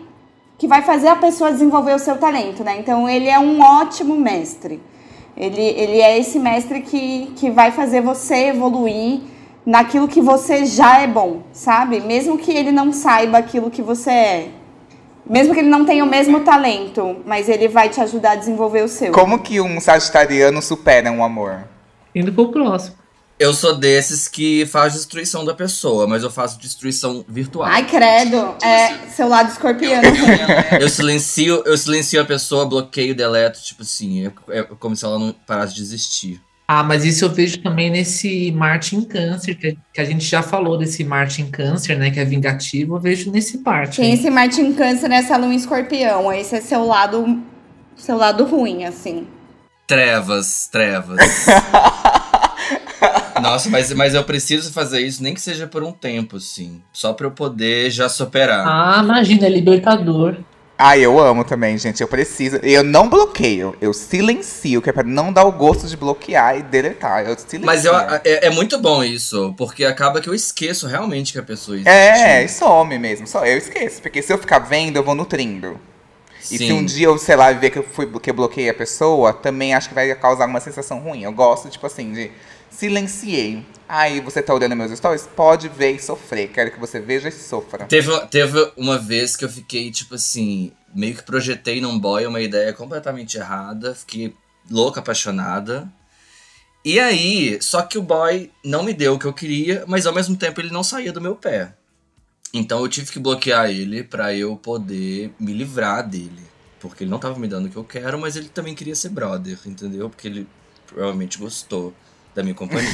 que 0.56 0.68
vai 0.68 0.82
fazer 0.82 1.08
a 1.08 1.16
pessoa 1.16 1.50
desenvolver 1.50 1.94
o 1.94 1.98
seu 1.98 2.18
talento, 2.18 2.62
né? 2.62 2.76
Então, 2.78 3.08
ele 3.08 3.26
é 3.26 3.38
um 3.38 3.62
ótimo 3.62 4.14
mestre. 4.14 4.78
Ele, 5.40 5.62
ele 5.62 6.02
é 6.02 6.18
esse 6.18 6.38
mestre 6.38 6.82
que, 6.82 7.32
que 7.34 7.50
vai 7.50 7.72
fazer 7.72 8.02
você 8.02 8.48
evoluir 8.48 9.22
naquilo 9.64 10.06
que 10.06 10.20
você 10.20 10.66
já 10.66 11.00
é 11.00 11.06
bom, 11.06 11.40
sabe? 11.50 11.98
Mesmo 11.98 12.36
que 12.36 12.52
ele 12.52 12.70
não 12.70 12.92
saiba 12.92 13.38
aquilo 13.38 13.70
que 13.70 13.80
você 13.80 14.10
é. 14.10 14.48
Mesmo 15.24 15.54
que 15.54 15.60
ele 15.60 15.70
não 15.70 15.86
tenha 15.86 16.04
o 16.04 16.06
mesmo 16.06 16.40
talento, 16.40 17.16
mas 17.24 17.48
ele 17.48 17.68
vai 17.68 17.88
te 17.88 18.02
ajudar 18.02 18.32
a 18.32 18.34
desenvolver 18.34 18.82
o 18.82 18.88
seu. 18.88 19.12
Como 19.12 19.38
que 19.38 19.62
um 19.62 19.80
sagitariano 19.80 20.60
supera 20.60 21.10
um 21.10 21.24
amor? 21.24 21.64
Indo 22.14 22.30
pro 22.30 22.52
próximo. 22.52 22.99
Eu 23.40 23.54
sou 23.54 23.74
desses 23.74 24.28
que 24.28 24.66
faz 24.66 24.92
destruição 24.92 25.46
da 25.46 25.54
pessoa, 25.54 26.06
mas 26.06 26.22
eu 26.22 26.30
faço 26.30 26.60
destruição 26.60 27.24
virtual. 27.26 27.66
Ai, 27.66 27.86
credo. 27.86 28.54
É 28.62 29.08
seu 29.08 29.26
lado 29.28 29.50
escorpiano. 29.50 30.06
eu 30.78 30.90
silencio, 30.90 31.62
eu 31.64 31.78
silencio 31.78 32.20
a 32.20 32.24
pessoa, 32.26 32.66
bloqueio, 32.66 33.14
deleto, 33.14 33.62
tipo 33.62 33.80
assim, 33.80 34.26
é, 34.26 34.58
é 34.58 34.62
como 34.78 34.94
se 34.94 35.06
ela 35.06 35.18
não 35.18 35.32
parasse 35.46 35.74
de 35.74 35.80
existir. 35.80 36.38
Ah, 36.68 36.82
mas 36.82 37.02
isso 37.02 37.24
eu 37.24 37.30
vejo 37.30 37.62
também 37.62 37.88
nesse 37.88 38.52
Marte 38.52 38.94
em 38.94 39.00
Câncer, 39.00 39.54
que, 39.54 39.74
que 39.94 40.00
a 40.02 40.04
gente 40.04 40.22
já 40.26 40.42
falou 40.42 40.76
desse 40.76 41.02
Marte 41.02 41.40
em 41.40 41.50
Câncer, 41.50 41.96
né? 41.98 42.10
Que 42.10 42.20
é 42.20 42.24
vingativo, 42.26 42.96
eu 42.96 43.00
vejo 43.00 43.30
nesse 43.30 43.58
parte. 43.58 44.02
Tem 44.02 44.12
esse 44.12 44.28
Marte 44.28 44.60
em 44.60 44.74
Câncer 44.74 45.08
nessa 45.08 45.38
lua 45.38 45.54
em 45.54 45.56
escorpião. 45.56 46.30
Esse 46.30 46.56
é 46.56 46.60
seu 46.60 46.84
lado, 46.84 47.42
seu 47.96 48.18
lado 48.18 48.44
ruim, 48.44 48.84
assim. 48.84 49.26
Trevas, 49.86 50.68
trevas. 50.70 51.18
Nossa, 53.40 53.68
mas, 53.68 53.92
mas 53.92 54.14
eu 54.14 54.24
preciso 54.24 54.72
fazer 54.72 55.00
isso, 55.00 55.22
nem 55.22 55.34
que 55.34 55.40
seja 55.40 55.66
por 55.66 55.82
um 55.82 55.92
tempo, 55.92 56.36
assim. 56.36 56.82
Só 56.92 57.12
pra 57.12 57.26
eu 57.26 57.30
poder 57.30 57.90
já 57.90 58.08
superar. 58.08 58.66
Ah, 58.66 59.00
imagina, 59.02 59.46
é 59.46 59.50
libertador. 59.50 60.36
Ah, 60.82 60.96
eu 60.96 61.20
amo 61.20 61.44
também, 61.44 61.76
gente. 61.76 62.00
Eu 62.00 62.08
preciso. 62.08 62.56
Eu 62.62 62.82
não 62.82 63.06
bloqueio, 63.06 63.76
eu 63.82 63.92
silencio, 63.92 64.80
que 64.80 64.88
é 64.88 64.92
pra 64.92 65.02
não 65.02 65.30
dar 65.30 65.44
o 65.44 65.52
gosto 65.52 65.86
de 65.86 65.94
bloquear 65.94 66.56
e 66.56 66.62
deletar. 66.62 67.20
Eu 67.26 67.36
silencio. 67.36 67.66
Mas 67.66 67.84
eu, 67.84 67.94
é, 67.94 68.46
é 68.46 68.50
muito 68.50 68.78
bom 68.78 69.04
isso, 69.04 69.54
porque 69.58 69.84
acaba 69.84 70.22
que 70.22 70.28
eu 70.28 70.34
esqueço 70.34 70.86
realmente 70.86 71.34
que 71.34 71.38
a 71.38 71.42
pessoa 71.42 71.76
existe. 71.76 71.90
É, 71.90 72.44
e 72.44 72.48
some 72.48 72.98
mesmo. 72.98 73.26
Só 73.26 73.44
eu 73.44 73.58
esqueço. 73.58 74.00
Porque 74.00 74.22
se 74.22 74.32
eu 74.32 74.38
ficar 74.38 74.60
vendo, 74.60 74.96
eu 74.96 75.04
vou 75.04 75.14
nutrindo. 75.14 75.78
E 76.40 76.56
Sim. 76.56 76.66
se 76.66 76.72
um 76.72 76.82
dia 76.82 77.06
eu, 77.08 77.18
sei 77.18 77.36
lá, 77.36 77.52
ver 77.52 77.68
que 77.68 77.78
eu, 77.78 77.82
fui, 77.84 78.06
que 78.18 78.30
eu 78.30 78.34
bloqueei 78.34 78.70
a 78.70 78.74
pessoa, 78.74 79.34
também 79.34 79.74
acho 79.74 79.90
que 79.90 79.94
vai 79.94 80.14
causar 80.14 80.46
uma 80.46 80.60
sensação 80.60 80.98
ruim. 80.98 81.22
Eu 81.22 81.32
gosto, 81.32 81.68
tipo 81.68 81.86
assim, 81.86 82.10
de 82.12 82.30
silenciei. 82.80 83.62
Aí 83.86 84.20
você 84.20 84.40
tá 84.40 84.54
olhando 84.54 84.74
meus 84.74 84.90
stories? 84.96 85.28
Pode 85.36 85.68
ver 85.68 85.92
e 85.92 85.98
sofrer. 85.98 86.48
Quero 86.48 86.70
que 86.70 86.80
você 86.80 86.98
veja 86.98 87.28
e 87.28 87.32
sofra. 87.32 87.84
Teve, 87.84 88.18
teve 88.28 88.72
uma 88.76 88.96
vez 88.96 89.36
que 89.36 89.44
eu 89.44 89.48
fiquei, 89.50 89.90
tipo 89.90 90.14
assim, 90.14 90.72
meio 90.94 91.14
que 91.14 91.22
projetei 91.22 91.80
num 91.80 91.98
boy 91.98 92.24
uma 92.24 92.40
ideia 92.40 92.72
completamente 92.72 93.36
errada. 93.36 93.94
Fiquei 93.94 94.34
louca, 94.70 95.00
apaixonada. 95.00 95.92
E 96.82 96.98
aí, 96.98 97.60
só 97.60 97.82
que 97.82 97.98
o 97.98 98.02
boy 98.02 98.50
não 98.64 98.82
me 98.82 98.94
deu 98.94 99.14
o 99.14 99.18
que 99.18 99.26
eu 99.26 99.34
queria, 99.34 99.84
mas 99.86 100.06
ao 100.06 100.14
mesmo 100.14 100.34
tempo 100.34 100.60
ele 100.60 100.70
não 100.70 100.82
saía 100.82 101.12
do 101.12 101.20
meu 101.20 101.36
pé. 101.36 101.74
Então 102.54 102.80
eu 102.80 102.88
tive 102.88 103.12
que 103.12 103.18
bloquear 103.18 103.68
ele 103.68 104.02
pra 104.02 104.34
eu 104.34 104.56
poder 104.56 105.30
me 105.38 105.52
livrar 105.52 106.08
dele. 106.08 106.48
Porque 106.80 107.04
ele 107.04 107.10
não 107.10 107.18
tava 107.18 107.38
me 107.38 107.46
dando 107.46 107.66
o 107.66 107.70
que 107.70 107.76
eu 107.76 107.84
quero, 107.84 108.18
mas 108.18 108.36
ele 108.36 108.48
também 108.48 108.74
queria 108.74 108.94
ser 108.94 109.10
brother, 109.10 109.58
entendeu? 109.66 110.08
Porque 110.08 110.26
ele 110.26 110.48
provavelmente 110.86 111.36
gostou 111.36 111.92
da 112.34 112.42
minha 112.42 112.54
companhia. 112.54 112.90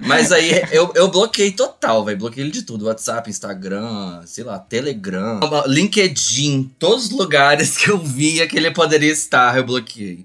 Mas 0.00 0.32
aí 0.32 0.50
eu, 0.72 0.92
eu 0.94 1.08
bloqueei 1.08 1.52
total, 1.52 2.04
velho. 2.04 2.18
Bloqueei 2.18 2.44
ele 2.44 2.52
de 2.52 2.62
tudo. 2.62 2.86
WhatsApp, 2.86 3.28
Instagram, 3.28 4.22
sei 4.24 4.44
lá, 4.44 4.58
Telegram, 4.58 5.40
LinkedIn, 5.66 6.72
todos 6.78 7.06
os 7.06 7.10
lugares 7.10 7.76
que 7.76 7.90
eu 7.90 7.98
via 7.98 8.46
que 8.46 8.56
ele 8.56 8.70
poderia 8.70 9.12
estar, 9.12 9.56
eu 9.56 9.64
bloqueei. 9.64 10.24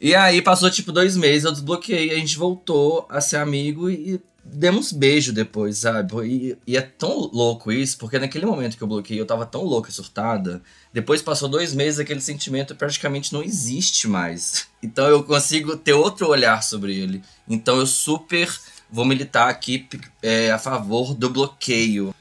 E 0.00 0.14
aí 0.14 0.42
passou 0.42 0.70
tipo 0.70 0.92
dois 0.92 1.16
meses, 1.16 1.44
eu 1.44 1.52
desbloqueei, 1.52 2.10
a 2.10 2.18
gente 2.18 2.36
voltou 2.36 3.06
a 3.08 3.20
ser 3.20 3.36
amigo 3.36 3.88
e 3.88 4.20
demos 4.44 4.92
beijo 4.92 5.32
depois, 5.32 5.78
sabe? 5.78 6.14
E, 6.26 6.58
e, 6.66 6.76
é 6.76 6.80
tão 6.80 7.30
louco 7.32 7.72
isso, 7.72 7.96
porque 7.98 8.18
naquele 8.18 8.44
momento 8.44 8.76
que 8.76 8.82
eu 8.82 8.88
bloqueei, 8.88 9.18
eu 9.18 9.26
tava 9.26 9.46
tão 9.46 9.62
louca, 9.62 9.90
surtada. 9.90 10.62
Depois 10.92 11.22
passou 11.22 11.48
dois 11.48 11.74
meses, 11.74 11.98
aquele 11.98 12.20
sentimento 12.20 12.74
praticamente 12.74 13.32
não 13.32 13.42
existe 13.42 14.06
mais. 14.06 14.66
Então 14.84 15.06
eu 15.06 15.24
consigo 15.24 15.78
ter 15.78 15.94
outro 15.94 16.28
olhar 16.28 16.62
sobre 16.62 16.94
ele. 16.94 17.22
Então 17.48 17.78
eu 17.78 17.86
super 17.86 18.54
vou 18.90 19.06
militar 19.06 19.48
aqui 19.48 19.88
é, 20.22 20.52
a 20.52 20.58
favor 20.58 21.14
do 21.14 21.30
bloqueio. 21.30 22.14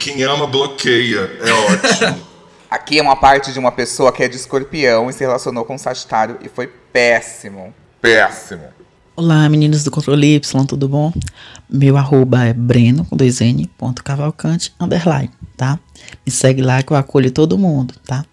Quem 0.00 0.24
ama 0.24 0.44
bloqueia, 0.48 1.20
é 1.40 1.52
ótimo. 1.52 2.34
Aqui 2.68 2.98
é 2.98 3.02
uma 3.02 3.14
parte 3.14 3.52
de 3.52 3.58
uma 3.60 3.70
pessoa 3.70 4.10
que 4.12 4.24
é 4.24 4.26
de 4.26 4.34
escorpião 4.34 5.08
e 5.08 5.12
se 5.12 5.20
relacionou 5.20 5.64
com 5.64 5.76
um 5.76 5.78
Sagitário 5.78 6.38
e 6.42 6.48
foi 6.48 6.66
péssimo. 6.66 7.72
Péssimo. 8.00 8.64
Olá, 9.16 9.48
meninos 9.48 9.84
do 9.84 9.92
Controle 9.92 10.34
Y, 10.34 10.66
tudo 10.66 10.88
bom? 10.88 11.12
Meu 11.70 11.96
arroba 11.96 12.46
é 12.46 12.52
breno, 12.52 13.04
com 13.04 13.16
dois 13.16 13.40
N, 13.40 13.70
ponto 13.78 14.02
cavalcante, 14.02 14.74
underline, 14.80 15.30
tá? 15.56 15.78
Me 16.26 16.32
segue 16.32 16.60
lá 16.60 16.82
que 16.82 16.92
eu 16.92 16.96
acolho 16.96 17.30
todo 17.30 17.56
mundo, 17.56 17.94
tá? 18.04 18.26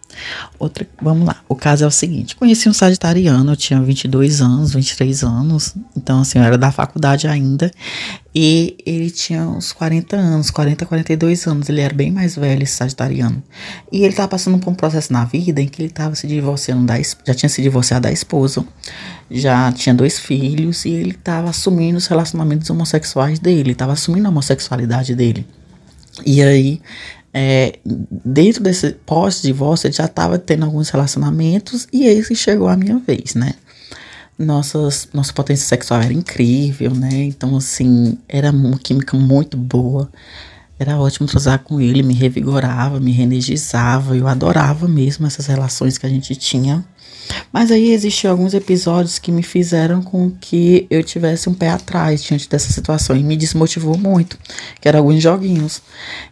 Outra, 0.58 0.88
vamos 1.02 1.28
lá. 1.28 1.38
O 1.48 1.56
caso 1.56 1.84
é 1.84 1.88
o 1.88 1.92
seguinte: 1.92 2.36
conheci 2.36 2.70
um 2.70 2.74
sagitariano, 2.74 3.52
eu 3.52 3.56
tinha 3.56 3.82
22 3.82 4.42
anos, 4.42 4.74
23 4.74 5.24
anos. 5.24 5.76
Então, 5.96 6.22
assim, 6.22 6.40
eu 6.40 6.46
era 6.46 6.58
da 6.58 6.72
faculdade 6.72 7.28
ainda. 7.28 7.72
E 8.34 8.78
ele 8.86 9.12
tinha 9.12 9.46
uns 9.46 9.74
40 9.74 10.16
anos, 10.16 10.50
40, 10.50 10.86
42 10.86 11.48
anos. 11.48 11.68
Ele 11.68 11.82
era 11.82 11.94
bem 11.94 12.12
mais 12.12 12.36
velho, 12.36 12.64
esse 12.64 12.74
sagitariano. 12.74 13.44
E 13.92 14.04
ele 14.04 14.14
tava 14.14 14.30
passando 14.30 14.58
por 14.58 14.70
um 14.70 14.76
processo 14.76 15.12
na 15.12 15.26
vida 15.26 15.62
em 15.62 15.68
que 15.68 15.82
ele 15.82 15.90
tava 15.90 16.16
se 16.16 16.28
divorciando 16.28 16.86
da 16.86 17.02
já 17.26 17.34
tinha 17.34 17.50
se 17.50 17.62
divorciado 17.62 18.04
da 18.04 18.12
esposa, 18.12 18.66
já 19.30 19.72
tinha 19.72 19.94
dois 19.94 20.20
filhos 20.20 20.86
e 20.86 20.92
ele 20.92 21.14
tava 21.14 21.50
assumindo 21.50 21.98
os 21.98 22.08
relacionamentos 22.08 22.70
homossexuais 22.70 23.40
dele, 23.40 23.76
tava 23.76 23.94
assumindo 23.94 24.28
a 24.28 24.32
homossexualidade 24.32 25.16
dele. 25.16 25.46
E 26.26 26.42
aí 26.42 26.82
é, 27.34 27.80
dentro 27.86 28.62
desse 28.62 28.92
pós-divórcio, 29.06 29.88
ele 29.88 29.94
já 29.94 30.06
estava 30.06 30.38
tendo 30.38 30.66
alguns 30.66 30.90
relacionamentos 30.90 31.88
e 31.92 32.06
esse 32.06 32.36
chegou 32.36 32.68
a 32.68 32.76
minha 32.76 32.98
vez, 33.00 33.36
né? 33.36 33.54
Nossas, 34.38 35.08
nossa 35.14 35.32
potência 35.32 35.68
sexual 35.68 36.02
era 36.02 36.14
incrível, 36.14 36.92
né? 36.94 37.10
Então, 37.14 37.56
assim, 37.56 38.18
era 38.28 38.52
uma 38.52 38.78
química 38.78 39.16
muito 39.16 39.56
boa. 39.56 40.10
Era 40.82 40.98
ótimo 40.98 41.28
transar 41.28 41.60
com 41.60 41.80
ele, 41.80 42.02
me 42.02 42.16
revigorava, 42.16 43.00
me 43.00 43.12
reenergizava. 43.12 44.18
Eu 44.18 44.28
adorava 44.28 44.88
mesmo 44.88 45.28
essas 45.28 45.46
relações 45.46 45.96
que 45.96 46.08
a 46.08 46.10
gente 46.10 46.36
tinha. 46.36 46.84
Mas 47.54 47.70
aí 47.70 47.92
existiam 47.92 48.32
alguns 48.32 48.56
episódios 48.56 49.20
que 49.20 49.32
me 49.32 49.44
fizeram 49.44 50.02
com 50.02 50.32
que 50.32 50.88
eu 50.90 51.04
tivesse 51.04 51.48
um 51.48 51.54
pé 51.54 51.70
atrás 51.70 52.24
diante 52.24 52.50
dessa 52.50 52.74
situação 52.74 53.16
e 53.16 53.24
me 53.24 53.38
desmotivou 53.38 53.96
muito, 53.96 54.40
que 54.82 54.88
eram 54.88 55.02
alguns 55.02 55.22
joguinhos. 55.22 55.84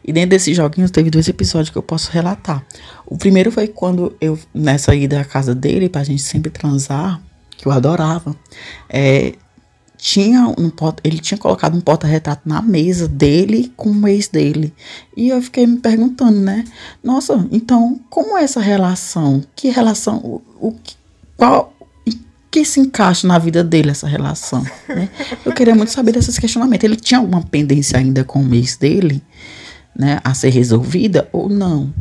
E 0.03 0.11
dentro 0.11 0.31
desses 0.31 0.57
joguinhos 0.57 0.89
teve 0.89 1.11
dois 1.11 1.27
episódios 1.27 1.69
que 1.69 1.77
eu 1.77 1.83
posso 1.83 2.11
relatar. 2.11 2.65
O 3.05 3.19
primeiro 3.19 3.51
foi 3.51 3.67
quando 3.67 4.17
eu, 4.19 4.37
nessa 4.51 4.95
ida 4.95 5.21
à 5.21 5.23
casa 5.25 5.53
dele, 5.53 5.89
pra 5.89 6.03
gente 6.03 6.23
sempre 6.23 6.49
transar, 6.49 7.21
que 7.55 7.67
eu 7.67 7.71
adorava, 7.71 8.35
é, 8.89 9.33
tinha 9.99 10.47
um 10.47 10.71
ele 11.03 11.19
tinha 11.19 11.37
colocado 11.37 11.75
um 11.75 11.81
porta-retrato 11.81 12.47
na 12.47 12.61
mesa 12.61 13.05
dele 13.05 13.71
com 13.75 13.91
o 13.91 14.07
ex 14.07 14.29
dele. 14.29 14.73
E 15.15 15.27
eu 15.27 15.41
fiquei 15.41 15.67
me 15.67 15.77
perguntando, 15.77 16.39
né? 16.39 16.63
Nossa, 17.03 17.45
então 17.51 17.99
como 18.09 18.37
é 18.37 18.43
essa 18.43 18.61
relação? 18.61 19.43
Que 19.53 19.69
relação? 19.69 20.17
O, 20.17 20.41
o 20.59 20.75
qual 21.35 21.73
que 22.49 22.63
se 22.63 22.79
encaixa 22.79 23.27
na 23.27 23.37
vida 23.37 23.61
dele 23.61 23.91
essa 23.91 24.07
relação? 24.07 24.65
Né? 24.87 25.09
Eu 25.45 25.51
queria 25.51 25.75
muito 25.75 25.91
saber 25.91 26.13
desses 26.13 26.39
questionamentos. 26.39 26.85
Ele 26.85 26.95
tinha 26.95 27.19
alguma 27.19 27.41
pendência 27.41 27.99
ainda 27.99 28.23
com 28.23 28.41
o 28.41 28.55
ex 28.55 28.77
dele, 28.77 29.21
né, 29.95 30.19
a 30.23 30.33
ser 30.33 30.49
resolvida 30.49 31.27
ou 31.33 31.49
não? 31.49 31.93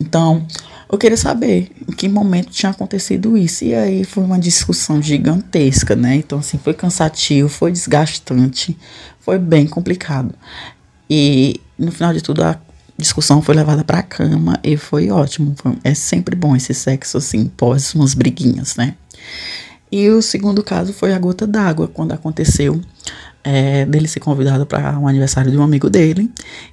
Então, 0.00 0.46
eu 0.92 0.98
queria 0.98 1.16
saber 1.16 1.72
em 1.88 1.92
que 1.92 2.06
momento 2.06 2.50
tinha 2.50 2.70
acontecido 2.70 3.34
isso. 3.34 3.64
E 3.64 3.74
aí 3.74 4.04
foi 4.04 4.22
uma 4.22 4.38
discussão 4.38 5.00
gigantesca, 5.00 5.96
né? 5.96 6.16
Então, 6.16 6.40
assim, 6.40 6.58
foi 6.58 6.74
cansativo, 6.74 7.48
foi 7.48 7.72
desgastante, 7.72 8.76
foi 9.18 9.38
bem 9.38 9.66
complicado. 9.66 10.34
E 11.08 11.58
no 11.78 11.90
final 11.90 12.12
de 12.12 12.20
tudo, 12.20 12.44
a 12.44 12.60
discussão 12.98 13.40
foi 13.40 13.54
levada 13.54 13.82
para 13.82 14.00
a 14.00 14.02
cama 14.02 14.60
e 14.62 14.76
foi 14.76 15.10
ótimo. 15.10 15.54
É 15.82 15.94
sempre 15.94 16.36
bom 16.36 16.54
esse 16.54 16.74
sexo, 16.74 17.16
assim, 17.16 17.46
pós 17.56 17.94
umas 17.94 18.12
briguinhas, 18.12 18.76
né? 18.76 18.94
E 19.90 20.10
o 20.10 20.20
segundo 20.20 20.62
caso 20.62 20.92
foi 20.92 21.14
a 21.14 21.18
gota 21.18 21.46
d'água, 21.46 21.88
quando 21.88 22.12
aconteceu 22.12 22.78
é, 23.44 23.84
dele 23.84 24.06
ser 24.06 24.20
convidado 24.20 24.64
para 24.64 24.98
um 24.98 25.08
aniversário 25.08 25.50
de 25.50 25.58
um 25.58 25.62
amigo 25.62 25.90
dele. 25.90 26.30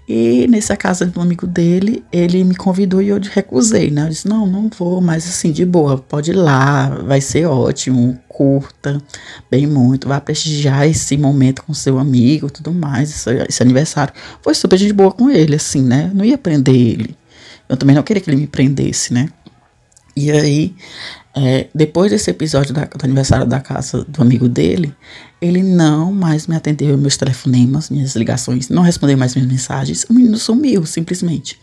E 0.08 0.48
nessa 0.48 0.78
casa 0.78 1.06
de 1.06 1.18
um 1.18 1.22
amigo 1.22 1.48
dele, 1.48 2.04
ele 2.12 2.44
me 2.44 2.56
convidou 2.56 3.02
e 3.02 3.10
eu 3.10 3.20
recusei, 3.32 3.90
né? 3.90 4.04
Eu 4.04 4.10
disse: 4.10 4.28
não, 4.28 4.46
não 4.46 4.70
vou, 4.70 5.02
mas 5.02 5.28
assim, 5.28 5.52
de 5.52 5.66
boa, 5.66 5.98
pode 5.98 6.32
ir 6.32 6.36
lá, 6.36 6.90
vai 6.90 7.22
ser 7.22 7.46
ótimo, 7.46 8.20
curta, 8.28 9.02
bem 9.50 9.66
muito, 9.66 10.08
vai 10.08 10.22
prestigiar 10.22 10.88
esse 10.88 11.18
momento 11.18 11.64
com 11.64 11.74
seu 11.74 11.98
amigo 11.98 12.50
tudo 12.50 12.72
mais, 12.72 13.10
esse, 13.10 13.30
esse 13.50 13.64
aniversário. 13.64 14.14
Foi 14.42 14.54
super 14.54 14.78
de 14.78 14.94
boa 14.94 15.12
com 15.12 15.30
ele, 15.30 15.56
assim, 15.56 15.82
né? 15.82 16.12
Não 16.14 16.24
ia 16.24 16.38
prender 16.38 16.76
ele. 16.76 17.18
Eu 17.68 17.78
também 17.78 17.96
não 17.96 18.04
queria 18.04 18.22
que 18.22 18.30
ele 18.30 18.38
me 18.38 18.48
prendesse, 18.48 19.14
né? 19.14 19.30
E 20.16 20.32
aí, 20.32 20.76
é, 21.36 21.68
depois 21.74 22.12
desse 22.12 22.30
episódio 22.30 22.74
da, 22.74 22.86
do 22.86 23.04
aniversário 23.04 23.46
da 23.46 23.60
casa 23.60 24.04
do 24.04 24.22
amigo 24.22 24.50
dele, 24.50 24.94
ele 25.42 25.64
não 25.64 26.12
mais 26.12 26.48
me 26.48 26.56
atendeu 26.56 26.98
meus 26.98 27.16
telefonemas, 27.16 27.90
minhas 27.90 28.16
ligações, 28.16 28.70
não 28.70 28.82
respondeu 28.82 29.18
mais 29.18 29.36
minhas 29.36 29.50
mensagens. 29.50 30.06
O 30.10 30.14
menino 30.14 30.38
sumiu, 30.38 30.86
simplesmente. 30.86 31.60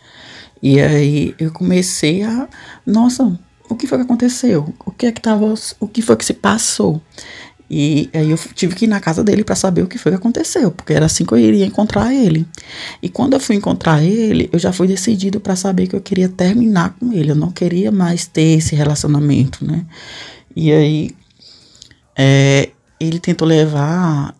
E 0.61 0.79
aí 0.79 1.35
eu 1.39 1.51
comecei 1.51 2.23
a. 2.23 2.47
Nossa, 2.85 3.39
o 3.69 3.75
que 3.75 3.85
foi 3.85 3.99
que 3.99 4.03
aconteceu? 4.03 4.73
O 4.85 4.91
que 4.91 5.05
é 5.05 5.11
que 5.11 5.21
tava. 5.21 5.53
O 5.79 5.87
que 5.87 6.01
foi 6.01 6.15
que 6.15 6.25
se 6.25 6.33
passou? 6.33 7.01
E 7.69 8.09
aí 8.13 8.31
eu 8.31 8.37
tive 8.55 8.73
que 8.75 8.85
ir 8.85 8.87
na 8.87 8.99
casa 8.99 9.21
dele 9.23 9.43
para 9.43 9.55
saber 9.55 9.81
o 9.81 9.87
que 9.87 9.97
foi 9.97 10.13
que 10.13 10.17
aconteceu, 10.17 10.71
porque 10.71 10.93
era 10.93 11.05
assim 11.05 11.25
que 11.25 11.33
eu 11.33 11.37
iria 11.37 11.65
encontrar 11.65 12.13
ele. 12.13 12.47
E 13.03 13.09
quando 13.09 13.33
eu 13.33 13.41
fui 13.41 13.57
encontrar 13.57 14.01
ele, 14.01 14.49
eu 14.53 14.57
já 14.57 14.71
fui 14.71 14.87
decidido 14.87 15.39
para 15.41 15.55
saber 15.55 15.87
que 15.87 15.95
eu 15.95 16.01
queria 16.01 16.29
terminar 16.29 16.95
com 16.97 17.11
ele. 17.11 17.31
Eu 17.31 17.35
não 17.35 17.51
queria 17.51 17.91
mais 17.91 18.25
ter 18.25 18.57
esse 18.57 18.73
relacionamento, 18.73 19.65
né? 19.65 19.85
E 20.55 20.71
aí 20.71 21.11
é, 22.15 22.69
ele 22.99 23.19
tentou 23.19 23.47
levar 23.47 24.35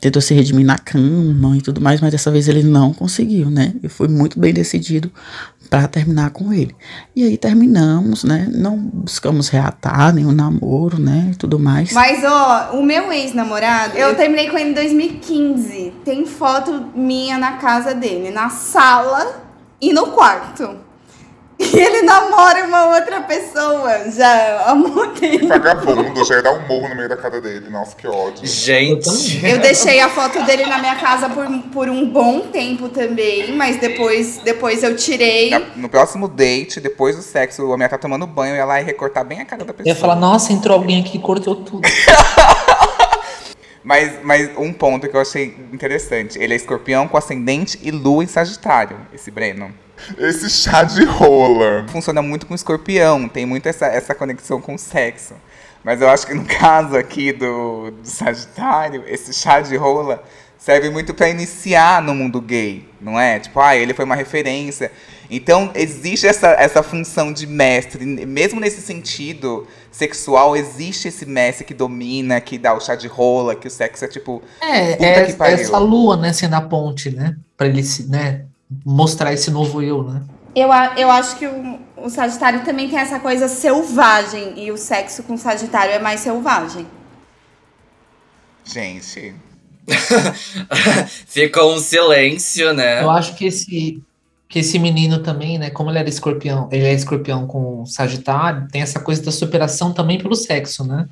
tentou 0.00 0.22
se 0.22 0.32
redimir 0.32 0.64
na 0.64 0.78
cama 0.78 1.56
e 1.56 1.60
tudo 1.60 1.80
mais, 1.80 2.00
mas 2.00 2.10
dessa 2.10 2.30
vez 2.30 2.48
ele 2.48 2.62
não 2.62 2.92
conseguiu, 2.92 3.50
né? 3.50 3.74
Eu 3.82 3.90
fui 3.90 4.08
muito 4.08 4.40
bem 4.40 4.52
decidido 4.52 5.12
para 5.68 5.86
terminar 5.86 6.30
com 6.30 6.52
ele. 6.52 6.74
E 7.14 7.22
aí 7.22 7.36
terminamos, 7.36 8.24
né? 8.24 8.48
Não 8.50 8.76
buscamos 8.76 9.48
reatar 9.48 10.12
nenhum 10.12 10.32
namoro, 10.32 10.98
né? 10.98 11.30
E 11.32 11.36
tudo 11.36 11.58
mais. 11.58 11.92
Mas, 11.92 12.24
ó, 12.24 12.72
o 12.72 12.82
meu 12.82 13.12
ex-namorado, 13.12 13.96
eu 13.96 14.16
terminei 14.16 14.48
com 14.48 14.58
ele 14.58 14.70
em 14.70 14.74
2015. 14.74 15.92
Tem 16.04 16.26
foto 16.26 16.86
minha 16.96 17.38
na 17.38 17.52
casa 17.52 17.94
dele, 17.94 18.30
na 18.30 18.48
sala 18.48 19.42
e 19.80 19.92
no 19.92 20.08
quarto. 20.08 20.89
E 21.74 21.78
ele 21.78 22.02
namora 22.02 22.66
uma 22.66 22.96
outra 22.96 23.20
pessoa 23.22 24.10
já 24.10 24.64
há 24.66 24.74
muito 24.74 25.20
tempo. 25.20 25.48
Vagabundo, 25.48 26.24
já 26.24 26.36
ia 26.36 26.42
dar 26.42 26.52
um 26.52 26.66
morro 26.66 26.88
no 26.88 26.96
meio 26.96 27.08
da 27.08 27.16
casa 27.16 27.40
dele. 27.40 27.68
Nossa, 27.70 27.94
que 27.94 28.06
ódio. 28.06 28.46
Gente. 28.46 29.44
Eu 29.44 29.58
deixei 29.58 30.00
a 30.00 30.08
foto 30.08 30.42
dele 30.44 30.66
na 30.66 30.78
minha 30.78 30.96
casa 30.96 31.28
por, 31.28 31.46
por 31.72 31.88
um 31.88 32.08
bom 32.08 32.40
tempo 32.40 32.88
também, 32.88 33.52
mas 33.52 33.78
depois, 33.78 34.38
depois 34.38 34.82
eu 34.82 34.96
tirei. 34.96 35.50
No 35.76 35.88
próximo 35.88 36.26
date, 36.26 36.80
depois 36.80 37.16
do 37.16 37.22
sexo, 37.22 37.62
o 37.62 37.70
homem 37.70 37.84
ia 37.84 37.88
tá 37.88 37.98
tomando 37.98 38.26
banho, 38.26 38.52
eu 38.52 38.56
ia 38.56 38.64
lá 38.64 38.80
e 38.80 38.84
recortar 38.84 39.24
bem 39.24 39.40
a 39.40 39.44
cara 39.44 39.64
da 39.64 39.72
pessoa. 39.72 39.90
Eu 39.90 39.94
ia 39.94 40.00
falar, 40.00 40.16
nossa, 40.16 40.52
entrou 40.52 40.76
alguém 40.76 41.00
aqui 41.00 41.18
e 41.18 41.20
cortou 41.20 41.56
tudo. 41.56 41.88
Mas, 43.82 44.22
mas 44.22 44.50
um 44.58 44.74
ponto 44.74 45.08
que 45.08 45.16
eu 45.16 45.20
achei 45.20 45.56
interessante: 45.72 46.38
ele 46.38 46.52
é 46.52 46.56
escorpião 46.56 47.08
com 47.08 47.16
ascendente 47.16 47.78
e 47.82 47.90
lua 47.90 48.22
em 48.22 48.26
Sagitário, 48.26 48.96
esse 49.12 49.30
Breno. 49.30 49.72
Esse 50.18 50.48
chá 50.50 50.82
de 50.82 51.04
rola. 51.04 51.86
Funciona 51.88 52.22
muito 52.22 52.46
com 52.46 52.54
escorpião, 52.54 53.28
tem 53.28 53.46
muito 53.46 53.66
essa, 53.68 53.86
essa 53.86 54.14
conexão 54.14 54.60
com 54.60 54.74
o 54.74 54.78
sexo. 54.78 55.34
Mas 55.82 56.00
eu 56.00 56.08
acho 56.08 56.26
que 56.26 56.34
no 56.34 56.44
caso 56.46 56.96
aqui 56.96 57.32
do, 57.32 57.90
do 57.90 58.08
Sagitário, 58.08 59.04
esse 59.06 59.32
chá 59.32 59.60
de 59.60 59.76
rola 59.76 60.22
serve 60.58 60.90
muito 60.90 61.14
para 61.14 61.28
iniciar 61.28 62.02
no 62.02 62.14
mundo 62.14 62.40
gay, 62.40 62.86
não 63.00 63.18
é? 63.18 63.38
Tipo, 63.38 63.60
ah, 63.60 63.74
ele 63.74 63.94
foi 63.94 64.04
uma 64.04 64.14
referência. 64.14 64.92
Então, 65.30 65.70
existe 65.74 66.26
essa, 66.26 66.48
essa 66.48 66.82
função 66.82 67.32
de 67.32 67.46
mestre. 67.46 68.04
Mesmo 68.04 68.60
nesse 68.60 68.82
sentido 68.82 69.66
sexual, 69.90 70.56
existe 70.56 71.08
esse 71.08 71.24
mestre 71.24 71.64
que 71.64 71.72
domina, 71.72 72.40
que 72.40 72.58
dá 72.58 72.74
o 72.74 72.80
chá 72.80 72.94
de 72.94 73.06
rola, 73.06 73.54
que 73.54 73.68
o 73.68 73.70
sexo 73.70 74.04
é 74.04 74.08
tipo. 74.08 74.42
É, 74.60 75.02
é 75.02 75.52
essa 75.52 75.78
lua, 75.78 76.16
né, 76.16 76.32
sendo 76.32 76.54
a 76.54 76.60
ponte, 76.60 77.10
né? 77.10 77.36
Pra 77.56 77.68
ele 77.68 77.82
né, 78.08 78.46
mostrar 78.84 79.32
esse 79.32 79.50
novo 79.50 79.82
eu, 79.82 80.04
né? 80.04 80.22
Eu, 80.54 80.68
eu 80.96 81.10
acho 81.10 81.36
que 81.36 81.46
o, 81.46 81.78
o 81.96 82.10
Sagitário 82.10 82.64
também 82.64 82.88
tem 82.88 82.98
essa 82.98 83.20
coisa 83.20 83.48
selvagem. 83.48 84.54
E 84.56 84.70
o 84.70 84.76
sexo 84.76 85.22
com 85.22 85.34
o 85.34 85.38
Sagitário 85.38 85.92
é 85.92 85.98
mais 85.98 86.20
selvagem. 86.20 86.86
Gente. 88.64 89.34
Ficou 91.26 91.74
um 91.74 91.78
silêncio, 91.78 92.72
né? 92.72 93.02
Eu 93.02 93.10
acho 93.10 93.34
que 93.34 93.46
esse, 93.46 94.02
que 94.48 94.58
esse 94.58 94.78
menino 94.78 95.22
também, 95.22 95.58
né? 95.58 95.70
Como 95.70 95.90
ele 95.90 95.98
era 95.98 96.08
escorpião, 96.08 96.68
ele 96.70 96.84
é 96.84 96.92
escorpião 96.92 97.46
com 97.46 97.84
Sagitário, 97.86 98.68
tem 98.68 98.82
essa 98.82 99.00
coisa 99.00 99.22
da 99.22 99.32
superação 99.32 99.92
também 99.92 100.18
pelo 100.18 100.36
sexo, 100.36 100.84
né? 100.84 101.08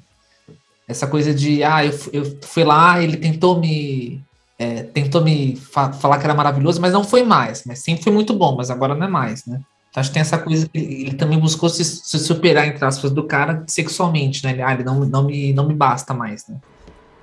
Essa 0.87 1.07
coisa 1.07 1.35
de, 1.35 1.63
ah, 1.63 1.85
eu, 1.85 1.93
eu 2.13 2.39
fui 2.43 2.65
lá, 2.65 3.03
ele 3.03 3.17
tentou 3.17 3.61
me 3.61 4.23
é, 4.59 4.83
tentou 4.83 5.23
me 5.23 5.57
fa 5.57 5.93
falar 5.93 6.19
que 6.19 6.25
era 6.25 6.35
maravilhoso, 6.35 6.81
mas 6.81 6.93
não 6.93 7.05
foi 7.05 7.23
mais. 7.23 7.63
Mas 7.65 7.79
sempre 7.79 8.03
foi 8.03 8.13
muito 8.13 8.35
bom, 8.35 8.57
mas 8.57 8.71
agora 8.71 8.95
não 8.95 9.07
é 9.07 9.09
mais, 9.09 9.47
né? 9.47 9.61
Então, 9.91 10.01
acho 10.01 10.11
que 10.11 10.15
tem 10.15 10.21
essa 10.21 10.39
coisa 10.39 10.69
que 10.69 10.79
ele 10.79 11.15
também 11.15 11.39
buscou 11.39 11.69
se, 11.69 11.85
se 11.85 12.19
superar, 12.19 12.67
entre 12.67 12.85
aspas, 12.85 13.11
do 13.11 13.25
cara 13.25 13.65
sexualmente, 13.67 14.45
né? 14.45 14.53
Ele, 14.53 14.63
ah, 14.63 14.73
ele 14.75 14.85
não, 14.85 15.01
não, 15.01 15.25
me, 15.25 15.53
não 15.53 15.67
me 15.67 15.75
basta 15.75 16.13
mais, 16.13 16.47
né? 16.47 16.57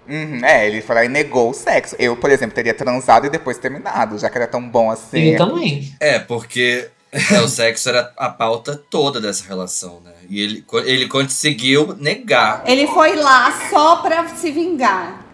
Uhum, 0.07 0.45
é, 0.45 0.67
ele 0.67 0.81
falou 0.81 1.03
e 1.03 1.09
negou 1.09 1.49
o 1.49 1.53
sexo. 1.53 1.95
Eu, 1.97 2.15
por 2.15 2.29
exemplo, 2.29 2.55
teria 2.55 2.73
transado 2.73 3.25
e 3.25 3.29
depois 3.29 3.57
terminado, 3.57 4.17
já 4.17 4.29
que 4.29 4.37
era 4.37 4.47
tão 4.47 4.67
bom 4.67 4.89
assim. 4.89 5.17
Ele 5.17 5.37
também. 5.37 5.93
É, 5.99 6.19
porque 6.19 6.89
É, 7.11 7.39
o 7.41 7.47
sexo 7.47 7.89
era 7.89 8.11
a 8.17 8.29
pauta 8.29 8.79
toda 8.89 9.21
dessa 9.21 9.47
relação, 9.47 10.01
né? 10.03 10.11
E 10.29 10.41
ele, 10.41 10.65
ele 10.85 11.07
conseguiu 11.07 11.95
negar. 11.99 12.63
Ele 12.65 12.87
foi 12.87 13.15
lá 13.15 13.51
só 13.69 13.97
pra 13.97 14.27
se 14.29 14.51
vingar. 14.51 15.24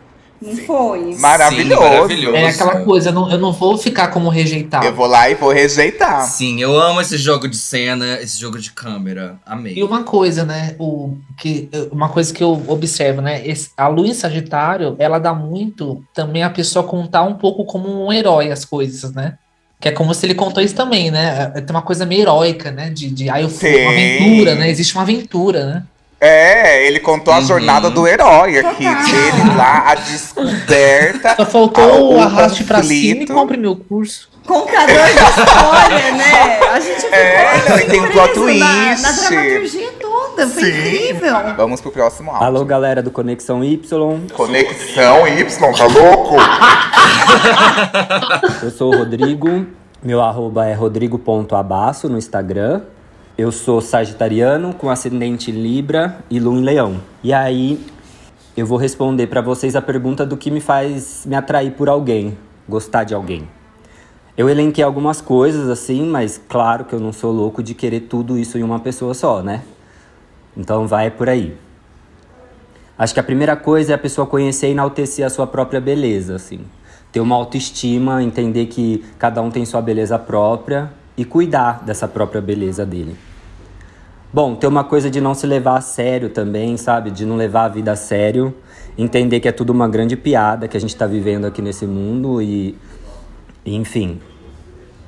Não 0.41 0.57
foi? 0.57 1.15
Maravilhoso. 1.17 1.81
Sim, 1.81 1.89
maravilhoso. 1.89 2.35
É 2.35 2.47
aquela 2.47 2.81
coisa, 2.81 3.09
eu 3.09 3.13
não, 3.13 3.31
eu 3.31 3.37
não 3.37 3.51
vou 3.51 3.77
ficar 3.77 4.07
como 4.07 4.27
rejeitado. 4.27 4.85
Eu 4.85 4.95
vou 4.95 5.05
lá 5.05 5.29
e 5.29 5.35
vou 5.35 5.51
rejeitar. 5.51 6.23
Sim, 6.23 6.59
eu 6.59 6.79
amo 6.79 6.99
esse 6.99 7.15
jogo 7.15 7.47
de 7.47 7.57
cena, 7.57 8.19
esse 8.19 8.39
jogo 8.39 8.57
de 8.57 8.71
câmera. 8.71 9.37
Amei. 9.45 9.75
E 9.77 9.83
uma 9.83 10.03
coisa, 10.03 10.43
né? 10.43 10.75
O, 10.79 11.15
que, 11.37 11.69
uma 11.91 12.09
coisa 12.09 12.33
que 12.33 12.43
eu 12.43 12.63
observo, 12.67 13.21
né? 13.21 13.45
Esse, 13.47 13.69
a 13.77 13.87
lua 13.87 14.07
em 14.07 14.15
Sagitário, 14.15 14.95
ela 14.97 15.19
dá 15.19 15.31
muito 15.31 16.03
também 16.11 16.41
a 16.41 16.49
pessoa 16.49 16.83
contar 16.83 17.21
um 17.21 17.35
pouco 17.35 17.63
como 17.63 18.07
um 18.07 18.11
herói 18.11 18.51
as 18.51 18.65
coisas, 18.65 19.13
né? 19.13 19.37
Que 19.79 19.89
é 19.89 19.91
como 19.91 20.13
se 20.13 20.25
ele 20.25 20.35
contou 20.35 20.63
isso 20.63 20.75
também, 20.75 21.11
né? 21.11 21.49
Tem 21.49 21.75
uma 21.75 21.81
coisa 21.83 22.05
meio 22.05 22.21
heróica, 22.21 22.71
né? 22.71 22.89
De, 22.89 23.11
de 23.11 23.29
ah, 23.29 23.39
eu 23.39 23.49
fui 23.49 23.69
uma 23.69 23.91
Tem. 23.91 24.17
aventura, 24.17 24.55
né? 24.55 24.69
Existe 24.71 24.93
uma 24.95 25.03
aventura, 25.03 25.65
né? 25.65 25.83
É, 26.23 26.85
ele 26.85 26.99
contou 26.99 27.33
a 27.33 27.37
Uhum. 27.39 27.45
jornada 27.45 27.89
do 27.89 28.07
herói 28.07 28.59
aqui. 28.59 28.83
Dele 28.85 29.55
lá, 29.57 29.85
a 29.87 29.95
descoberta. 29.95 31.33
Só 31.35 31.45
faltou 31.47 32.13
o 32.13 32.19
arraste 32.21 32.63
pra 32.63 32.83
cima 32.83 33.23
e 33.23 33.27
compre 33.27 33.57
meu 33.57 33.75
curso. 33.75 34.29
Contador 34.45 34.85
de 34.87 35.19
história, 35.19 36.11
né? 36.11 36.59
A 36.71 36.79
gente 36.79 37.01
ficou 37.01 37.15
É, 37.17 37.69
não, 37.69 37.79
e 37.79 37.85
tem 37.85 38.01
um 38.01 38.11
plot 38.11 38.27
na, 38.27 38.33
twist. 38.33 38.59
na 38.61 39.11
dramaturgia 39.11 39.89
toda. 39.99 40.47
Foi 40.47 40.63
Sim. 40.63 40.69
incrível. 40.69 41.35
Vamos 41.57 41.81
pro 41.81 41.91
próximo 41.91 42.29
áudio. 42.31 42.45
Alô, 42.45 42.65
galera 42.65 43.01
do 43.01 43.09
Conexão 43.11 43.63
Y. 43.63 44.19
Conexão 44.33 45.27
Y, 45.27 45.73
tá 45.77 45.85
louco? 45.87 46.35
Eu 48.63 48.71
sou 48.71 48.93
o 48.93 48.97
Rodrigo. 48.97 49.65
Meu 50.03 50.21
arroba 50.21 50.65
é 50.67 50.73
rodrigo.abaço 50.73 52.09
no 52.09 52.17
Instagram. 52.17 52.81
Eu 53.41 53.51
sou 53.51 53.81
sagitariano 53.81 54.71
com 54.71 54.87
ascendente 54.87 55.51
Libra 55.51 56.19
e 56.29 56.39
Lua 56.39 56.59
em 56.59 56.61
Leão. 56.61 57.01
E 57.23 57.33
aí, 57.33 57.83
eu 58.55 58.67
vou 58.67 58.77
responder 58.77 59.25
pra 59.25 59.41
vocês 59.41 59.75
a 59.75 59.81
pergunta 59.81 60.23
do 60.23 60.37
que 60.37 60.51
me 60.51 60.61
faz 60.61 61.25
me 61.25 61.35
atrair 61.35 61.71
por 61.71 61.89
alguém, 61.89 62.37
gostar 62.69 63.03
de 63.03 63.15
alguém. 63.15 63.47
Eu 64.37 64.47
elenquei 64.47 64.83
algumas 64.83 65.21
coisas 65.21 65.69
assim, 65.69 66.05
mas 66.05 66.39
claro 66.47 66.85
que 66.85 66.93
eu 66.93 66.99
não 66.99 67.11
sou 67.11 67.31
louco 67.31 67.63
de 67.63 67.73
querer 67.73 68.01
tudo 68.01 68.37
isso 68.37 68.59
em 68.59 68.61
uma 68.61 68.79
pessoa 68.79 69.15
só, 69.15 69.41
né? 69.41 69.63
Então 70.55 70.85
vai 70.85 71.09
por 71.09 71.27
aí. 71.27 71.57
Acho 72.95 73.11
que 73.11 73.19
a 73.19 73.23
primeira 73.23 73.55
coisa 73.55 73.93
é 73.93 73.95
a 73.95 73.97
pessoa 73.97 74.27
conhecer 74.27 74.67
e 74.67 74.71
enaltecer 74.73 75.25
a 75.25 75.31
sua 75.31 75.47
própria 75.47 75.81
beleza, 75.81 76.35
assim. 76.35 76.59
Ter 77.11 77.19
uma 77.19 77.37
autoestima, 77.37 78.21
entender 78.21 78.67
que 78.67 79.03
cada 79.17 79.41
um 79.41 79.49
tem 79.49 79.65
sua 79.65 79.81
beleza 79.81 80.19
própria 80.19 80.93
e 81.17 81.25
cuidar 81.25 81.83
dessa 81.83 82.07
própria 82.07 82.39
beleza 82.39 82.85
dele. 82.85 83.30
Bom, 84.33 84.55
ter 84.55 84.67
uma 84.67 84.85
coisa 84.85 85.09
de 85.09 85.19
não 85.19 85.33
se 85.33 85.45
levar 85.45 85.77
a 85.77 85.81
sério 85.81 86.29
também, 86.29 86.77
sabe? 86.77 87.11
De 87.11 87.25
não 87.25 87.35
levar 87.35 87.65
a 87.65 87.67
vida 87.67 87.91
a 87.91 87.97
sério. 87.97 88.53
Entender 88.97 89.41
que 89.41 89.47
é 89.49 89.51
tudo 89.51 89.71
uma 89.71 89.89
grande 89.89 90.15
piada 90.15 90.69
que 90.69 90.77
a 90.77 90.79
gente 90.79 90.95
tá 90.95 91.05
vivendo 91.05 91.43
aqui 91.43 91.61
nesse 91.61 91.85
mundo 91.85 92.41
e. 92.41 92.77
Enfim. 93.65 94.21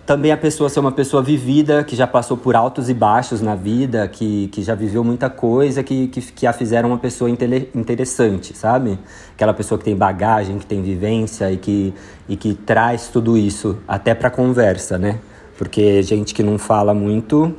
Também 0.06 0.34
a 0.34 0.36
pessoa 0.36 0.70
ser 0.70 0.82
uma 0.82 0.92
pessoa 0.92 1.24
vivida, 1.24 1.86
que 1.86 1.96
já 1.96 2.06
passou 2.06 2.36
por 2.36 2.54
altos 2.54 2.90
e 2.90 2.94
baixos 2.94 3.42
na 3.42 3.56
vida, 3.56 4.06
que, 4.10 4.50
que 4.50 4.62
já 4.62 4.76
viveu 4.76 5.02
muita 5.06 5.30
coisa, 5.30 5.82
que, 5.82 6.10
que, 6.10 6.22
que 6.22 6.46
a 6.46 6.52
fizeram 6.52 6.90
uma 6.90 6.98
pessoa 6.98 7.30
intele- 7.30 7.70
interessante, 7.74 8.54
sabe? 8.54 9.00
Aquela 9.34 9.54
pessoa 9.54 9.80
que 9.80 9.86
tem 9.86 9.96
bagagem, 9.96 10.60
que 10.60 10.66
tem 10.66 10.82
vivência 10.82 11.50
e 11.50 11.56
que, 11.56 11.94
e 12.28 12.36
que 12.36 12.54
traz 12.54 13.08
tudo 13.08 13.38
isso 13.38 13.78
até 13.88 14.14
pra 14.14 14.30
conversa, 14.30 14.98
né? 14.98 15.20
Porque 15.58 16.04
gente 16.04 16.34
que 16.34 16.44
não 16.44 16.58
fala 16.58 16.94
muito 16.94 17.56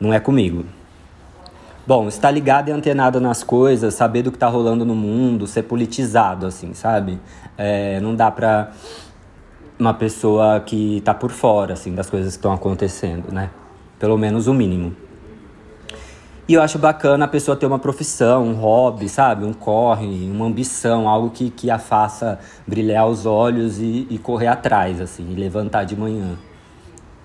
não 0.00 0.12
é 0.12 0.20
comigo. 0.20 0.64
Bom, 1.86 2.08
estar 2.08 2.30
ligado 2.32 2.68
e 2.68 2.72
antenado 2.72 3.20
nas 3.20 3.44
coisas, 3.44 3.94
saber 3.94 4.22
do 4.22 4.32
que 4.32 4.38
tá 4.38 4.48
rolando 4.48 4.84
no 4.84 4.94
mundo, 4.94 5.46
ser 5.46 5.62
politizado, 5.62 6.44
assim, 6.44 6.74
sabe? 6.74 7.20
É, 7.56 8.00
não 8.00 8.14
dá 8.14 8.28
pra 8.30 8.72
uma 9.78 9.94
pessoa 9.94 10.58
que 10.58 11.00
tá 11.04 11.14
por 11.14 11.30
fora, 11.30 11.74
assim, 11.74 11.94
das 11.94 12.10
coisas 12.10 12.32
que 12.32 12.38
estão 12.38 12.52
acontecendo, 12.52 13.32
né? 13.32 13.50
Pelo 14.00 14.18
menos 14.18 14.48
o 14.48 14.54
mínimo. 14.54 14.96
E 16.48 16.54
eu 16.54 16.62
acho 16.62 16.78
bacana 16.78 17.24
a 17.24 17.28
pessoa 17.28 17.56
ter 17.56 17.66
uma 17.66 17.78
profissão, 17.78 18.44
um 18.44 18.54
hobby, 18.54 19.08
sabe? 19.08 19.44
Um 19.44 19.52
corre, 19.52 20.30
uma 20.30 20.46
ambição, 20.46 21.08
algo 21.08 21.30
que, 21.30 21.50
que 21.50 21.70
a 21.70 21.78
faça 21.78 22.38
brilhar 22.66 23.06
os 23.08 23.26
olhos 23.26 23.78
e, 23.78 24.06
e 24.10 24.18
correr 24.18 24.46
atrás, 24.46 25.00
assim, 25.00 25.30
e 25.30 25.34
levantar 25.34 25.84
de 25.84 25.96
manhã. 25.96 26.36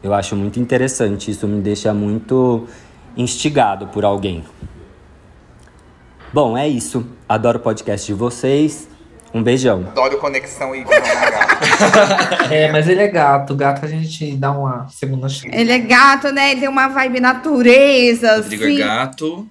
Eu 0.03 0.13
acho 0.13 0.35
muito 0.35 0.59
interessante, 0.59 1.29
isso 1.31 1.47
me 1.47 1.61
deixa 1.61 1.93
muito 1.93 2.67
instigado 3.15 3.87
por 3.87 4.03
alguém. 4.03 4.43
Bom, 6.33 6.57
é 6.57 6.67
isso. 6.67 7.05
Adoro 7.27 7.59
o 7.59 7.61
podcast 7.61 8.07
de 8.07 8.13
vocês. 8.13 8.87
Um 9.33 9.41
beijão. 9.43 9.85
Adoro 9.91 10.17
Conexão 10.17 10.75
Y. 10.75 10.85
É, 12.49 12.69
mas 12.71 12.87
ele 12.87 13.01
é 13.01 13.07
gato. 13.07 13.55
Gato 13.55 13.85
a 13.85 13.87
gente 13.87 14.35
dá 14.35 14.51
uma 14.51 14.87
segunda 14.89 15.29
chance. 15.29 15.49
Ele 15.55 15.71
é 15.71 15.77
gato, 15.79 16.31
né? 16.31 16.51
Ele 16.51 16.59
tem 16.61 16.69
uma 16.69 16.87
vibe 16.89 17.19
natureza, 17.21 18.35
Rodrigo 18.37 18.63
é 18.63 18.67
assim. 18.67 18.77
gato. 18.77 19.47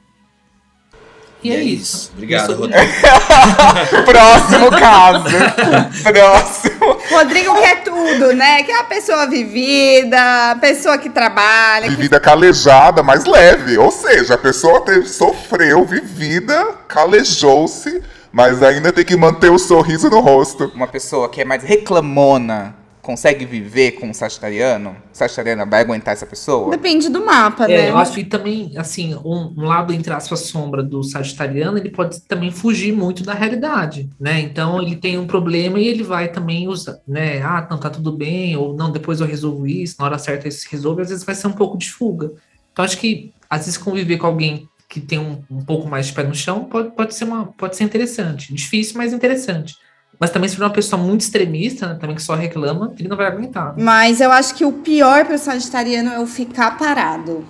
E 1.42 1.50
é 1.50 1.62
isso. 1.62 2.10
Obrigado, 2.14 2.50
Eu 2.52 2.56
sou- 2.56 2.66
Rodrigo. 2.66 2.82
Próximo 4.04 4.70
caso. 4.70 5.24
Próximo. 6.12 6.69
Rodrigo 7.10 7.54
quer 7.60 7.82
tudo, 7.82 8.32
né? 8.34 8.62
Que 8.62 8.70
é 8.72 8.78
a 8.80 8.84
pessoa 8.84 9.26
vivida, 9.26 10.50
a 10.52 10.56
pessoa 10.56 10.96
que 10.98 11.10
trabalha. 11.10 11.84
que- 11.88 11.90
Vivida 11.96 12.20
calejada, 12.20 13.02
mas 13.02 13.24
leve. 13.24 13.76
Ou 13.78 13.90
seja, 13.90 14.34
a 14.34 14.38
pessoa 14.38 14.80
teve, 14.82 15.06
sofreu, 15.08 15.84
vivida, 15.84 16.66
calejou-se, 16.88 18.02
mas 18.32 18.62
ainda 18.62 18.92
tem 18.92 19.04
que 19.04 19.16
manter 19.16 19.50
o 19.50 19.58
sorriso 19.58 20.08
no 20.08 20.20
rosto. 20.20 20.70
Uma 20.74 20.86
pessoa 20.86 21.28
que 21.28 21.40
é 21.40 21.44
mais 21.44 21.62
reclamona 21.62 22.74
consegue 23.02 23.44
viver 23.44 23.92
com 23.92 24.08
um 24.08 24.14
sagitariano? 24.14 24.96
Sagitariana 25.12 25.64
vai 25.64 25.80
aguentar 25.80 26.12
essa 26.12 26.26
pessoa? 26.26 26.70
Depende 26.70 27.08
do 27.08 27.24
mapa, 27.24 27.64
É, 27.64 27.68
né? 27.68 27.90
eu 27.90 27.98
acho 27.98 28.14
que 28.14 28.24
também, 28.24 28.72
assim, 28.76 29.14
um, 29.16 29.54
um 29.56 29.64
lado, 29.64 29.92
entre 29.92 30.12
aspas, 30.12 30.40
sombra 30.40 30.82
do 30.82 31.02
sagitariano, 31.02 31.78
ele 31.78 31.90
pode 31.90 32.20
também 32.22 32.50
fugir 32.50 32.92
muito 32.92 33.22
da 33.22 33.34
realidade, 33.34 34.08
né? 34.18 34.40
Então, 34.40 34.80
ele 34.80 34.96
tem 34.96 35.18
um 35.18 35.26
problema 35.26 35.78
e 35.80 35.88
ele 35.88 36.02
vai 36.02 36.28
também 36.28 36.68
usar, 36.68 36.98
né? 37.06 37.42
Ah, 37.42 37.66
não, 37.70 37.78
tá 37.78 37.90
tudo 37.90 38.12
bem, 38.12 38.56
ou 38.56 38.74
não, 38.74 38.90
depois 38.92 39.20
eu 39.20 39.26
resolvo 39.26 39.66
isso, 39.66 39.96
na 39.98 40.04
hora 40.06 40.18
certa 40.18 40.48
isso 40.48 40.60
se 40.60 40.70
resolve, 40.70 41.02
às 41.02 41.08
vezes 41.08 41.24
vai 41.24 41.34
ser 41.34 41.46
um 41.46 41.52
pouco 41.52 41.78
de 41.78 41.90
fuga. 41.90 42.32
Então, 42.72 42.84
acho 42.84 42.98
que, 42.98 43.32
às 43.48 43.60
vezes, 43.60 43.78
conviver 43.78 44.18
com 44.18 44.26
alguém 44.26 44.68
que 44.88 45.00
tem 45.00 45.18
um, 45.18 45.42
um 45.48 45.64
pouco 45.64 45.88
mais 45.88 46.06
de 46.06 46.12
pé 46.12 46.24
no 46.24 46.34
chão 46.34 46.64
pode, 46.64 46.90
pode, 46.90 47.14
ser 47.14 47.24
uma, 47.24 47.46
pode 47.46 47.76
ser 47.76 47.84
interessante. 47.84 48.52
Difícil, 48.52 48.98
mas 48.98 49.12
interessante. 49.12 49.76
Mas 50.20 50.28
também, 50.28 50.50
se 50.50 50.56
for 50.56 50.64
uma 50.64 50.70
pessoa 50.70 51.02
muito 51.02 51.22
extremista, 51.22 51.88
né, 51.88 51.96
também 51.98 52.14
que 52.14 52.22
só 52.22 52.34
reclama, 52.34 52.92
ele 52.98 53.08
não 53.08 53.16
vai 53.16 53.26
aguentar. 53.26 53.74
Mas 53.78 54.20
eu 54.20 54.30
acho 54.30 54.54
que 54.54 54.66
o 54.66 54.70
pior 54.70 55.24
pro 55.24 55.38
sagitariano 55.38 56.10
é 56.10 56.20
o 56.20 56.26
ficar 56.26 56.76
parado. 56.76 57.42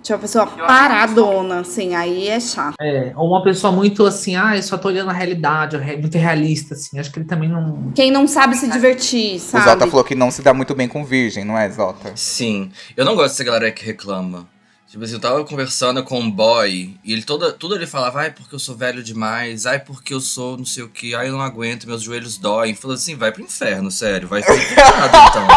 Tipo, 0.00 0.16
a 0.16 0.18
pessoa 0.18 0.46
paradona, 0.46 1.60
assim, 1.60 1.94
aí 1.94 2.28
é 2.28 2.38
chato. 2.38 2.74
É, 2.78 3.12
ou 3.16 3.26
uma 3.26 3.42
pessoa 3.42 3.72
muito 3.72 4.04
assim, 4.04 4.36
ah, 4.36 4.54
eu 4.54 4.62
só 4.62 4.76
tô 4.76 4.88
olhando 4.88 5.08
a 5.08 5.14
realidade, 5.14 5.76
é 5.76 5.96
muito 5.96 6.18
realista, 6.18 6.74
assim. 6.74 6.98
Acho 6.98 7.10
que 7.10 7.18
ele 7.18 7.26
também 7.26 7.48
não. 7.48 7.90
Quem 7.94 8.10
não 8.10 8.28
sabe 8.28 8.54
se 8.54 8.68
divertir, 8.70 9.36
O 9.36 9.40
sabe? 9.40 9.64
Zota 9.64 9.86
falou 9.86 10.04
que 10.04 10.14
não 10.14 10.30
se 10.30 10.42
dá 10.42 10.52
muito 10.52 10.74
bem 10.74 10.86
com 10.86 11.04
virgem, 11.04 11.42
não 11.42 11.58
é, 11.58 11.68
Zota? 11.70 12.12
Sim. 12.14 12.70
Eu 12.94 13.06
não 13.06 13.16
gosto 13.16 13.30
dessa 13.30 13.44
galera 13.44 13.72
que 13.72 13.84
reclama. 13.84 14.46
Tipo 14.94 15.02
assim, 15.02 15.14
eu 15.14 15.20
tava 15.20 15.44
conversando 15.44 16.04
com 16.04 16.20
um 16.20 16.30
boy 16.30 16.94
e 17.02 17.12
ele 17.12 17.24
toda, 17.24 17.52
tudo 17.52 17.74
ele 17.74 17.84
falava, 17.84 18.20
ai, 18.20 18.30
porque 18.30 18.54
eu 18.54 18.60
sou 18.60 18.76
velho 18.76 19.02
demais, 19.02 19.66
ai, 19.66 19.80
porque 19.80 20.14
eu 20.14 20.20
sou 20.20 20.56
não 20.56 20.64
sei 20.64 20.84
o 20.84 20.88
que, 20.88 21.16
ai, 21.16 21.26
eu 21.26 21.32
não 21.32 21.40
aguento, 21.40 21.88
meus 21.88 22.00
joelhos 22.00 22.38
doem. 22.38 22.76
Falou 22.76 22.94
assim, 22.94 23.16
vai 23.16 23.32
pro 23.32 23.42
inferno, 23.42 23.90
sério, 23.90 24.28
vai 24.28 24.40
ficar 24.40 25.08
então. 25.30 25.48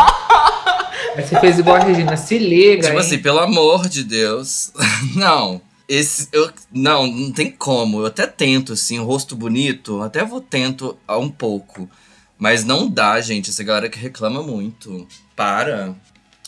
Mas 1.15 1.25
você 1.25 1.39
fez 1.39 1.59
igual 1.59 1.75
a 1.75 1.81
Regina, 1.81 2.17
se 2.17 2.39
liga. 2.39 2.81
Tipo 2.81 2.93
hein? 2.93 2.99
assim, 2.99 3.19
pelo 3.19 3.37
amor 3.37 3.87
de 3.87 4.03
Deus. 4.03 4.71
não. 5.15 5.61
Esse, 5.87 6.29
eu, 6.31 6.51
não, 6.73 7.05
não 7.05 7.31
tem 7.31 7.51
como. 7.51 7.99
Eu 7.99 8.07
até 8.07 8.25
tento, 8.25 8.73
assim, 8.73 8.97
o 8.97 9.05
rosto 9.05 9.35
bonito, 9.35 10.01
até 10.01 10.25
vou 10.25 10.41
tento 10.41 10.97
a 11.07 11.15
um 11.15 11.29
pouco. 11.29 11.87
Mas 12.39 12.63
não 12.63 12.89
dá, 12.89 13.21
gente, 13.21 13.51
essa 13.51 13.63
galera 13.63 13.87
que 13.87 13.99
reclama 13.99 14.41
muito. 14.41 15.07
Para. 15.35 15.95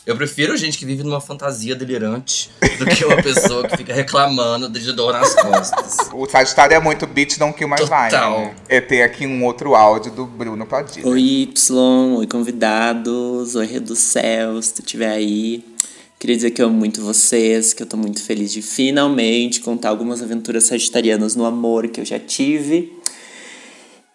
Eu 0.06 0.16
prefiro 0.16 0.56
gente 0.56 0.78
que 0.78 0.86
vive 0.86 1.02
numa 1.02 1.20
fantasia 1.20 1.74
delirante 1.74 2.50
do 2.78 2.86
que 2.86 3.04
uma 3.04 3.22
pessoa 3.22 3.68
que 3.68 3.76
fica 3.76 3.92
reclamando 3.92 4.68
de 4.68 4.92
dor 4.92 5.12
nas 5.12 5.34
costas. 5.34 6.08
O 6.12 6.26
Sagitário 6.26 6.74
é 6.74 6.80
muito 6.80 7.06
bitch, 7.06 7.36
não 7.36 7.52
kill 7.52 7.68
mais 7.68 7.86
vai. 7.86 8.10
Total. 8.10 8.40
Né? 8.40 8.54
Eu 8.68 8.86
tenho 8.86 9.04
aqui 9.04 9.26
um 9.26 9.44
outro 9.44 9.74
áudio 9.74 10.10
do 10.10 10.24
Bruno 10.24 10.66
Padilha. 10.66 11.06
Oi, 11.06 11.20
Y, 11.20 12.16
oi, 12.16 12.26
convidados, 12.26 13.54
oi, 13.54 13.66
Rei 13.66 13.80
do 13.80 13.94
Céu, 13.94 14.60
se 14.62 14.72
tu 14.72 14.80
estiver 14.80 15.10
aí. 15.10 15.62
Queria 16.18 16.36
dizer 16.36 16.50
que 16.50 16.62
eu 16.62 16.66
amo 16.66 16.76
muito 16.76 17.02
vocês, 17.02 17.72
que 17.72 17.82
eu 17.82 17.86
tô 17.86 17.96
muito 17.96 18.22
feliz 18.22 18.52
de 18.52 18.62
finalmente 18.62 19.60
contar 19.60 19.90
algumas 19.90 20.22
aventuras 20.22 20.64
sagitarianas 20.64 21.36
no 21.36 21.44
amor 21.44 21.88
que 21.88 22.00
eu 22.00 22.04
já 22.04 22.18
tive. 22.18 22.99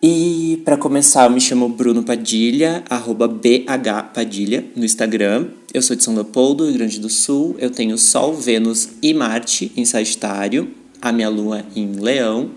E 0.07 0.61
para 0.63 0.77
começar, 0.77 1.23
eu 1.23 1.31
me 1.31 1.41
chamo 1.41 1.67
Bruno 1.67 2.03
Padilha, 2.03 2.83
arroba 2.87 3.27
BH 3.27 4.13
Padilha 4.13 4.63
no 4.75 4.85
Instagram. 4.85 5.47
Eu 5.73 5.81
sou 5.81 5.95
de 5.95 6.03
São 6.03 6.13
Leopoldo, 6.13 6.65
Rio 6.65 6.75
Grande 6.75 6.99
do 6.99 7.09
Sul. 7.09 7.55
Eu 7.57 7.71
tenho 7.71 7.97
Sol, 7.97 8.35
Vênus 8.35 8.89
e 9.01 9.15
Marte 9.15 9.71
em 9.75 9.83
Sagitário, 9.83 10.69
a 11.01 11.11
minha 11.11 11.27
lua 11.27 11.65
em 11.75 11.93
Leão 11.93 12.51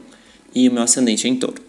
e 0.54 0.68
o 0.68 0.72
meu 0.74 0.82
ascendente 0.82 1.26
em 1.26 1.36
Touro. 1.36 1.62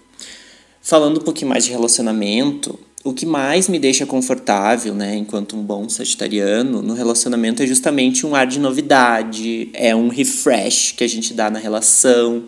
Falando 0.82 1.22
um 1.22 1.24
pouquinho 1.24 1.48
mais 1.48 1.64
de 1.64 1.72
relacionamento, 1.72 2.78
o 3.02 3.14
que 3.14 3.26
mais 3.26 3.70
me 3.70 3.80
deixa 3.80 4.06
confortável, 4.06 4.94
né, 4.94 5.16
enquanto 5.16 5.56
um 5.56 5.64
bom 5.64 5.88
sagitariano, 5.88 6.82
no 6.82 6.94
relacionamento 6.94 7.64
é 7.64 7.66
justamente 7.66 8.28
um 8.28 8.36
ar 8.36 8.48
de 8.48 8.60
novidade, 8.60 9.70
é 9.72 9.96
um 9.96 10.10
refresh 10.10 10.92
que 10.98 11.06
a 11.06 11.08
gente 11.08 11.34
dá 11.34 11.50
na 11.50 11.58
relação. 11.58 12.44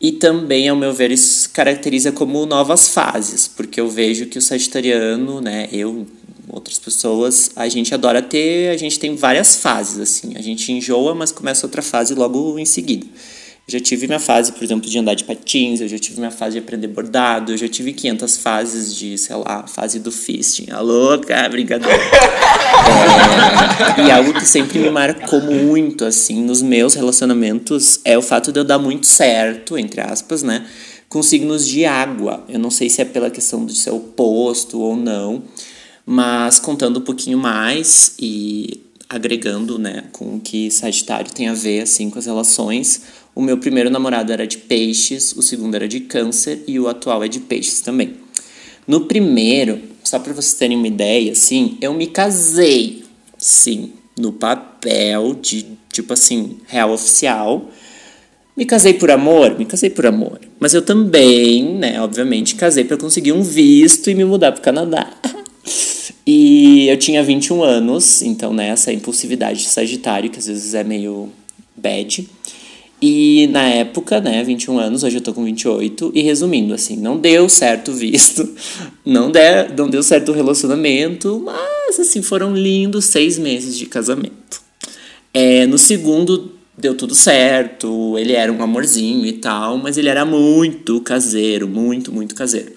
E 0.00 0.12
também, 0.12 0.68
ao 0.68 0.76
meu 0.76 0.92
ver, 0.92 1.10
isso 1.10 1.50
caracteriza 1.50 2.12
como 2.12 2.46
novas 2.46 2.88
fases, 2.88 3.48
porque 3.48 3.80
eu 3.80 3.88
vejo 3.88 4.26
que 4.26 4.38
o 4.38 4.42
sagitariano, 4.42 5.40
né, 5.40 5.68
eu, 5.72 6.06
outras 6.48 6.78
pessoas, 6.78 7.50
a 7.56 7.68
gente 7.68 7.92
adora 7.92 8.22
ter, 8.22 8.70
a 8.70 8.76
gente 8.76 8.98
tem 8.98 9.16
várias 9.16 9.56
fases, 9.56 9.98
assim. 9.98 10.36
A 10.36 10.40
gente 10.40 10.70
enjoa, 10.70 11.14
mas 11.16 11.32
começa 11.32 11.66
outra 11.66 11.82
fase 11.82 12.14
logo 12.14 12.58
em 12.58 12.64
seguida. 12.64 13.06
Já 13.70 13.78
tive 13.78 14.06
minha 14.06 14.18
fase, 14.18 14.50
por 14.52 14.64
exemplo, 14.64 14.88
de 14.88 14.98
andar 14.98 15.12
de 15.12 15.24
patins, 15.24 15.82
eu 15.82 15.88
já 15.88 15.98
tive 15.98 16.18
minha 16.18 16.30
fase 16.30 16.52
de 16.52 16.58
aprender 16.60 16.88
bordado, 16.88 17.52
eu 17.52 17.56
já 17.58 17.68
tive 17.68 17.92
500 17.92 18.38
fases 18.38 18.96
de, 18.96 19.18
sei 19.18 19.36
lá, 19.36 19.66
fase 19.66 19.98
do 19.98 20.10
fisting. 20.10 20.70
A 20.70 20.80
louca, 20.80 21.46
brincadeira. 21.50 22.02
é, 23.98 24.06
e 24.06 24.10
algo 24.10 24.32
que 24.32 24.46
sempre 24.46 24.78
me 24.78 24.88
marcou 24.88 25.42
muito, 25.42 26.06
assim, 26.06 26.42
nos 26.42 26.62
meus 26.62 26.94
relacionamentos 26.94 28.00
é 28.06 28.16
o 28.16 28.22
fato 28.22 28.50
de 28.50 28.58
eu 28.58 28.64
dar 28.64 28.78
muito 28.78 29.06
certo, 29.06 29.76
entre 29.76 30.00
aspas, 30.00 30.42
né? 30.42 30.66
Com 31.06 31.22
signos 31.22 31.68
de 31.68 31.84
água. 31.84 32.42
Eu 32.48 32.58
não 32.58 32.70
sei 32.70 32.88
se 32.88 33.02
é 33.02 33.04
pela 33.04 33.30
questão 33.30 33.66
de 33.66 33.74
ser 33.76 33.90
oposto 33.90 34.80
ou 34.80 34.96
não, 34.96 35.42
mas 36.06 36.58
contando 36.58 37.00
um 37.00 37.02
pouquinho 37.02 37.36
mais 37.36 38.14
e 38.18 38.80
agregando, 39.10 39.78
né, 39.78 40.04
com 40.12 40.36
o 40.36 40.40
que 40.40 40.70
Sagitário 40.70 41.32
tem 41.32 41.48
a 41.48 41.54
ver, 41.54 41.80
assim, 41.80 42.10
com 42.10 42.18
as 42.18 42.26
relações 42.26 43.02
o 43.38 43.40
meu 43.40 43.56
primeiro 43.56 43.88
namorado 43.88 44.32
era 44.32 44.48
de 44.48 44.58
peixes, 44.58 45.32
o 45.36 45.42
segundo 45.42 45.76
era 45.76 45.86
de 45.86 46.00
câncer 46.00 46.64
e 46.66 46.80
o 46.80 46.88
atual 46.88 47.22
é 47.22 47.28
de 47.28 47.38
peixes 47.38 47.80
também. 47.80 48.14
No 48.84 49.02
primeiro, 49.02 49.80
só 50.02 50.18
para 50.18 50.32
vocês 50.32 50.54
terem 50.54 50.76
uma 50.76 50.88
ideia, 50.88 51.30
assim, 51.30 51.78
eu 51.80 51.94
me 51.94 52.08
casei, 52.08 53.04
sim, 53.38 53.92
no 54.18 54.32
papel 54.32 55.38
de, 55.40 55.66
tipo 55.92 56.14
assim, 56.14 56.56
real 56.66 56.90
oficial. 56.90 57.70
Me 58.56 58.64
casei 58.64 58.94
por 58.94 59.08
amor? 59.08 59.56
Me 59.56 59.64
casei 59.64 59.90
por 59.90 60.04
amor. 60.04 60.40
Mas 60.58 60.74
eu 60.74 60.82
também, 60.82 61.76
né, 61.76 62.02
obviamente, 62.02 62.56
casei 62.56 62.82
para 62.82 62.96
conseguir 62.96 63.30
um 63.30 63.44
visto 63.44 64.10
e 64.10 64.16
me 64.16 64.24
mudar 64.24 64.50
para 64.50 64.58
o 64.60 64.64
Canadá. 64.64 65.08
E 66.30 66.88
eu 66.88 66.98
tinha 66.98 67.22
21 67.22 67.62
anos, 67.62 68.20
então, 68.20 68.52
né, 68.52 68.68
essa 68.68 68.92
impulsividade 68.92 69.62
de 69.62 69.68
Sagitário, 69.70 70.28
que 70.28 70.38
às 70.38 70.46
vezes 70.46 70.74
é 70.74 70.84
meio 70.84 71.30
bad. 71.74 72.28
E 73.00 73.46
na 73.52 73.62
época, 73.62 74.20
né, 74.20 74.42
21 74.42 74.78
anos, 74.78 75.04
hoje 75.04 75.18
eu 75.18 75.20
tô 75.20 75.32
com 75.32 75.44
28, 75.44 76.10
e 76.14 76.22
resumindo, 76.22 76.74
assim, 76.74 76.96
não 76.96 77.16
deu 77.16 77.48
certo 77.48 77.92
visto, 77.92 78.48
não, 79.06 79.30
der, 79.30 79.72
não 79.76 79.88
deu 79.88 80.02
certo 80.02 80.32
o 80.32 80.34
relacionamento, 80.34 81.40
mas, 81.44 82.00
assim, 82.00 82.22
foram 82.22 82.56
lindos 82.56 83.04
seis 83.04 83.38
meses 83.38 83.78
de 83.78 83.86
casamento. 83.86 84.60
É, 85.32 85.64
no 85.66 85.78
segundo, 85.78 86.50
deu 86.76 86.92
tudo 86.96 87.14
certo, 87.14 88.18
ele 88.18 88.32
era 88.32 88.52
um 88.52 88.60
amorzinho 88.60 89.24
e 89.26 89.34
tal, 89.34 89.78
mas 89.78 89.96
ele 89.96 90.08
era 90.08 90.24
muito 90.24 91.00
caseiro, 91.00 91.68
muito, 91.68 92.12
muito 92.12 92.34
caseiro. 92.34 92.72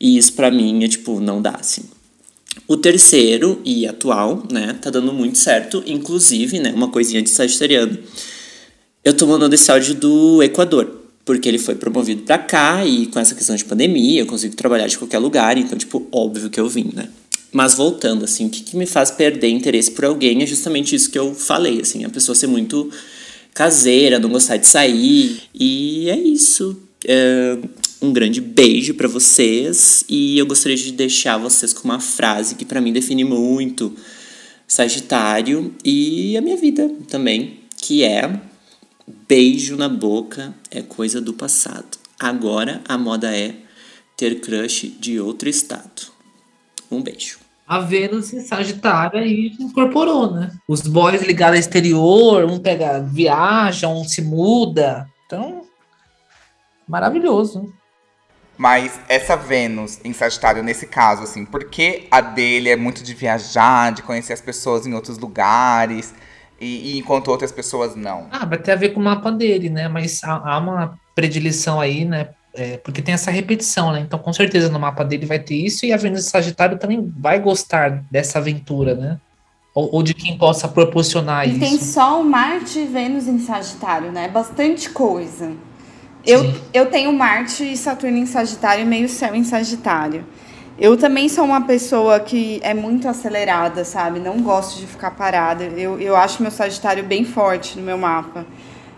E 0.00 0.16
isso 0.16 0.32
pra 0.32 0.50
mim 0.50 0.84
é, 0.84 0.88
tipo, 0.88 1.20
não 1.20 1.42
dá, 1.42 1.56
assim. 1.60 1.82
O 2.66 2.78
terceiro 2.78 3.60
e 3.62 3.86
atual, 3.86 4.42
né, 4.50 4.74
tá 4.80 4.88
dando 4.88 5.12
muito 5.12 5.36
certo, 5.36 5.84
inclusive, 5.86 6.58
né, 6.58 6.72
uma 6.74 6.88
coisinha 6.88 7.20
de 7.20 7.28
sagitariano 7.28 7.98
eu 9.06 9.14
tô 9.14 9.24
mandando 9.24 9.54
esse 9.54 9.70
áudio 9.70 9.94
do 9.94 10.42
Equador, 10.42 10.90
porque 11.24 11.48
ele 11.48 11.58
foi 11.58 11.76
promovido 11.76 12.22
para 12.22 12.38
cá 12.38 12.84
e 12.84 13.06
com 13.06 13.20
essa 13.20 13.36
questão 13.36 13.54
de 13.54 13.64
pandemia 13.64 14.22
eu 14.22 14.26
consigo 14.26 14.56
trabalhar 14.56 14.88
de 14.88 14.98
qualquer 14.98 15.20
lugar, 15.20 15.56
então, 15.56 15.78
tipo, 15.78 16.08
óbvio 16.10 16.50
que 16.50 16.58
eu 16.58 16.68
vim, 16.68 16.90
né? 16.92 17.08
Mas 17.52 17.74
voltando, 17.74 18.24
assim, 18.24 18.46
o 18.46 18.50
que, 18.50 18.64
que 18.64 18.76
me 18.76 18.84
faz 18.84 19.12
perder 19.12 19.48
interesse 19.48 19.92
por 19.92 20.06
alguém 20.06 20.42
é 20.42 20.46
justamente 20.46 20.96
isso 20.96 21.08
que 21.08 21.16
eu 21.16 21.32
falei, 21.36 21.80
assim, 21.82 22.04
a 22.04 22.08
pessoa 22.08 22.34
ser 22.34 22.48
muito 22.48 22.90
caseira, 23.54 24.18
não 24.18 24.28
gostar 24.28 24.56
de 24.56 24.66
sair. 24.66 25.40
E 25.54 26.10
é 26.10 26.18
isso. 26.18 26.76
É 27.06 27.56
um 28.02 28.12
grande 28.12 28.40
beijo 28.40 28.92
para 28.94 29.06
vocês 29.06 30.04
e 30.08 30.36
eu 30.36 30.46
gostaria 30.46 30.76
de 30.76 30.90
deixar 30.90 31.38
vocês 31.38 31.72
com 31.72 31.84
uma 31.84 32.00
frase 32.00 32.56
que 32.56 32.64
para 32.64 32.80
mim 32.80 32.92
define 32.92 33.24
muito 33.24 33.94
Sagitário 34.66 35.72
e 35.84 36.36
a 36.36 36.40
minha 36.40 36.56
vida 36.56 36.90
também, 37.08 37.60
que 37.80 38.02
é 38.02 38.38
Beijo 39.06 39.76
na 39.76 39.88
boca 39.88 40.54
é 40.70 40.82
coisa 40.82 41.20
do 41.20 41.32
passado. 41.32 41.98
Agora 42.18 42.82
a 42.88 42.98
moda 42.98 43.36
é 43.36 43.54
ter 44.16 44.40
crush 44.40 44.88
de 44.98 45.20
outro 45.20 45.48
estado. 45.48 46.10
Um 46.90 47.02
beijo. 47.02 47.38
A 47.66 47.80
Vênus 47.80 48.32
em 48.32 48.40
Sagitário 48.40 49.18
aí 49.18 49.52
incorporou, 49.58 50.32
né? 50.32 50.52
Os 50.68 50.82
boys 50.82 51.22
ligados 51.22 51.56
ao 51.56 51.60
exterior, 51.60 52.44
um 52.44 52.58
pega, 52.58 53.00
viaja, 53.00 53.88
um 53.88 54.04
se 54.04 54.22
muda. 54.22 55.08
Então, 55.26 55.62
maravilhoso. 56.88 57.72
Mas 58.56 58.98
essa 59.08 59.36
Vênus 59.36 59.98
em 60.04 60.12
Sagitário, 60.12 60.62
nesse 60.62 60.86
caso, 60.86 61.24
assim, 61.24 61.44
porque 61.44 62.06
a 62.10 62.20
dele 62.20 62.70
é 62.70 62.76
muito 62.76 63.02
de 63.02 63.14
viajar, 63.14 63.92
de 63.92 64.02
conhecer 64.02 64.32
as 64.32 64.40
pessoas 64.40 64.86
em 64.86 64.94
outros 64.94 65.18
lugares, 65.18 66.14
e, 66.60 66.94
e, 66.94 66.98
enquanto 66.98 67.28
outras 67.28 67.52
pessoas 67.52 67.94
não. 67.94 68.28
Ah, 68.30 68.46
vai 68.46 68.58
ter 68.58 68.72
a 68.72 68.76
ver 68.76 68.90
com 68.90 69.00
o 69.00 69.04
mapa 69.04 69.30
dele, 69.30 69.68
né? 69.68 69.88
Mas 69.88 70.22
há, 70.24 70.54
há 70.54 70.58
uma 70.58 70.98
predileção 71.14 71.80
aí, 71.80 72.04
né? 72.04 72.28
É, 72.54 72.78
porque 72.78 73.02
tem 73.02 73.12
essa 73.12 73.30
repetição, 73.30 73.92
né? 73.92 74.00
Então, 74.00 74.18
com 74.18 74.32
certeza, 74.32 74.70
no 74.70 74.78
mapa 74.78 75.04
dele 75.04 75.26
vai 75.26 75.38
ter 75.38 75.56
isso, 75.56 75.84
e 75.84 75.92
a 75.92 75.96
Vênus 75.96 76.24
Sagitário 76.24 76.78
também 76.78 77.12
vai 77.18 77.38
gostar 77.38 78.02
dessa 78.10 78.38
aventura, 78.38 78.94
né? 78.94 79.18
Ou, 79.74 79.96
ou 79.96 80.02
de 80.02 80.14
quem 80.14 80.38
possa 80.38 80.66
proporcionar 80.66 81.46
e 81.46 81.50
isso. 81.50 81.60
Tem 81.60 81.78
Sol, 81.78 82.24
Marte 82.24 82.78
e 82.78 82.86
Vênus 82.86 83.28
em 83.28 83.38
Sagitário, 83.38 84.10
né? 84.10 84.26
Bastante 84.28 84.88
coisa. 84.88 85.52
Eu, 86.24 86.52
eu 86.72 86.86
tenho 86.86 87.12
Marte 87.12 87.62
e 87.62 87.76
Saturno 87.76 88.16
em 88.16 88.26
Sagitário 88.26 88.82
e 88.82 88.86
meio 88.86 89.08
céu 89.08 89.34
em 89.34 89.44
Sagitário. 89.44 90.24
Eu 90.78 90.94
também 90.94 91.26
sou 91.26 91.46
uma 91.46 91.62
pessoa 91.62 92.20
que 92.20 92.60
é 92.62 92.74
muito 92.74 93.08
acelerada, 93.08 93.82
sabe? 93.82 94.20
Não 94.20 94.42
gosto 94.42 94.78
de 94.78 94.86
ficar 94.86 95.10
parada. 95.12 95.64
Eu, 95.64 95.98
eu 95.98 96.14
acho 96.14 96.42
meu 96.42 96.50
Sagitário 96.50 97.02
bem 97.02 97.24
forte 97.24 97.78
no 97.78 97.82
meu 97.82 97.96
mapa. 97.96 98.44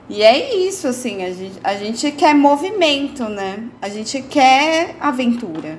E 0.09 0.21
é 0.21 0.57
isso, 0.57 0.89
assim, 0.89 1.23
a 1.23 1.31
gente, 1.31 1.59
a 1.63 1.75
gente 1.77 2.11
quer 2.11 2.35
movimento, 2.35 3.29
né? 3.29 3.63
A 3.81 3.89
gente 3.89 4.21
quer 4.23 4.97
aventura. 4.99 5.79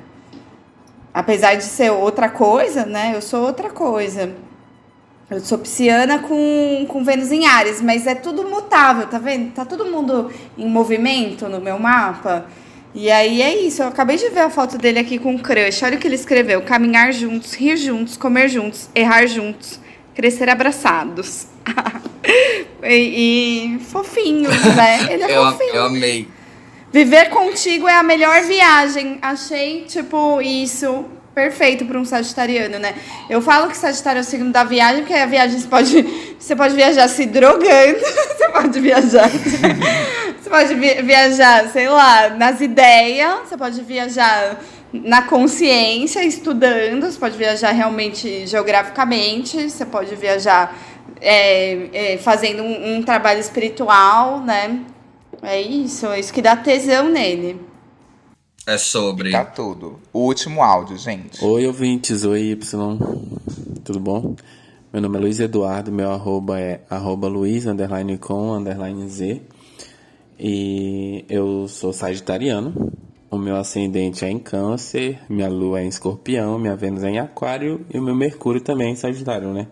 Apesar 1.13 1.55
de 1.55 1.63
ser 1.63 1.91
outra 1.91 2.29
coisa, 2.29 2.85
né? 2.85 3.11
Eu 3.13 3.21
sou 3.21 3.45
outra 3.45 3.69
coisa. 3.69 4.33
Eu 5.29 5.41
sou 5.41 5.57
pisciana 5.57 6.19
com, 6.19 6.85
com 6.87 7.03
Vênus 7.03 7.29
em 7.29 7.45
Ares, 7.45 7.81
mas 7.81 8.07
é 8.07 8.15
tudo 8.15 8.47
mutável, 8.47 9.05
tá 9.07 9.19
vendo? 9.19 9.51
Tá 9.51 9.65
todo 9.65 9.85
mundo 9.85 10.31
em 10.57 10.65
movimento 10.65 11.49
no 11.49 11.59
meu 11.59 11.77
mapa. 11.77 12.45
E 12.93 13.11
aí 13.11 13.41
é 13.41 13.55
isso, 13.55 13.83
eu 13.83 13.87
acabei 13.87 14.17
de 14.17 14.29
ver 14.29 14.41
a 14.41 14.49
foto 14.49 14.77
dele 14.77 14.99
aqui 14.99 15.19
com 15.19 15.35
o 15.35 15.39
crush. 15.39 15.83
Olha 15.83 15.97
o 15.97 15.99
que 15.99 16.07
ele 16.07 16.15
escreveu: 16.15 16.61
caminhar 16.61 17.13
juntos, 17.13 17.53
rir 17.53 17.77
juntos, 17.77 18.17
comer 18.17 18.49
juntos, 18.49 18.89
errar 18.95 19.25
juntos, 19.27 19.79
crescer 20.15 20.49
abraçados. 20.49 21.47
e, 22.83 23.75
e 23.75 23.79
fofinho, 23.79 24.49
né? 24.49 25.13
Ele 25.13 25.23
é 25.23 25.37
eu, 25.37 25.51
fofinho. 25.51 25.75
Eu 25.75 25.85
amei. 25.85 26.27
Viver 26.91 27.29
contigo 27.29 27.87
é 27.87 27.95
a 27.95 28.03
melhor 28.03 28.41
viagem. 28.41 29.19
Achei, 29.21 29.81
tipo, 29.81 30.41
isso 30.41 31.05
perfeito 31.35 31.85
para 31.85 31.97
um 31.97 32.03
sagitariano, 32.03 32.79
né? 32.79 32.95
Eu 33.29 33.41
falo 33.41 33.69
que 33.69 33.77
Sagitário 33.77 34.19
é 34.19 34.21
o 34.21 34.25
signo 34.25 34.51
da 34.51 34.65
viagem, 34.65 35.01
porque 35.01 35.13
a 35.13 35.25
viagem 35.25 35.57
você 35.57 35.67
pode, 35.67 36.35
você 36.37 36.55
pode 36.55 36.75
viajar 36.75 37.07
se 37.07 37.25
drogando, 37.25 37.99
você 38.35 38.49
pode 38.49 38.79
viajar. 38.79 39.29
Você 40.49 40.73
pode 40.73 40.73
viajar, 41.03 41.69
sei 41.69 41.87
lá, 41.87 42.29
nas 42.29 42.59
ideias, 42.59 43.47
você 43.47 43.55
pode 43.55 43.81
viajar 43.83 44.59
na 44.91 45.21
consciência, 45.21 46.23
estudando, 46.23 47.05
você 47.05 47.19
pode 47.19 47.37
viajar 47.37 47.71
realmente 47.71 48.47
geograficamente, 48.47 49.69
você 49.69 49.85
pode 49.85 50.15
viajar 50.15 50.75
é, 51.21 52.13
é, 52.13 52.17
fazendo 52.17 52.63
um, 52.63 52.97
um 52.97 53.03
trabalho 53.03 53.39
espiritual, 53.39 54.41
né? 54.41 54.81
É 55.43 55.61
isso, 55.61 56.07
é 56.07 56.19
isso 56.19 56.33
que 56.33 56.41
dá 56.41 56.55
tesão 56.55 57.09
nele. 57.09 57.61
É 58.65 58.77
sobre. 58.77 59.31
Tá 59.31 59.45
tudo. 59.45 59.99
O 60.11 60.19
último 60.19 60.63
áudio, 60.63 60.97
gente. 60.97 61.43
Oi, 61.43 61.65
ouvintes. 61.65 62.23
Oi, 62.23 62.51
Y. 62.51 62.97
Tudo 63.83 63.99
bom? 63.99 64.35
Meu 64.91 65.01
nome 65.01 65.17
é 65.17 65.21
Luiz 65.21 65.39
Eduardo, 65.39 65.91
meu 65.91 66.11
arroba 66.11 66.59
é 66.59 66.81
arroba 66.89 67.27
Luiz, 67.27 67.67
underline 67.67 68.17
com, 68.17 68.53
underline 68.53 69.07
Z. 69.07 69.41
E 70.39 71.25
eu 71.27 71.67
sou 71.67 71.91
sagitariano. 71.91 72.93
O 73.29 73.37
meu 73.37 73.57
ascendente 73.57 74.23
é 74.23 74.29
em 74.29 74.39
Câncer, 74.39 75.19
minha 75.29 75.49
Lua 75.49 75.81
é 75.81 75.83
em 75.83 75.89
Escorpião, 75.89 76.57
minha 76.57 76.75
Vênus 76.75 77.03
é 77.03 77.09
em 77.09 77.19
Aquário 77.19 77.85
e 77.93 77.99
o 77.99 78.01
meu 78.01 78.15
Mercúrio 78.15 78.61
também 78.61 78.87
é 78.87 78.91
em 78.91 78.95
Sagitário, 78.95 79.53
né? 79.53 79.67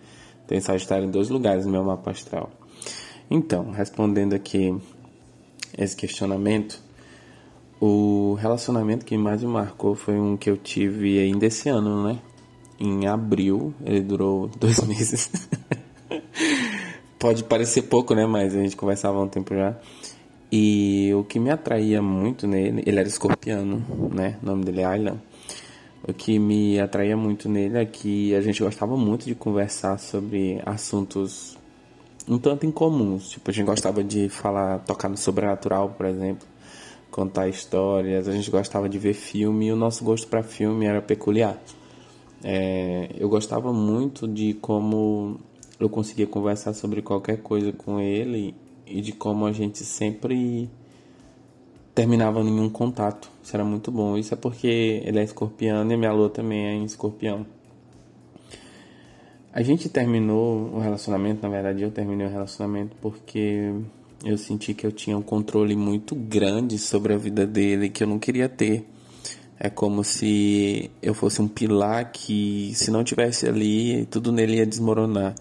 Tem 0.45 0.59
Sagitário 0.59 1.07
em 1.07 1.09
dois 1.09 1.29
lugares 1.29 1.65
no 1.65 1.71
meu 1.71 1.83
mapa 1.83 2.11
astral. 2.11 2.51
Então, 3.31 3.71
respondendo 3.71 4.33
aqui 4.33 4.75
esse 5.77 5.95
questionamento, 5.95 6.83
o 7.79 8.35
relacionamento 8.39 9.05
que 9.05 9.17
mais 9.17 9.41
me 9.41 9.47
marcou 9.47 9.95
foi 9.95 10.19
um 10.19 10.35
que 10.35 10.49
eu 10.49 10.57
tive 10.57 11.17
ainda 11.17 11.45
esse 11.45 11.69
ano, 11.69 12.03
né? 12.03 12.19
Em 12.79 13.07
abril, 13.07 13.73
ele 13.85 14.01
durou 14.01 14.49
dois 14.59 14.81
meses. 14.81 15.31
Pode 17.17 17.43
parecer 17.45 17.83
pouco, 17.83 18.13
né? 18.13 18.25
Mas 18.25 18.53
a 18.53 18.59
gente 18.59 18.75
conversava 18.75 19.17
há 19.17 19.21
um 19.23 19.27
tempo 19.27 19.55
já. 19.55 19.75
E 20.51 21.11
o 21.13 21.23
que 21.23 21.39
me 21.39 21.49
atraía 21.49 22.01
muito 22.01 22.47
nele, 22.47 22.81
ele 22.85 22.99
era 22.99 23.07
escorpiano, 23.07 23.83
né? 24.13 24.37
O 24.41 24.45
nome 24.45 24.63
dele 24.63 24.81
é 24.81 24.85
Aylan. 24.85 25.21
O 26.07 26.13
que 26.13 26.39
me 26.39 26.79
atraía 26.79 27.17
muito 27.17 27.49
nele 27.49 27.77
é 27.77 27.85
que 27.85 28.33
a 28.33 28.39
gente 28.39 28.63
gostava 28.63 28.95
muito 28.95 29.25
de 29.25 29.35
conversar 29.35 29.97
sobre 29.97 30.61
assuntos 30.65 31.57
um 32.27 32.37
tanto 32.37 32.65
incomuns. 32.65 33.29
Tipo, 33.29 33.49
a 33.49 33.53
gente 33.53 33.65
gostava 33.65 34.03
de 34.03 34.29
falar, 34.29 34.79
tocar 34.79 35.09
no 35.09 35.17
sobrenatural, 35.17 35.89
por 35.89 36.05
exemplo, 36.05 36.47
contar 37.11 37.47
histórias. 37.47 38.27
A 38.27 38.31
gente 38.31 38.49
gostava 38.51 38.87
de 38.87 38.97
ver 38.97 39.13
filme 39.13 39.67
e 39.67 39.71
o 39.71 39.75
nosso 39.75 40.03
gosto 40.03 40.27
para 40.27 40.43
filme 40.43 40.85
era 40.85 41.01
peculiar. 41.01 41.57
É, 42.43 43.09
eu 43.17 43.27
gostava 43.27 43.73
muito 43.73 44.27
de 44.27 44.53
como 44.55 45.39
eu 45.79 45.89
conseguia 45.89 46.27
conversar 46.27 46.73
sobre 46.73 47.01
qualquer 47.01 47.41
coisa 47.41 47.71
com 47.71 47.99
ele 47.99 48.55
e 48.89 49.01
de 49.01 49.11
como 49.11 49.45
a 49.45 49.51
gente 49.51 49.83
sempre 49.83 50.69
terminava 51.93 52.41
em 52.41 52.59
um 52.59 52.69
contato. 52.69 53.29
Isso 53.43 53.55
era 53.55 53.65
muito 53.65 53.91
bom. 53.91 54.17
Isso 54.17 54.33
é 54.33 54.37
porque 54.37 55.01
ele 55.03 55.19
é 55.19 55.23
escorpiano 55.23 55.91
e 55.91 55.97
minha 55.97 56.11
lua 56.11 56.29
também 56.29 56.67
é 56.67 56.73
em 56.73 56.83
escorpião. 56.83 57.45
A 59.51 59.63
gente 59.63 59.89
terminou 59.89 60.75
o 60.75 60.79
relacionamento, 60.79 61.41
na 61.41 61.49
verdade 61.49 61.81
eu 61.81 61.89
terminei 61.89 62.27
o 62.27 62.29
relacionamento 62.29 62.95
porque 63.01 63.73
eu 64.23 64.37
senti 64.37 64.73
que 64.73 64.85
eu 64.85 64.91
tinha 64.91 65.17
um 65.17 65.21
controle 65.21 65.75
muito 65.75 66.13
grande 66.13 66.77
sobre 66.77 67.13
a 67.13 67.17
vida 67.17 67.47
dele 67.47 67.89
que 67.89 68.03
eu 68.03 68.07
não 68.07 68.19
queria 68.19 68.47
ter. 68.47 68.85
É 69.59 69.69
como 69.69 70.03
se 70.03 70.91
eu 71.01 71.15
fosse 71.15 71.41
um 71.41 71.47
pilar 71.47 72.11
que, 72.11 72.71
se 72.75 72.91
não 72.91 73.03
tivesse 73.03 73.47
ali, 73.47 74.05
tudo 74.05 74.31
nele 74.31 74.57
ia 74.57 74.65
desmoronar. 74.67 75.33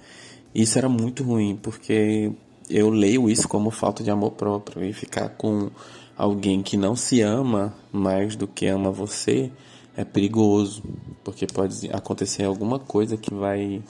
Isso 0.55 0.78
era 0.78 0.88
muito 0.88 1.22
ruim, 1.22 1.59
porque 1.62 2.32
eu 2.69 2.91
leio 2.91 3.29
isso 3.29 3.49
como 3.49 3.71
falta 3.71 4.03
de 4.03 4.11
amor 4.11 4.33
próprio 4.33 4.85
e 4.85 4.93
ficar 4.93 5.31
com 5.31 5.71
alguém 6.17 6.62
que 6.62 6.77
não 6.77 6.97
se 6.97 7.21
ama 7.21 7.75
mais 7.93 8.37
do 8.37 8.47
que 8.47 8.67
ama 8.67 8.91
você 8.91 9.51
é 9.97 10.05
perigoso, 10.05 10.83
porque 11.25 11.47
pode 11.47 11.91
acontecer 11.91 12.45
alguma 12.45 12.79
coisa 12.79 13.17
que 13.17 13.33
vai 13.33 13.83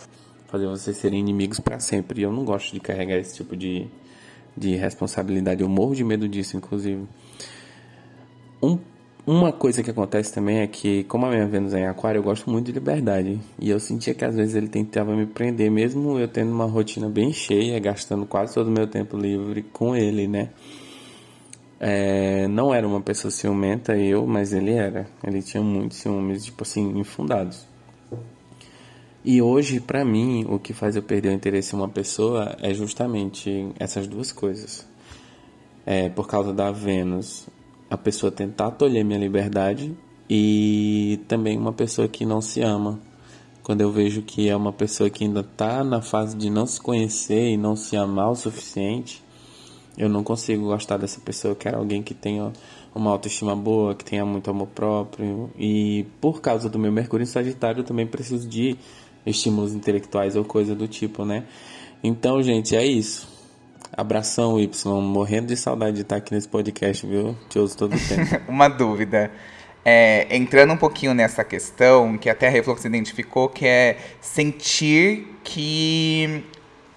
fazer 0.46 0.68
vocês 0.68 0.96
serem 0.96 1.18
inimigos 1.18 1.58
para 1.58 1.80
sempre. 1.80 2.20
E 2.20 2.24
eu 2.24 2.32
não 2.32 2.44
gosto 2.44 2.72
de 2.72 2.78
carregar 2.78 3.16
esse 3.16 3.34
tipo 3.34 3.56
de, 3.56 3.88
de 4.56 4.76
responsabilidade, 4.76 5.62
eu 5.62 5.68
morro 5.68 5.94
de 5.94 6.04
medo 6.04 6.28
disso, 6.28 6.56
inclusive. 6.56 7.04
Um 8.62 8.78
uma 9.26 9.52
coisa 9.52 9.82
que 9.82 9.90
acontece 9.90 10.32
também 10.32 10.58
é 10.60 10.66
que, 10.68 11.02
como 11.04 11.26
a 11.26 11.30
minha 11.30 11.46
Vênus 11.48 11.74
é 11.74 11.80
em 11.80 11.86
Aquário, 11.86 12.20
eu 12.20 12.22
gosto 12.22 12.48
muito 12.48 12.66
de 12.66 12.72
liberdade. 12.72 13.40
E 13.58 13.68
eu 13.68 13.80
sentia 13.80 14.14
que 14.14 14.24
às 14.24 14.36
vezes 14.36 14.54
ele 14.54 14.68
tentava 14.68 15.16
me 15.16 15.26
prender, 15.26 15.68
mesmo 15.68 16.16
eu 16.16 16.28
tendo 16.28 16.52
uma 16.52 16.66
rotina 16.66 17.08
bem 17.08 17.32
cheia, 17.32 17.78
gastando 17.80 18.24
quase 18.24 18.54
todo 18.54 18.68
o 18.68 18.70
meu 18.70 18.86
tempo 18.86 19.16
livre 19.16 19.64
com 19.72 19.96
ele, 19.96 20.28
né? 20.28 20.50
É, 21.80 22.46
não 22.46 22.72
era 22.72 22.86
uma 22.86 23.00
pessoa 23.00 23.30
ciumenta, 23.30 23.96
eu, 23.96 24.24
mas 24.26 24.52
ele 24.52 24.72
era. 24.72 25.08
Ele 25.26 25.42
tinha 25.42 25.62
muitos 25.62 25.98
ciúmes, 25.98 26.44
tipo 26.44 26.62
assim, 26.62 26.96
infundados. 26.96 27.66
E 29.24 29.42
hoje, 29.42 29.80
para 29.80 30.04
mim, 30.04 30.46
o 30.48 30.56
que 30.56 30.72
faz 30.72 30.94
eu 30.94 31.02
perder 31.02 31.30
o 31.30 31.32
interesse 31.32 31.74
em 31.74 31.78
uma 31.78 31.88
pessoa 31.88 32.56
é 32.62 32.72
justamente 32.72 33.72
essas 33.76 34.06
duas 34.06 34.30
coisas. 34.30 34.86
É, 35.84 36.08
por 36.08 36.28
causa 36.28 36.52
da 36.52 36.70
Vênus, 36.70 37.48
a 37.90 37.96
pessoa 37.96 38.32
tentar 38.32 38.70
tolher 38.72 39.04
minha 39.04 39.18
liberdade 39.18 39.96
e 40.28 41.20
também 41.28 41.56
uma 41.56 41.72
pessoa 41.72 42.08
que 42.08 42.24
não 42.24 42.40
se 42.40 42.60
ama. 42.60 42.98
Quando 43.62 43.80
eu 43.80 43.90
vejo 43.90 44.22
que 44.22 44.48
é 44.48 44.56
uma 44.56 44.72
pessoa 44.72 45.10
que 45.10 45.24
ainda 45.24 45.40
está 45.40 45.82
na 45.82 46.00
fase 46.00 46.36
de 46.36 46.48
não 46.48 46.66
se 46.66 46.80
conhecer 46.80 47.50
e 47.50 47.56
não 47.56 47.74
se 47.74 47.96
amar 47.96 48.30
o 48.30 48.36
suficiente, 48.36 49.22
eu 49.98 50.08
não 50.08 50.22
consigo 50.22 50.66
gostar 50.66 50.98
dessa 50.98 51.20
pessoa. 51.20 51.52
Eu 51.52 51.56
quero 51.56 51.78
alguém 51.78 52.02
que 52.02 52.14
tenha 52.14 52.52
uma 52.94 53.10
autoestima 53.10 53.56
boa, 53.56 53.94
que 53.94 54.04
tenha 54.04 54.24
muito 54.24 54.50
amor 54.50 54.68
próprio. 54.68 55.50
E 55.58 56.06
por 56.20 56.40
causa 56.40 56.68
do 56.68 56.78
meu 56.78 56.92
Mercúrio 56.92 57.24
em 57.24 57.26
Sagitário, 57.26 57.80
eu 57.80 57.84
também 57.84 58.06
preciso 58.06 58.48
de 58.48 58.76
estímulos 59.24 59.74
intelectuais 59.74 60.36
ou 60.36 60.44
coisa 60.44 60.74
do 60.74 60.86
tipo, 60.86 61.24
né? 61.24 61.44
Então, 62.02 62.40
gente, 62.42 62.76
é 62.76 62.86
isso. 62.86 63.35
Abração, 63.96 64.60
Y. 64.60 65.00
Morrendo 65.00 65.46
de 65.46 65.56
saudade 65.56 65.96
de 65.96 66.02
estar 66.02 66.16
aqui 66.16 66.34
nesse 66.34 66.46
podcast, 66.46 67.06
viu? 67.06 67.34
Te 67.48 67.58
ouço 67.58 67.76
todo 67.76 67.96
o 67.96 67.98
tempo. 67.98 68.42
Uma 68.46 68.68
dúvida. 68.68 69.30
É, 69.82 70.26
entrando 70.36 70.72
um 70.74 70.76
pouquinho 70.76 71.14
nessa 71.14 71.42
questão, 71.42 72.18
que 72.18 72.28
até 72.28 72.48
a 72.48 72.50
Reflux 72.50 72.84
identificou, 72.84 73.48
que 73.48 73.66
é 73.66 73.96
sentir 74.20 75.38
que, 75.42 76.44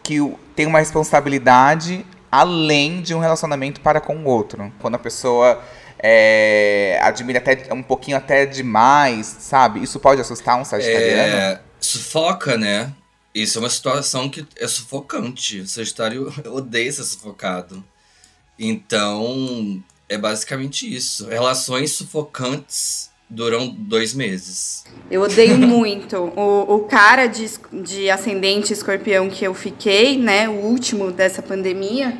que 0.04 0.20
tem 0.56 0.66
uma 0.66 0.80
responsabilidade 0.80 2.06
além 2.32 3.02
de 3.02 3.16
um 3.16 3.20
relacionamento 3.20 3.80
para 3.80 4.02
com 4.02 4.18
o 4.18 4.26
outro. 4.26 4.72
Quando 4.80 4.96
a 4.96 5.00
pessoa 5.00 5.62
é, 6.00 7.00
admira 7.02 7.40
até 7.40 7.74
um 7.74 7.84
pouquinho 7.84 8.18
até 8.18 8.46
demais, 8.46 9.38
sabe? 9.40 9.82
Isso 9.82 10.00
pode 10.00 10.20
assustar 10.20 10.60
um 10.60 10.66
sagitariano? 10.66 11.38
É, 11.38 11.62
sufoca, 11.80 12.58
né? 12.58 12.92
Isso 13.34 13.60
é 13.60 13.62
uma 13.62 13.70
situação 13.70 14.30
que 14.30 14.46
é 14.56 14.68
sufocante. 14.68 15.60
O 15.60 15.68
Sagitário 15.68 16.34
odeia 16.52 16.92
ser 16.92 17.04
sufocado. 17.04 17.84
Então, 18.58 19.82
é 20.08 20.18
basicamente 20.18 20.94
isso. 20.94 21.28
Relações 21.28 21.92
sufocantes 21.92 23.10
duram 23.30 23.70
dois 23.70 24.14
meses. 24.14 24.84
Eu 25.10 25.22
odeio 25.22 25.56
muito. 25.60 26.18
O, 26.18 26.76
o 26.76 26.80
cara 26.86 27.28
de, 27.28 27.50
de 27.72 28.10
ascendente 28.10 28.74
escorpião 28.74 29.30
que 29.30 29.46
eu 29.46 29.54
fiquei, 29.54 30.18
né? 30.18 30.50
O 30.50 30.64
último 30.66 31.12
dessa 31.12 31.42
pandemia. 31.42 32.18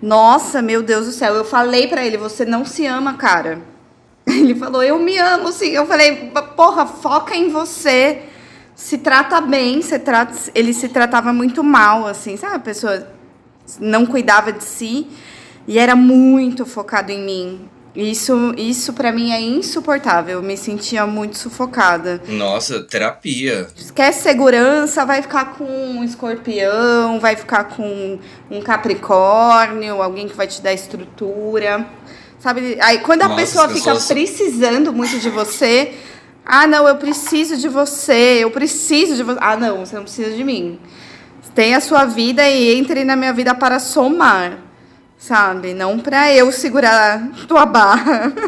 Nossa, 0.00 0.62
meu 0.62 0.82
Deus 0.82 1.06
do 1.06 1.12
céu. 1.12 1.34
Eu 1.34 1.44
falei 1.44 1.88
para 1.88 2.06
ele: 2.06 2.16
você 2.16 2.44
não 2.44 2.64
se 2.64 2.86
ama, 2.86 3.14
cara. 3.14 3.60
Ele 4.26 4.54
falou: 4.54 4.82
eu 4.82 4.98
me 4.98 5.18
amo, 5.18 5.50
sim. 5.52 5.70
Eu 5.70 5.86
falei: 5.86 6.30
porra, 6.56 6.86
foca 6.86 7.34
em 7.34 7.48
você 7.48 8.22
se 8.76 8.98
trata 8.98 9.40
bem, 9.40 9.80
se 9.80 9.98
trata, 9.98 10.34
ele 10.54 10.74
se 10.74 10.88
tratava 10.90 11.32
muito 11.32 11.64
mal, 11.64 12.06
assim, 12.06 12.36
sabe? 12.36 12.56
A 12.56 12.60
pessoa 12.60 13.08
não 13.80 14.04
cuidava 14.04 14.52
de 14.52 14.62
si 14.62 15.08
e 15.66 15.78
era 15.78 15.96
muito 15.96 16.66
focado 16.66 17.10
em 17.10 17.24
mim. 17.24 17.70
Isso, 17.94 18.54
isso 18.58 18.92
para 18.92 19.10
mim 19.10 19.32
é 19.32 19.40
insuportável. 19.40 20.40
Eu 20.40 20.42
me 20.42 20.58
sentia 20.58 21.06
muito 21.06 21.38
sufocada. 21.38 22.20
Nossa, 22.28 22.82
terapia. 22.82 23.68
Esquece 23.74 24.22
segurança, 24.22 25.06
vai 25.06 25.22
ficar 25.22 25.54
com 25.54 25.64
um 25.64 26.04
escorpião, 26.04 27.18
vai 27.18 27.34
ficar 27.34 27.64
com 27.64 28.18
um 28.50 28.60
capricórnio, 28.60 30.02
alguém 30.02 30.28
que 30.28 30.36
vai 30.36 30.46
te 30.46 30.60
dar 30.60 30.74
estrutura. 30.74 31.86
Sabe? 32.38 32.76
Aí 32.82 32.98
quando 32.98 33.22
a 33.22 33.28
Nossa, 33.28 33.40
pessoa 33.40 33.68
fica 33.68 33.94
pessoas... 33.94 34.06
precisando 34.06 34.92
muito 34.92 35.18
de 35.18 35.30
você, 35.30 35.94
ah, 36.48 36.64
não, 36.64 36.86
eu 36.86 36.94
preciso 36.94 37.56
de 37.56 37.68
você, 37.68 38.38
eu 38.38 38.52
preciso 38.52 39.16
de 39.16 39.24
você. 39.24 39.36
Ah, 39.42 39.56
não, 39.56 39.84
você 39.84 39.96
não 39.96 40.04
precisa 40.04 40.30
de 40.30 40.44
mim. 40.44 40.78
Tenha 41.56 41.78
a 41.78 41.80
sua 41.80 42.04
vida 42.04 42.48
e 42.48 42.78
entre 42.78 43.02
na 43.02 43.16
minha 43.16 43.32
vida 43.32 43.52
para 43.52 43.80
somar, 43.80 44.56
sabe? 45.18 45.74
Não 45.74 45.98
para 45.98 46.32
eu 46.32 46.52
segurar 46.52 47.30
tua 47.48 47.66
barra. 47.66 48.32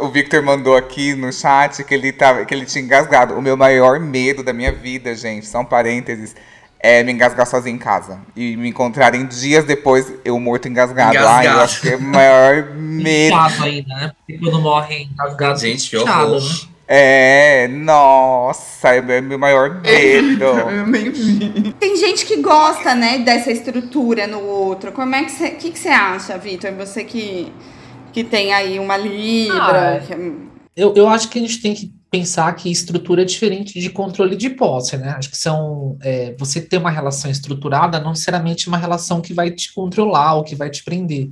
o 0.00 0.08
Victor 0.08 0.42
mandou 0.42 0.76
aqui 0.76 1.14
no 1.14 1.32
chat 1.32 1.84
que 1.84 1.94
ele, 1.94 2.10
tava, 2.10 2.44
que 2.44 2.52
ele 2.52 2.66
tinha 2.66 2.82
engasgado. 2.82 3.34
O 3.34 3.42
meu 3.42 3.56
maior 3.56 4.00
medo 4.00 4.42
da 4.42 4.52
minha 4.52 4.72
vida, 4.72 5.14
gente, 5.14 5.46
são 5.46 5.64
parênteses, 5.64 6.34
é 6.82 7.02
me 7.04 7.12
engasgar 7.12 7.46
sozinho 7.46 7.76
em 7.76 7.78
casa. 7.78 8.18
E 8.34 8.56
me 8.56 8.68
encontrarem 8.68 9.24
dias 9.24 9.64
depois 9.64 10.12
eu 10.24 10.38
morto 10.40 10.66
engasgado. 10.66 11.14
engasgado. 11.14 11.38
Ai, 11.38 11.46
eu 11.46 11.60
acho 11.60 11.80
que 11.80 11.90
é 11.90 11.96
o 11.96 12.02
maior 12.02 12.64
medo. 12.74 13.36
ainda, 13.36 13.94
né? 13.94 14.12
Porque 14.18 14.38
quando 14.38 14.60
morre 14.60 15.04
engasgado. 15.04 15.60
Gente, 15.60 15.88
que 15.88 15.96
horror. 15.96 16.40
Né? 16.40 16.72
É, 16.94 17.68
nossa, 17.68 18.96
é 18.96 19.20
meu 19.20 19.38
maior 19.38 19.80
medo. 19.80 20.44
eu 20.68 20.86
nem 20.86 21.10
vi. 21.10 21.72
Tem 21.78 21.96
gente 21.96 22.26
que 22.26 22.42
gosta, 22.42 22.94
né, 22.94 23.18
dessa 23.18 23.52
estrutura 23.52 24.26
no 24.26 24.40
outro. 24.40 24.90
Como 24.90 25.14
é 25.14 25.22
que 25.24 25.30
você, 25.30 25.50
que, 25.50 25.70
que 25.70 25.78
você 25.78 25.88
acha, 25.88 26.36
Vitor? 26.36 26.72
Você 26.72 27.04
que, 27.04 27.52
que 28.12 28.24
tem 28.24 28.52
aí 28.52 28.80
uma 28.80 28.96
libra. 28.96 29.96
Ah, 29.96 30.00
que... 30.00 30.51
Eu, 30.76 30.94
eu 30.94 31.08
acho 31.08 31.28
que 31.28 31.38
a 31.38 31.42
gente 31.42 31.60
tem 31.60 31.74
que 31.74 31.92
pensar 32.10 32.52
que 32.54 32.70
estrutura 32.70 33.22
é 33.22 33.24
diferente 33.24 33.80
de 33.80 33.90
controle 33.90 34.36
de 34.36 34.50
posse, 34.50 34.96
né? 34.96 35.10
Acho 35.10 35.30
que 35.30 35.36
são 35.36 35.96
é, 36.02 36.34
você 36.38 36.60
ter 36.60 36.78
uma 36.78 36.90
relação 36.90 37.30
estruturada 37.30 37.98
não 37.98 38.10
necessariamente 38.10 38.68
uma 38.68 38.76
relação 38.76 39.20
que 39.20 39.32
vai 39.32 39.50
te 39.50 39.72
controlar 39.72 40.34
ou 40.34 40.44
que 40.44 40.54
vai 40.54 40.70
te 40.70 40.84
prender. 40.84 41.30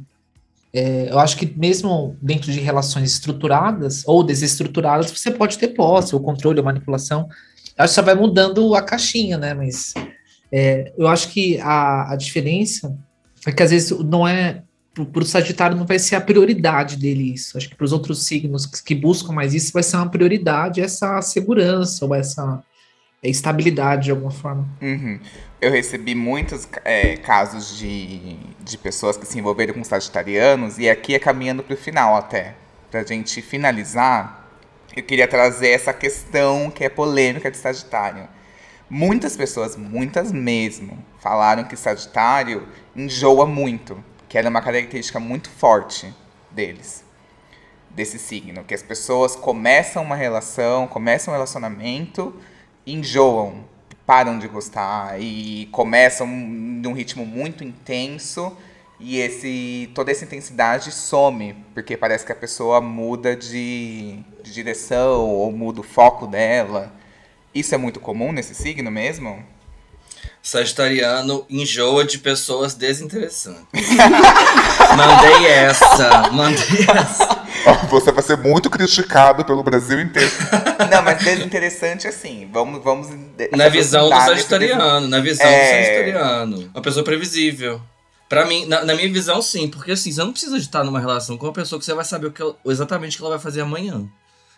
É, 0.72 1.08
eu 1.10 1.18
acho 1.18 1.36
que 1.36 1.52
mesmo 1.58 2.16
dentro 2.22 2.52
de 2.52 2.60
relações 2.60 3.12
estruturadas 3.12 4.04
ou 4.06 4.22
desestruturadas, 4.22 5.10
você 5.10 5.30
pode 5.30 5.58
ter 5.58 5.68
posse, 5.68 6.14
ou 6.14 6.20
controle, 6.20 6.60
ou 6.60 6.64
manipulação. 6.64 7.28
Eu 7.76 7.84
acho 7.84 7.92
que 7.92 7.94
só 7.96 8.02
vai 8.02 8.14
mudando 8.14 8.74
a 8.74 8.82
caixinha, 8.82 9.36
né? 9.36 9.52
Mas 9.52 9.92
é, 10.52 10.92
eu 10.96 11.08
acho 11.08 11.28
que 11.28 11.58
a, 11.60 12.12
a 12.12 12.16
diferença 12.16 12.96
é 13.46 13.52
que 13.52 13.62
às 13.62 13.70
vezes 13.70 13.90
não 13.98 14.26
é 14.26 14.62
para 14.92 15.22
o 15.22 15.24
Sagitário 15.24 15.76
não 15.76 15.86
vai 15.86 15.98
ser 15.98 16.16
a 16.16 16.20
prioridade 16.20 16.96
dele 16.96 17.32
isso. 17.32 17.56
Acho 17.56 17.68
que 17.68 17.76
para 17.76 17.84
os 17.84 17.92
outros 17.92 18.24
signos 18.26 18.66
que, 18.66 18.82
que, 18.82 18.94
buscam 18.94 19.32
mais 19.32 19.54
isso 19.54 19.72
vai 19.72 19.82
ser 19.82 19.96
uma 19.96 20.08
prioridade 20.08 20.80
essa 20.80 21.22
segurança 21.22 22.04
ou 22.04 22.14
essa 22.14 22.62
estabilidade 23.22 24.04
de 24.04 24.10
alguma 24.10 24.30
forma. 24.30 24.66
Uhum. 24.80 25.20
Eu 25.60 25.70
recebi 25.70 26.14
muitos 26.14 26.66
é, 26.84 27.16
casos 27.16 27.78
de, 27.78 28.36
de 28.60 28.78
pessoas 28.78 29.16
que 29.16 29.26
se 29.26 29.38
envolveram 29.38 29.74
com 29.74 29.84
sagitarianos 29.84 30.78
e 30.78 30.88
aqui 30.88 31.14
é 31.14 31.18
caminhando 31.18 31.62
para 31.62 31.74
o 31.74 31.76
final 31.76 32.16
até. 32.16 32.54
Para 32.90 33.00
a 33.00 33.04
gente 33.04 33.40
finalizar, 33.40 34.48
eu 34.96 35.02
queria 35.02 35.28
trazer 35.28 35.68
essa 35.68 35.92
questão 35.92 36.70
que 36.70 36.82
é 36.82 36.88
polêmica 36.88 37.50
de 37.50 37.56
Sagitário. 37.56 38.26
Muitas 38.88 39.36
pessoas, 39.36 39.76
muitas 39.76 40.32
mesmo, 40.32 40.98
falaram 41.20 41.62
que 41.62 41.76
Sagitário 41.76 42.66
enjoa 42.96 43.46
muito 43.46 44.02
que 44.30 44.38
era 44.38 44.48
uma 44.48 44.62
característica 44.62 45.18
muito 45.18 45.50
forte 45.50 46.14
deles, 46.52 47.04
desse 47.90 48.16
signo, 48.16 48.62
que 48.62 48.72
as 48.72 48.80
pessoas 48.80 49.34
começam 49.34 50.04
uma 50.04 50.14
relação, 50.14 50.86
começam 50.86 51.34
um 51.34 51.36
relacionamento, 51.36 52.32
enjoam, 52.86 53.64
param 54.06 54.38
de 54.38 54.46
gostar 54.46 55.20
e 55.20 55.68
começam 55.72 56.28
num 56.28 56.92
ritmo 56.92 57.26
muito 57.26 57.64
intenso 57.64 58.56
e 59.00 59.18
esse 59.18 59.90
toda 59.96 60.12
essa 60.12 60.24
intensidade 60.24 60.92
some, 60.92 61.56
porque 61.74 61.96
parece 61.96 62.24
que 62.24 62.30
a 62.30 62.36
pessoa 62.36 62.80
muda 62.80 63.34
de, 63.34 64.20
de 64.44 64.52
direção 64.52 65.28
ou 65.28 65.50
muda 65.50 65.80
o 65.80 65.82
foco 65.84 66.28
dela. 66.28 66.92
Isso 67.52 67.74
é 67.74 67.78
muito 67.78 67.98
comum 67.98 68.30
nesse 68.30 68.54
signo 68.54 68.92
mesmo? 68.92 69.44
Sagitariano 70.42 71.44
enjoa 71.50 72.04
de 72.04 72.18
pessoas 72.18 72.74
desinteressantes. 72.74 73.66
mandei 74.96 75.46
essa, 75.46 76.30
mandei 76.30 76.86
essa. 76.88 77.40
Você 77.90 78.10
vai 78.10 78.22
ser 78.22 78.38
muito 78.38 78.70
criticado 78.70 79.44
pelo 79.44 79.62
Brasil 79.62 80.00
inteiro. 80.00 80.30
Não, 80.90 81.02
mas 81.02 81.22
desinteressante 81.22 82.06
assim. 82.06 82.48
Vamos, 82.50 82.82
vamos. 82.82 83.08
Na 83.54 83.68
visão 83.68 84.08
do 84.08 84.16
Sagitariano, 84.16 85.08
na 85.08 85.20
visão 85.20 85.46
é... 85.46 85.60
do 85.60 85.84
Sagitariano. 85.84 86.70
Uma 86.74 86.82
pessoa 86.82 87.04
previsível. 87.04 87.80
Pra 88.28 88.46
mim, 88.46 88.64
na, 88.66 88.84
na, 88.84 88.94
minha 88.94 89.12
visão, 89.12 89.42
sim, 89.42 89.68
porque 89.68 89.90
assim, 89.90 90.12
você 90.12 90.20
não 90.20 90.30
precisa 90.30 90.56
de 90.56 90.64
estar 90.64 90.84
numa 90.84 91.00
relação 91.00 91.36
com 91.36 91.46
uma 91.46 91.52
pessoa 91.52 91.80
que 91.80 91.84
você 91.84 91.92
vai 91.92 92.04
saber 92.04 92.28
o 92.28 92.32
que 92.32 92.40
ela, 92.40 92.56
exatamente 92.64 93.16
o 93.16 93.18
que 93.18 93.24
ela 93.24 93.34
vai 93.34 93.42
fazer 93.42 93.60
amanhã. 93.60 94.08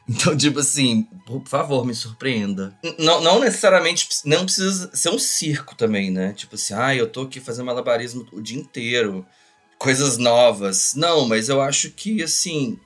Então, 0.08 0.36
tipo 0.36 0.58
assim, 0.58 1.04
por 1.24 1.42
favor, 1.46 1.86
me 1.86 1.94
surpreenda. 1.94 2.76
Não, 2.98 3.20
não 3.20 3.40
necessariamente, 3.40 4.08
não 4.24 4.44
precisa 4.44 4.90
ser 4.92 5.10
um 5.10 5.18
circo 5.18 5.76
também, 5.76 6.10
né? 6.10 6.32
Tipo 6.32 6.56
assim, 6.56 6.74
ah, 6.74 6.94
eu 6.94 7.08
tô 7.08 7.22
aqui 7.22 7.40
fazendo 7.40 7.66
malabarismo 7.66 8.26
o 8.32 8.40
dia 8.40 8.58
inteiro, 8.58 9.24
coisas 9.78 10.18
novas. 10.18 10.94
Não, 10.96 11.26
mas 11.26 11.48
eu 11.48 11.60
acho 11.60 11.90
que, 11.90 12.22
assim, 12.22 12.78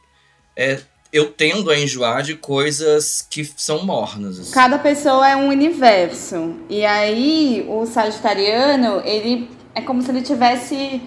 é, 0.55 0.81
eu 1.13 1.31
tendo 1.33 1.71
a 1.71 1.79
enjoar 1.79 2.23
de 2.23 2.35
coisas 2.35 3.27
que 3.29 3.45
são 3.57 3.85
mornas. 3.85 4.39
Assim. 4.39 4.53
Cada 4.53 4.79
pessoa 4.79 5.29
é 5.29 5.37
um 5.37 5.49
universo. 5.49 6.55
E 6.69 6.85
aí, 6.85 7.65
o 7.69 7.87
sagitariano, 7.87 9.01
ele 9.05 9.49
é 9.75 9.81
como 9.81 10.03
se 10.03 10.11
ele 10.11 10.23
tivesse 10.23 11.01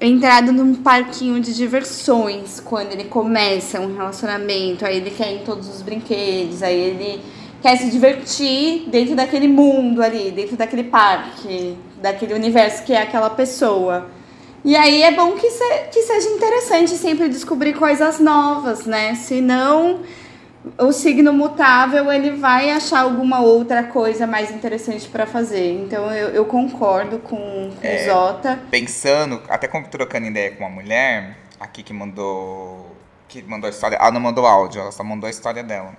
entrado 0.00 0.52
num 0.52 0.74
parquinho 0.74 1.40
de 1.40 1.54
diversões 1.54 2.60
quando 2.60 2.92
ele 2.92 3.04
começa 3.04 3.80
um 3.80 3.96
relacionamento, 3.96 4.86
aí 4.86 4.98
ele 4.98 5.10
quer 5.10 5.32
ir 5.32 5.36
em 5.40 5.44
todos 5.44 5.68
os 5.68 5.82
brinquedos, 5.82 6.62
aí 6.62 6.78
ele 6.78 7.20
quer 7.60 7.76
se 7.76 7.90
divertir 7.90 8.88
dentro 8.88 9.16
daquele 9.16 9.48
mundo 9.48 10.02
ali, 10.02 10.30
dentro 10.30 10.56
daquele 10.56 10.84
parque, 10.84 11.76
daquele 12.00 12.34
universo 12.34 12.84
que 12.84 12.92
é 12.92 13.02
aquela 13.02 13.30
pessoa. 13.30 14.08
E 14.64 14.76
aí 14.76 15.02
é 15.02 15.12
bom 15.12 15.32
que, 15.32 15.50
se, 15.50 15.64
que 15.92 16.02
seja 16.02 16.28
interessante 16.28 16.90
sempre 16.90 17.28
descobrir 17.28 17.74
coisas 17.74 18.20
novas, 18.20 18.86
né? 18.86 19.14
Senão 19.14 20.00
o 20.78 20.92
signo 20.92 21.32
mutável 21.32 22.12
ele 22.12 22.32
vai 22.32 22.70
achar 22.70 23.00
alguma 23.00 23.40
outra 23.40 23.84
coisa 23.84 24.26
mais 24.26 24.50
interessante 24.50 25.08
para 25.08 25.26
fazer. 25.26 25.80
Então 25.80 26.12
eu, 26.12 26.28
eu 26.28 26.44
concordo 26.44 27.18
com, 27.18 27.70
com 27.70 27.86
é, 27.86 28.02
o 28.02 28.04
Zota. 28.06 28.58
Pensando, 28.70 29.42
até 29.48 29.66
trocando 29.66 30.26
ideia 30.26 30.50
com 30.52 30.64
uma 30.64 30.70
mulher 30.70 31.36
aqui 31.58 31.82
que 31.82 31.92
mandou 31.92 32.96
que 33.28 33.42
mandou 33.42 33.66
a 33.66 33.70
história, 33.70 33.96
ela 33.96 34.10
não 34.10 34.20
mandou 34.20 34.46
áudio, 34.46 34.80
ela 34.80 34.90
só 34.90 35.04
mandou 35.04 35.26
a 35.26 35.30
história 35.30 35.62
dela. 35.62 35.94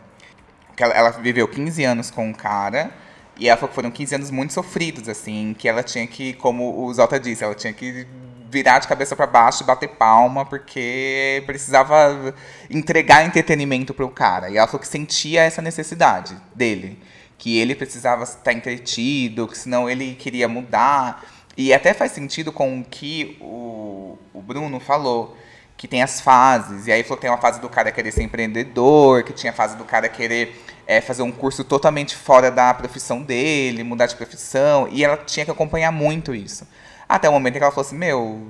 Que 0.76 0.84
ela, 0.84 0.94
ela 0.94 1.10
viveu 1.12 1.48
15 1.48 1.84
anos 1.84 2.10
com 2.10 2.26
um 2.28 2.34
cara 2.34 2.90
e 3.38 3.48
ela 3.48 3.56
falou 3.56 3.70
que 3.70 3.76
foram 3.76 3.92
15 3.92 4.16
anos 4.16 4.32
muito 4.32 4.54
sofridos 4.54 5.08
assim, 5.08 5.56
que 5.58 5.70
ela 5.70 5.84
tinha 5.84 6.08
que, 6.08 6.34
como 6.34 6.84
o 6.84 6.94
Zota 6.94 7.20
disse, 7.20 7.44
ela 7.44 7.54
tinha 7.54 7.72
que 7.72 8.08
virar 8.50 8.80
de 8.80 8.88
cabeça 8.88 9.16
para 9.16 9.28
baixo 9.28 9.64
e 9.64 9.66
bater 9.66 9.90
palma, 9.90 10.46
porque 10.46 11.44
precisava 11.46 12.34
entregar 12.70 13.26
entretenimento 13.26 13.94
para 13.94 14.06
o 14.06 14.10
cara. 14.10 14.50
E 14.50 14.58
ela 14.58 14.68
falou 14.68 14.80
que 14.80 14.88
sentia 14.88 15.44
essa 15.44 15.62
necessidade 15.62 16.36
dele. 16.56 17.00
Que 17.38 17.58
ele 17.58 17.76
precisava 17.76 18.24
estar 18.24 18.52
entretido, 18.52 19.48
que 19.48 19.58
senão 19.58 19.90
ele 19.90 20.16
queria 20.16 20.48
mudar. 20.48 21.24
E 21.56 21.74
até 21.74 21.94
faz 21.94 22.12
sentido 22.12 22.52
com 22.52 22.80
o 22.80 22.84
que 22.84 23.38
o, 23.40 24.18
o 24.34 24.42
Bruno 24.42 24.80
falou, 24.80 25.38
que 25.78 25.88
tem 25.88 26.02
as 26.02 26.20
fases. 26.20 26.88
E 26.88 26.92
aí 26.92 27.04
falou 27.04 27.18
que 27.18 27.22
tem 27.22 27.32
uma 27.32 27.38
fase 27.38 27.62
do 27.62 27.70
cara 27.70 27.92
querer 27.92 28.12
ser 28.12 28.24
empreendedor, 28.24 29.24
que 29.24 29.32
tinha 29.32 29.52
a 29.52 29.56
fase 29.56 29.78
do 29.78 29.86
cara 29.86 30.10
querer 30.10 30.66
é, 30.88 31.00
fazer 31.00 31.22
um 31.22 31.32
curso 31.32 31.64
totalmente 31.64 32.16
fora 32.16 32.50
da 32.50 32.74
profissão 32.74 33.22
dele, 33.22 33.84
mudar 33.84 34.08
de 34.08 34.16
profissão. 34.16 34.88
E 34.92 35.04
ela 35.04 35.18
tinha 35.18 35.46
que 35.46 35.52
acompanhar 35.52 35.92
muito 35.92 36.34
isso. 36.34 36.68
Até 37.10 37.28
o 37.28 37.32
momento 37.32 37.56
em 37.56 37.58
que 37.58 37.64
ela 37.64 37.72
falou 37.72 37.86
assim: 37.86 37.98
Meu, 37.98 38.48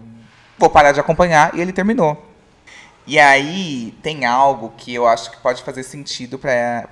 vou 0.57 0.69
parar 0.69 0.91
de 0.91 0.99
acompanhar. 0.99 1.55
E 1.55 1.61
ele 1.61 1.71
terminou. 1.71 2.29
E 3.07 3.17
aí 3.17 3.97
tem 4.03 4.25
algo 4.25 4.73
que 4.77 4.93
eu 4.93 5.07
acho 5.07 5.31
que 5.31 5.37
pode 5.37 5.63
fazer 5.63 5.81
sentido 5.81 6.37
para 6.37 6.87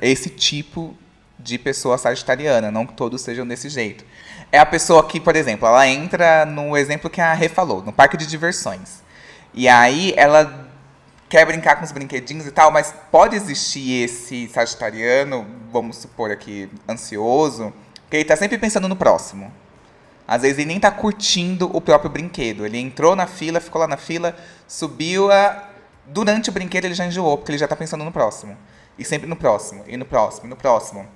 esse 0.00 0.30
tipo 0.30 0.96
de 1.38 1.58
pessoa 1.58 1.98
sagitariana. 1.98 2.70
Não 2.70 2.86
que 2.86 2.94
todos 2.94 3.20
sejam 3.20 3.46
desse 3.46 3.68
jeito. 3.68 4.04
É 4.50 4.58
a 4.58 4.64
pessoa 4.64 5.06
que, 5.06 5.20
por 5.20 5.36
exemplo, 5.36 5.68
ela 5.68 5.86
entra 5.86 6.46
no 6.46 6.76
exemplo 6.76 7.10
que 7.10 7.20
a 7.20 7.34
Rê 7.34 7.48
falou, 7.48 7.82
no 7.82 7.92
parque 7.92 8.16
de 8.16 8.26
diversões. 8.26 9.02
E 9.52 9.68
aí 9.68 10.14
ela 10.16 10.70
quer 11.28 11.44
brincar 11.44 11.76
com 11.76 11.84
os 11.84 11.92
brinquedinhos 11.92 12.46
e 12.46 12.50
tal, 12.50 12.70
mas 12.70 12.94
pode 13.10 13.34
existir 13.36 14.04
esse 14.04 14.48
sagitariano, 14.48 15.46
vamos 15.72 15.96
supor 15.96 16.30
aqui, 16.30 16.70
ansioso, 16.88 17.72
que 18.08 18.16
ele 18.16 18.22
está 18.22 18.36
sempre 18.36 18.56
pensando 18.56 18.88
no 18.88 18.96
próximo. 18.96 19.52
Às 20.26 20.42
vezes 20.42 20.58
ele 20.58 20.66
nem 20.68 20.80
tá 20.80 20.90
curtindo 20.90 21.70
o 21.74 21.80
próprio 21.80 22.10
brinquedo. 22.10 22.66
Ele 22.66 22.78
entrou 22.78 23.14
na 23.14 23.26
fila, 23.26 23.60
ficou 23.60 23.80
lá 23.80 23.86
na 23.86 23.96
fila, 23.96 24.36
subiu 24.66 25.30
a. 25.30 25.70
Durante 26.06 26.50
o 26.50 26.52
brinquedo 26.52 26.84
ele 26.84 26.94
já 26.94 27.06
enjoou, 27.06 27.36
porque 27.36 27.52
ele 27.52 27.58
já 27.58 27.68
tá 27.68 27.76
pensando 27.76 28.04
no 28.04 28.12
próximo. 28.12 28.56
E 28.98 29.04
sempre 29.04 29.28
no 29.28 29.36
próximo, 29.36 29.84
e 29.86 29.96
no 29.96 30.04
próximo, 30.04 30.46
e 30.46 30.50
no 30.50 30.56
próximo. 30.56 31.06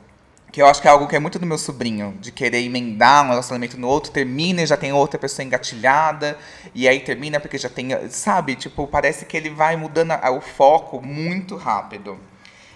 Que 0.53 0.61
eu 0.61 0.67
acho 0.67 0.83
que 0.83 0.89
é 0.89 0.91
algo 0.91 1.07
que 1.07 1.15
é 1.15 1.19
muito 1.21 1.39
do 1.39 1.47
meu 1.47 1.57
sobrinho, 1.57 2.17
de 2.21 2.33
querer 2.33 2.59
emendar 2.59 3.25
um 3.25 3.29
relacionamento 3.29 3.79
no 3.79 3.87
outro, 3.87 4.11
termina 4.11 4.63
e 4.63 4.67
já 4.67 4.77
tem 4.77 4.93
outra 4.93 5.19
pessoa 5.19 5.47
engatilhada, 5.47 6.37
e 6.75 6.89
aí 6.89 7.01
termina 7.01 7.39
porque 7.39 7.57
já 7.57 7.69
tem. 7.69 7.89
Sabe? 8.11 8.57
Tipo, 8.57 8.87
parece 8.87 9.25
que 9.25 9.37
ele 9.37 9.51
vai 9.51 9.77
mudando 9.77 10.13
o 10.13 10.41
foco 10.41 11.01
muito 11.01 11.57
rápido. 11.57 12.19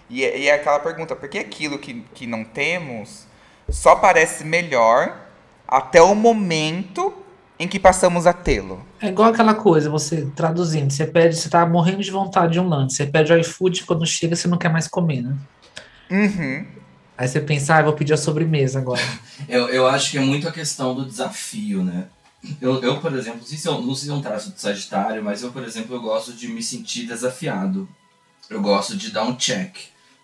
E, 0.08 0.24
é 0.24 0.52
aquela 0.52 0.78
pergunta, 0.78 1.16
por 1.16 1.28
que 1.28 1.38
aquilo 1.38 1.78
que, 1.78 2.04
que 2.14 2.26
não 2.26 2.44
temos 2.44 3.26
só 3.68 3.96
parece 3.96 4.44
melhor 4.44 5.23
até 5.66 6.00
o 6.00 6.14
momento 6.14 7.12
em 7.58 7.68
que 7.68 7.78
passamos 7.78 8.26
a 8.26 8.32
tê-lo. 8.32 8.84
É 9.00 9.08
igual 9.08 9.30
aquela 9.30 9.54
coisa, 9.54 9.88
você 9.88 10.26
traduzindo, 10.34 10.90
você 10.90 11.06
pede, 11.06 11.36
você 11.36 11.48
tá 11.48 11.64
morrendo 11.64 12.02
de 12.02 12.10
vontade 12.10 12.54
de 12.54 12.60
um 12.60 12.68
lanche, 12.68 12.96
você 12.96 13.06
pede 13.06 13.32
o 13.32 13.38
iFood, 13.38 13.84
quando 13.84 14.04
chega 14.06 14.34
você 14.34 14.48
não 14.48 14.58
quer 14.58 14.70
mais 14.70 14.88
comer, 14.88 15.22
né? 15.22 15.36
Uhum. 16.10 16.66
Aí 17.16 17.28
você 17.28 17.40
pensa, 17.40 17.76
ah, 17.76 17.82
vou 17.82 17.92
pedir 17.92 18.12
a 18.12 18.16
sobremesa 18.16 18.80
agora. 18.80 19.02
eu, 19.48 19.68
eu 19.68 19.86
acho 19.86 20.10
que 20.10 20.18
é 20.18 20.20
muito 20.20 20.48
a 20.48 20.52
questão 20.52 20.94
do 20.94 21.06
desafio, 21.06 21.84
né? 21.84 22.06
Eu, 22.60 22.82
eu 22.82 23.00
por 23.00 23.14
exemplo, 23.14 23.38
não 23.40 23.46
sei, 23.46 23.56
se 23.56 23.68
eu, 23.68 23.80
não 23.80 23.94
sei 23.94 24.06
se 24.06 24.10
é 24.10 24.14
um 24.14 24.20
traço 24.20 24.52
de 24.52 24.60
Sagitário, 24.60 25.22
mas 25.22 25.42
eu, 25.42 25.50
por 25.50 25.62
exemplo, 25.64 25.94
eu 25.96 26.00
gosto 26.00 26.32
de 26.32 26.48
me 26.48 26.62
sentir 26.62 27.06
desafiado. 27.06 27.88
Eu 28.50 28.60
gosto 28.60 28.96
de 28.96 29.10
dar 29.10 29.24
um 29.24 29.34
check 29.34 29.74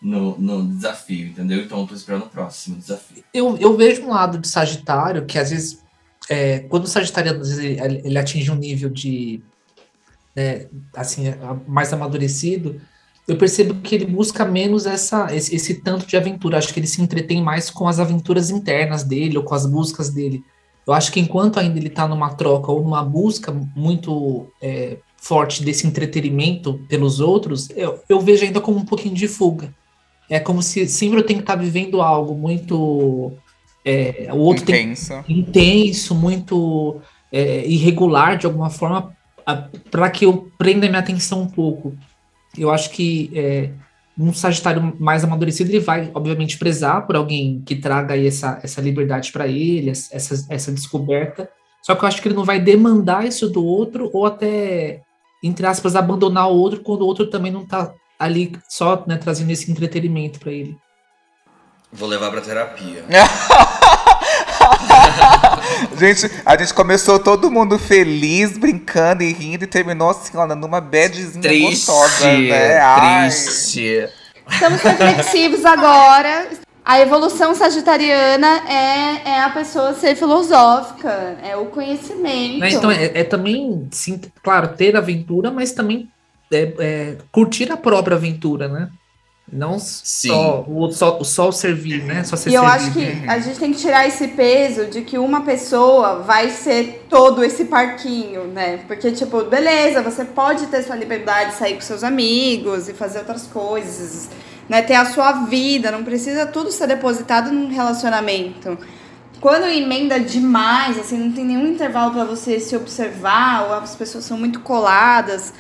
no, 0.01 0.39
no 0.39 0.67
desafio, 0.67 1.29
entendeu? 1.29 1.61
Então 1.61 1.81
eu 1.81 1.87
tô 1.87 1.95
esperando 1.95 2.25
o 2.25 2.29
próximo 2.29 2.77
desafio. 2.77 3.23
Eu, 3.35 3.57
eu 3.59 3.77
vejo 3.77 4.03
um 4.03 4.11
lado 4.11 4.39
de 4.39 4.49
Sagitário 4.49 5.27
que 5.27 5.39
às 5.39 5.51
vezes, 5.51 5.83
é, 6.29 6.61
quando 6.61 6.85
o 6.85 6.89
Sagitário 6.89 7.43
ele, 7.59 8.03
ele 8.05 8.19
atinge 8.19 8.51
um 8.51 8.57
nível 8.57 8.89
de. 8.89 9.43
É, 10.35 10.69
assim, 10.95 11.25
mais 11.67 11.93
amadurecido, 11.93 12.81
eu 13.27 13.37
percebo 13.37 13.75
que 13.75 13.95
ele 13.95 14.07
busca 14.07 14.45
menos 14.45 14.87
essa, 14.87 15.35
esse, 15.35 15.55
esse, 15.55 15.75
tanto 15.75 16.07
de 16.07 16.17
aventura. 16.17 16.57
Acho 16.57 16.73
que 16.73 16.81
ele 16.81 16.87
se 16.87 17.03
entretém 17.03 17.43
mais 17.43 17.69
com 17.69 17.87
as 17.87 17.99
aventuras 17.99 18.49
internas 18.49 19.03
dele 19.03 19.37
ou 19.37 19.45
com 19.45 19.55
as 19.55 19.67
buscas 19.67 20.09
dele. 20.09 20.43
Eu 20.87 20.95
acho 20.95 21.13
que 21.13 21.21
enquanto 21.21 21.59
ainda 21.59 21.79
ele 21.79 21.89
está 21.89 22.09
numa 22.09 22.35
troca 22.35 22.73
ou 22.73 22.83
numa 22.83 23.05
busca 23.05 23.53
muito 23.77 24.47
é, 24.63 24.97
forte 25.17 25.63
desse 25.63 25.87
entretenimento 25.87 26.81
pelos 26.89 27.21
outros, 27.21 27.69
eu, 27.77 28.01
eu 28.09 28.21
vejo 28.21 28.45
ainda 28.45 28.61
como 28.61 28.79
um 28.79 28.85
pouquinho 28.85 29.15
de 29.15 29.29
fuga. 29.29 29.75
É 30.31 30.39
como 30.39 30.63
se 30.63 30.87
sempre 30.87 31.19
eu 31.19 31.27
tenho 31.27 31.41
que 31.41 31.43
estar 31.43 31.57
vivendo 31.57 32.01
algo 32.01 32.35
muito. 32.35 33.33
É, 33.85 34.29
o 34.33 34.37
outro 34.37 34.63
Intenso. 34.63 35.25
tem 35.27 35.39
intenso, 35.39 36.15
muito 36.15 37.01
é, 37.33 37.67
irregular 37.67 38.37
de 38.37 38.47
alguma 38.47 38.71
forma, 38.71 39.17
para 39.91 40.11
que 40.11 40.25
eu 40.25 40.49
prenda 40.57 40.87
minha 40.87 41.01
atenção 41.01 41.43
um 41.43 41.49
pouco. 41.49 41.95
Eu 42.57 42.71
acho 42.71 42.91
que 42.91 43.31
é, 43.35 43.71
um 44.19 44.33
Sagitário 44.33 44.95
mais 45.01 45.25
amadurecido, 45.25 45.71
ele 45.71 45.81
vai, 45.81 46.11
obviamente, 46.15 46.59
prezar 46.59 47.07
por 47.07 47.17
alguém 47.17 47.63
que 47.65 47.75
traga 47.75 48.15
aí 48.15 48.27
essa, 48.27 48.61
essa 48.63 48.81
liberdade 48.81 49.33
para 49.33 49.49
ele, 49.49 49.91
essa, 49.91 50.47
essa 50.49 50.71
descoberta. 50.71 51.49
Só 51.83 51.95
que 51.95 52.05
eu 52.05 52.09
acho 52.09 52.21
que 52.21 52.29
ele 52.29 52.35
não 52.35 52.45
vai 52.45 52.61
demandar 52.61 53.27
isso 53.27 53.49
do 53.49 53.65
outro, 53.65 54.11
ou 54.13 54.27
até, 54.27 55.01
entre 55.43 55.67
aspas, 55.67 55.97
abandonar 55.97 56.51
o 56.51 56.57
outro 56.57 56.81
quando 56.81 57.03
o 57.03 57.07
outro 57.07 57.29
também 57.29 57.51
não 57.51 57.67
tá 57.67 57.93
ali 58.21 58.53
só 58.69 59.03
né, 59.07 59.17
trazendo 59.17 59.51
esse 59.51 59.71
entretenimento 59.71 60.39
para 60.39 60.53
ele. 60.53 60.77
Vou 61.91 62.07
levar 62.07 62.31
pra 62.31 62.43
terapia. 62.43 63.05
gente, 65.99 66.31
a 66.45 66.57
gente 66.57 66.73
começou 66.75 67.19
todo 67.19 67.51
mundo 67.51 67.79
feliz, 67.79 68.57
brincando 68.59 69.23
e 69.25 69.33
rindo, 69.33 69.65
e 69.65 69.67
terminou 69.67 70.11
assim, 70.11 70.37
olha, 70.37 70.55
numa 70.55 70.81
badzinha 70.81 71.43
Triste, 71.43 71.87
gostosa, 71.87 72.33
né? 72.39 72.79
Ai. 72.79 73.29
triste. 73.29 74.09
Estamos 74.49 74.81
reflexivos 74.83 75.65
agora. 75.65 76.49
A 76.85 77.01
evolução 77.01 77.55
sagitariana 77.55 78.63
é, 78.69 79.31
é 79.31 79.41
a 79.43 79.51
pessoa 79.51 79.95
ser 79.95 80.15
filosófica, 80.15 81.39
é 81.43 81.57
o 81.57 81.67
conhecimento. 81.67 82.59
Né, 82.59 82.71
Então, 82.71 82.91
é, 82.91 83.21
é 83.21 83.25
também, 83.25 83.89
sim, 83.91 84.21
claro, 84.43 84.69
ter 84.69 84.97
aventura, 84.97 85.51
mas 85.51 85.73
também 85.73 86.09
é, 86.53 86.75
é, 86.79 87.17
curtir 87.31 87.71
a 87.71 87.77
própria 87.77 88.17
aventura, 88.17 88.69
né? 88.69 88.91
Não 89.53 89.81
só 89.81 90.65
o, 90.69 90.93
só, 90.93 91.25
só 91.25 91.49
o 91.49 91.53
servir, 91.53 92.05
né? 92.05 92.23
Só 92.23 92.37
ser 92.37 92.51
E 92.51 92.55
eu 92.55 92.63
servido. 92.63 92.85
acho 92.85 92.93
que 92.93 93.29
a 93.29 93.39
gente 93.41 93.59
tem 93.59 93.73
que 93.73 93.79
tirar 93.81 94.07
esse 94.07 94.29
peso 94.29 94.87
de 94.87 95.03
que 95.03 95.19
uma 95.19 95.41
pessoa 95.41 96.21
vai 96.23 96.51
ser 96.51 97.05
todo 97.11 97.43
esse 97.43 97.65
parquinho, 97.65 98.45
né? 98.45 98.79
Porque, 98.87 99.11
tipo, 99.11 99.43
beleza, 99.45 100.03
você 100.03 100.25
pode 100.25 100.67
ter 100.69 100.85
sua 100.85 100.95
liberdade 100.95 101.51
de 101.51 101.57
sair 101.57 101.75
com 101.75 101.81
seus 101.81 102.05
amigos 102.05 102.89
e 102.89 102.95
fazer 102.95 103.19
outras 103.21 103.49
coisas, 103.49 104.31
né? 104.69 104.83
Ter 104.83 104.95
a 104.95 105.07
sua 105.07 105.33
vida, 105.47 105.91
não 105.91 106.05
precisa 106.05 106.47
tudo 106.47 106.71
ser 106.71 106.87
depositado 106.87 107.51
num 107.51 107.69
relacionamento. 107.69 108.79
Quando 109.41 109.65
emenda 109.65 110.21
demais, 110.21 110.97
assim, 110.97 111.19
não 111.19 111.33
tem 111.33 111.45
nenhum 111.45 111.67
intervalo 111.67 112.13
para 112.13 112.25
você 112.25 112.61
se 112.61 112.77
observar, 112.77 113.65
ou 113.67 113.75
as 113.75 113.97
pessoas 113.97 114.25
são 114.25 114.39
muito 114.39 114.61
coladas, 114.61 115.53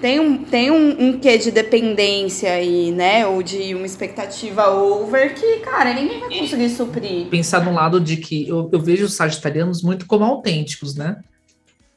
tem 0.00 0.20
um, 0.20 0.44
tem 0.44 0.70
um, 0.70 1.08
um 1.08 1.20
quê 1.20 1.38
de 1.38 1.50
dependência 1.50 2.52
aí, 2.52 2.90
né? 2.92 3.26
Ou 3.26 3.42
de 3.42 3.74
uma 3.74 3.86
expectativa 3.86 4.68
over 4.70 5.34
que, 5.34 5.60
cara, 5.60 5.92
ninguém 5.94 6.20
vai 6.20 6.30
conseguir 6.30 6.70
suprir. 6.70 7.26
pensar 7.28 7.64
no 7.64 7.72
lado 7.72 8.00
de 8.00 8.16
que 8.16 8.48
eu, 8.48 8.70
eu 8.72 8.80
vejo 8.80 9.04
os 9.06 9.14
sagitarianos 9.14 9.82
muito 9.82 10.06
como 10.06 10.24
autênticos, 10.24 10.94
né? 10.96 11.16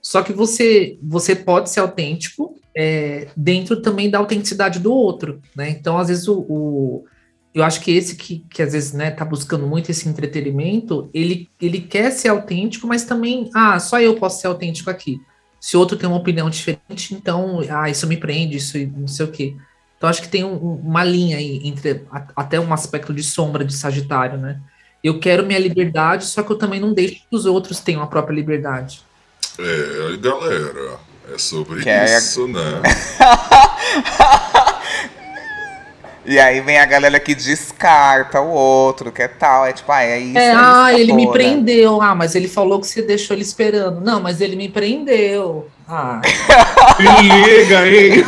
Só 0.01 0.23
que 0.23 0.33
você 0.33 0.99
você 1.03 1.35
pode 1.35 1.69
ser 1.71 1.81
autêntico 1.81 2.61
é, 2.77 3.29
dentro 3.37 3.81
também 3.81 4.09
da 4.09 4.19
autenticidade 4.19 4.79
do 4.79 4.93
outro, 4.93 5.41
né? 5.55 5.69
Então, 5.71 5.97
às 5.97 6.09
vezes, 6.09 6.27
o, 6.27 6.39
o- 6.49 7.05
eu 7.53 7.63
acho 7.63 7.81
que 7.81 7.91
esse 7.91 8.15
que, 8.17 8.45
que 8.51 8.61
às 8.63 8.73
vezes, 8.73 8.93
né, 8.93 9.11
tá 9.11 9.25
buscando 9.25 9.67
muito 9.67 9.89
esse 9.91 10.07
entretenimento, 10.09 11.09
ele, 11.13 11.49
ele 11.61 11.81
quer 11.81 12.11
ser 12.11 12.29
autêntico, 12.29 12.87
mas 12.87 13.05
também, 13.05 13.49
ah, 13.55 13.79
só 13.79 13.99
eu 14.01 14.15
posso 14.17 14.41
ser 14.41 14.47
autêntico 14.47 14.89
aqui. 14.89 15.25
Se 15.59 15.75
outro 15.77 15.97
tem 15.97 16.07
uma 16.07 16.17
opinião 16.17 16.49
diferente, 16.49 17.13
então, 17.13 17.61
ah, 17.69 17.89
isso 17.89 18.07
me 18.07 18.17
prende, 18.17 18.57
isso 18.57 18.77
não 18.95 19.07
sei 19.07 19.25
o 19.25 19.31
quê. 19.31 19.55
Então, 19.97 20.09
acho 20.09 20.21
que 20.21 20.29
tem 20.29 20.43
um- 20.45 20.53
um- 20.53 20.75
uma 20.85 21.03
linha 21.03 21.37
aí 21.37 21.61
entre 21.65 22.05
a- 22.11 22.27
até 22.35 22.59
um 22.59 22.71
aspecto 22.73 23.13
de 23.13 23.21
sombra 23.21 23.65
de 23.65 23.73
Sagitário, 23.73 24.37
né? 24.37 24.59
Eu 25.03 25.19
quero 25.19 25.45
minha 25.45 25.59
liberdade, 25.59 26.25
só 26.25 26.41
que 26.43 26.51
eu 26.51 26.57
também 26.57 26.79
não 26.79 26.93
deixo 26.93 27.15
que 27.15 27.27
os 27.35 27.45
outros 27.45 27.79
tenham 27.79 28.01
a 28.01 28.07
própria 28.07 28.33
liberdade. 28.35 29.01
É, 29.57 30.17
galera, 30.17 30.97
é 31.33 31.37
sobre 31.37 31.83
Que 31.83 31.89
é- 31.89 32.17
isso, 32.17 32.47
né? 32.47 32.61
E 36.29 36.39
aí 36.39 36.61
vem 36.61 36.77
a 36.77 36.85
galera 36.85 37.19
que 37.19 37.33
descarta 37.33 38.39
o 38.39 38.51
outro, 38.51 39.11
que 39.11 39.23
é 39.23 39.27
tal. 39.27 39.65
É 39.65 39.73
tipo, 39.73 39.91
ah, 39.91 40.03
é 40.03 40.19
isso. 40.19 40.37
É, 40.37 40.45
é 40.45 40.53
ah, 40.55 40.91
isso, 40.91 41.01
ele 41.01 41.13
me 41.13 41.23
porra. 41.23 41.33
prendeu. 41.33 41.99
Ah, 42.03 42.13
mas 42.13 42.35
ele 42.35 42.47
falou 42.47 42.79
que 42.79 42.85
você 42.85 43.01
deixou 43.01 43.35
ele 43.35 43.41
esperando. 43.41 43.99
Não, 43.99 44.21
mas 44.21 44.39
ele 44.39 44.55
me 44.55 44.69
prendeu. 44.69 45.67
Ah, 45.87 46.21
Me 46.99 47.05
liga, 47.23 47.87
hein? 47.87 48.23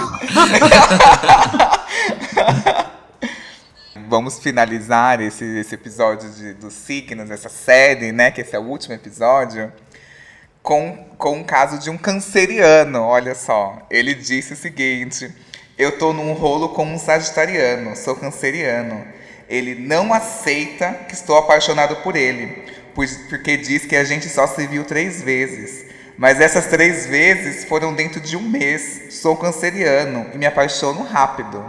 Vamos 4.09 4.39
finalizar 4.39 5.21
esse, 5.21 5.45
esse 5.59 5.75
episódio 5.75 6.27
de, 6.31 6.55
dos 6.55 6.73
signos, 6.73 7.29
essa 7.29 7.49
série, 7.49 8.11
né? 8.11 8.31
Que 8.31 8.41
esse 8.41 8.55
é 8.55 8.59
o 8.59 8.63
último 8.63 8.95
episódio. 8.95 9.71
Com, 10.63 11.05
com 11.19 11.37
um 11.37 11.43
caso 11.43 11.77
de 11.77 11.91
um 11.91 11.99
canceriano, 11.99 13.03
olha 13.03 13.35
só. 13.35 13.77
Ele 13.91 14.15
disse 14.15 14.53
o 14.53 14.55
seguinte: 14.57 15.31
Eu 15.77 15.97
tô 15.97 16.13
num 16.13 16.33
rolo 16.33 16.69
com 16.69 16.85
um 16.85 16.99
sagitariano, 16.99 17.95
sou 17.95 18.15
canceriano. 18.15 19.03
Ele 19.49 19.75
não 19.75 20.13
aceita 20.13 20.93
que 21.07 21.13
estou 21.13 21.37
apaixonado 21.37 21.97
por 21.97 22.15
ele, 22.15 22.63
pois- 22.93 23.17
porque 23.29 23.57
diz 23.57 23.85
que 23.85 23.95
a 23.95 24.03
gente 24.03 24.29
só 24.29 24.47
se 24.47 24.65
viu 24.67 24.83
três 24.83 25.21
vezes. 25.21 25.85
Mas 26.17 26.39
essas 26.39 26.67
três 26.67 27.07
vezes 27.07 27.65
foram 27.65 27.93
dentro 27.93 28.19
de 28.21 28.37
um 28.37 28.41
mês. 28.41 29.07
Sou 29.21 29.35
canceriano 29.35 30.27
e 30.33 30.37
me 30.37 30.45
apaixono 30.45 31.03
rápido. 31.03 31.63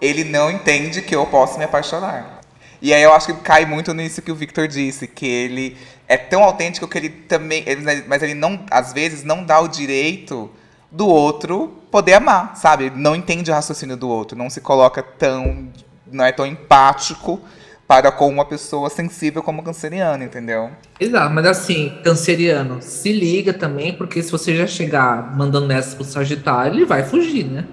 Ele 0.00 0.24
não 0.24 0.50
entende 0.50 1.00
que 1.00 1.16
eu 1.16 1.24
posso 1.26 1.58
me 1.58 1.64
apaixonar. 1.64 2.40
E 2.82 2.92
aí 2.92 3.02
eu 3.02 3.14
acho 3.14 3.28
que 3.28 3.40
cai 3.40 3.64
muito 3.64 3.94
nisso 3.94 4.20
que 4.20 4.30
o 4.30 4.34
Victor 4.34 4.68
disse, 4.68 5.06
que 5.06 5.26
ele 5.26 5.76
é 6.06 6.18
tão 6.18 6.44
autêntico 6.44 6.86
que 6.86 6.98
ele 6.98 7.08
também, 7.08 7.62
ele- 7.66 8.04
mas 8.06 8.22
ele 8.22 8.34
não, 8.34 8.62
às 8.70 8.92
vezes 8.92 9.24
não 9.24 9.42
dá 9.42 9.58
o 9.60 9.68
direito 9.68 10.50
do 10.94 11.08
outro 11.08 11.72
poder 11.90 12.14
amar, 12.14 12.56
sabe? 12.56 12.90
Não 12.94 13.16
entende 13.16 13.50
o 13.50 13.54
raciocínio 13.54 13.96
do 13.96 14.08
outro, 14.08 14.38
não 14.38 14.48
se 14.48 14.60
coloca 14.60 15.02
tão, 15.02 15.68
não 16.10 16.24
é 16.24 16.30
tão 16.30 16.46
empático 16.46 17.40
para 17.86 18.10
com 18.12 18.28
uma 18.28 18.44
pessoa 18.44 18.88
sensível 18.88 19.42
como 19.42 19.60
o 19.60 19.64
canceriano, 19.64 20.24
entendeu? 20.24 20.70
exato, 20.98 21.34
mas 21.34 21.46
assim, 21.46 21.92
canceriano, 22.02 22.80
se 22.80 23.12
liga 23.12 23.52
também, 23.52 23.92
porque 23.92 24.22
se 24.22 24.30
você 24.30 24.56
já 24.56 24.66
chegar 24.66 25.36
mandando 25.36 25.66
nessa 25.66 25.96
pro 25.96 26.04
Sagitário, 26.04 26.78
ele 26.78 26.86
vai 26.86 27.02
fugir, 27.02 27.44
né? 27.44 27.64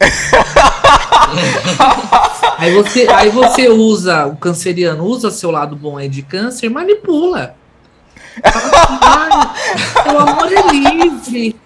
aí, 2.58 2.74
você, 2.74 3.06
aí 3.08 3.30
você 3.30 3.68
usa, 3.68 4.26
o 4.26 4.36
canceriano 4.36 5.04
usa 5.04 5.30
seu 5.30 5.50
lado 5.50 5.76
bom 5.76 5.96
aí 5.96 6.08
de 6.08 6.22
câncer 6.22 6.66
e 6.66 6.68
manipula. 6.68 7.54
Fala 8.42 9.54
"Ai, 10.04 10.14
o 10.14 10.18
amor 10.18 10.52
é 10.52 10.72
livre. 10.72 11.56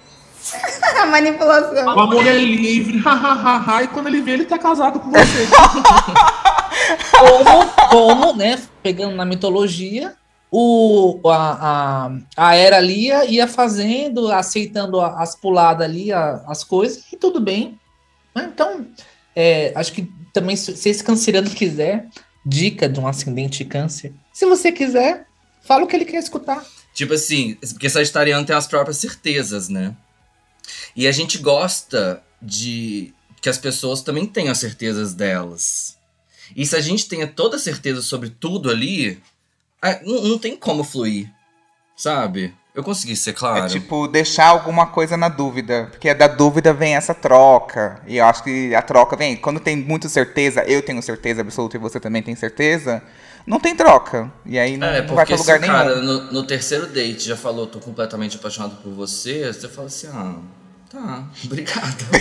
A 1.02 1.06
manipulação. 1.06 1.86
O 1.96 2.00
amor 2.00 2.26
é 2.26 2.36
livre, 2.38 2.98
hahaha. 2.98 3.82
e 3.84 3.88
quando 3.88 4.06
ele 4.08 4.20
vê, 4.20 4.32
ele 4.32 4.44
tá 4.44 4.58
casado 4.58 5.00
com 5.00 5.10
você. 5.10 5.46
Como, 7.18 7.66
como, 7.90 8.32
né? 8.36 8.60
Pegando 8.82 9.14
na 9.14 9.24
mitologia, 9.24 10.14
o, 10.50 11.20
a, 11.28 12.06
a, 12.06 12.10
a 12.50 12.54
Era 12.56 12.78
ali 12.78 13.08
ia, 13.28 13.46
fazendo, 13.46 14.30
aceitando 14.30 15.00
as 15.00 15.34
puladas 15.36 15.86
ali, 15.86 16.12
a- 16.12 16.42
as 16.46 16.64
coisas, 16.64 17.04
e 17.12 17.16
tudo 17.16 17.40
bem. 17.40 17.78
Né? 18.34 18.50
Então, 18.52 18.86
é, 19.36 19.72
acho 19.76 19.92
que 19.92 20.10
também, 20.32 20.56
se, 20.56 20.76
se 20.76 20.88
esse 20.88 21.04
canceriano 21.04 21.48
quiser, 21.50 22.06
dica 22.44 22.88
de 22.88 22.98
um 22.98 23.06
ascendente 23.06 23.64
câncer, 23.64 24.12
se 24.32 24.44
você 24.46 24.72
quiser, 24.72 25.26
fala 25.62 25.84
o 25.84 25.86
que 25.86 25.94
ele 25.94 26.04
quer 26.06 26.18
escutar. 26.18 26.64
Tipo 26.94 27.14
assim, 27.14 27.54
porque 27.72 27.88
Sagitariano 27.88 28.44
tem 28.44 28.56
as 28.56 28.66
próprias 28.66 28.96
certezas, 28.98 29.68
né? 29.68 29.94
E 30.94 31.06
a 31.06 31.12
gente 31.12 31.38
gosta 31.38 32.22
de 32.40 33.12
que 33.40 33.48
as 33.48 33.58
pessoas 33.58 34.02
também 34.02 34.26
tenham 34.26 34.52
as 34.52 34.58
certezas 34.58 35.14
delas. 35.14 35.96
E 36.54 36.66
se 36.66 36.76
a 36.76 36.80
gente 36.80 37.08
tenha 37.08 37.26
toda 37.26 37.56
a 37.56 37.58
certeza 37.58 38.02
sobre 38.02 38.30
tudo 38.30 38.70
ali, 38.70 39.20
não, 40.04 40.22
não 40.22 40.38
tem 40.38 40.56
como 40.56 40.84
fluir, 40.84 41.30
sabe? 41.96 42.54
Eu 42.74 42.82
consegui 42.82 43.14
ser 43.16 43.32
claro. 43.34 43.66
É 43.66 43.68
tipo 43.68 44.06
deixar 44.08 44.46
alguma 44.46 44.86
coisa 44.86 45.16
na 45.16 45.28
dúvida, 45.28 45.88
porque 45.90 46.12
da 46.14 46.26
dúvida 46.26 46.72
vem 46.72 46.94
essa 46.94 47.14
troca. 47.14 48.00
E 48.06 48.16
eu 48.16 48.24
acho 48.24 48.42
que 48.42 48.74
a 48.74 48.80
troca 48.80 49.14
vem 49.16 49.36
quando 49.36 49.60
tem 49.60 49.76
muita 49.76 50.08
certeza, 50.08 50.62
eu 50.64 50.80
tenho 50.82 51.02
certeza 51.02 51.42
absoluta 51.42 51.76
e 51.76 51.80
você 51.80 52.00
também 52.00 52.22
tem 52.22 52.34
certeza, 52.34 53.02
não 53.46 53.60
tem 53.60 53.76
troca. 53.76 54.32
E 54.46 54.58
aí 54.58 54.76
não, 54.78 54.86
É, 54.86 55.02
não 55.02 55.14
vai 55.14 55.26
porque 55.26 55.34
pra 55.34 55.36
lugar 55.36 55.58
o 55.58 55.60
cara 55.60 56.00
nenhum. 56.00 56.06
no, 56.06 56.32
no 56.32 56.42
terceiro 56.46 56.86
date 56.86 57.26
já 57.26 57.36
falou, 57.36 57.66
tô 57.66 57.78
completamente 57.78 58.36
apaixonado 58.36 58.76
por 58.82 58.92
você, 58.92 59.52
você 59.52 59.68
fala 59.68 59.88
assim, 59.88 60.06
ah, 60.12 60.36
tá, 60.92 61.24
obrigado. 61.44 62.04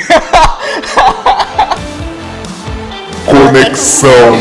Conexão. 3.25 4.31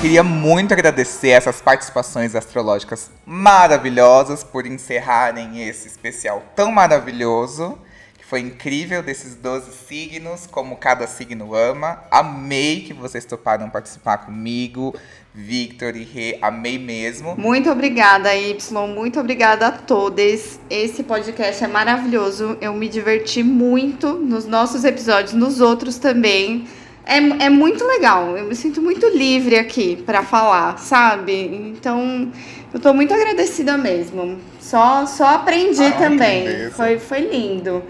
Queria 0.00 0.24
muito 0.24 0.72
agradecer 0.72 1.28
essas 1.28 1.60
participações 1.60 2.34
astrológicas 2.34 3.10
maravilhosas 3.24 4.42
por 4.42 4.66
encerrarem 4.66 5.68
esse 5.68 5.86
especial 5.86 6.42
tão 6.56 6.72
maravilhoso. 6.72 7.78
que 8.18 8.24
Foi 8.24 8.40
incrível 8.40 9.02
desses 9.02 9.36
12 9.36 9.70
signos, 9.86 10.48
como 10.48 10.76
cada 10.76 11.06
signo 11.06 11.54
ama. 11.54 12.02
Amei 12.10 12.80
que 12.80 12.92
vocês 12.92 13.24
toparam 13.24 13.70
participar 13.70 14.18
comigo, 14.18 14.96
Victor 15.40 15.96
e 15.96 16.04
Rê, 16.04 16.38
amei 16.42 16.78
mesmo. 16.78 17.34
Muito 17.36 17.70
obrigada, 17.70 18.34
Y. 18.36 18.86
Muito 18.86 19.18
obrigada 19.18 19.68
a 19.68 19.72
todos. 19.72 20.60
Esse 20.68 21.02
podcast 21.02 21.64
é 21.64 21.66
maravilhoso. 21.66 22.58
Eu 22.60 22.74
me 22.74 22.88
diverti 22.88 23.42
muito 23.42 24.14
nos 24.14 24.46
nossos 24.46 24.84
episódios, 24.84 25.32
nos 25.32 25.60
outros 25.60 25.96
também. 25.96 26.66
É, 27.06 27.16
é 27.16 27.50
muito 27.50 27.84
legal. 27.84 28.36
Eu 28.36 28.44
me 28.44 28.54
sinto 28.54 28.82
muito 28.82 29.08
livre 29.08 29.58
aqui 29.58 29.96
para 29.96 30.22
falar, 30.22 30.78
sabe? 30.78 31.72
Então, 31.74 32.30
eu 32.72 32.78
tô 32.78 32.92
muito 32.92 33.14
agradecida 33.14 33.78
mesmo. 33.78 34.38
Só, 34.60 35.06
só 35.06 35.26
aprendi 35.36 35.90
que 35.90 35.98
também. 35.98 36.70
Foi, 36.70 36.98
foi 36.98 37.20
lindo. 37.20 37.82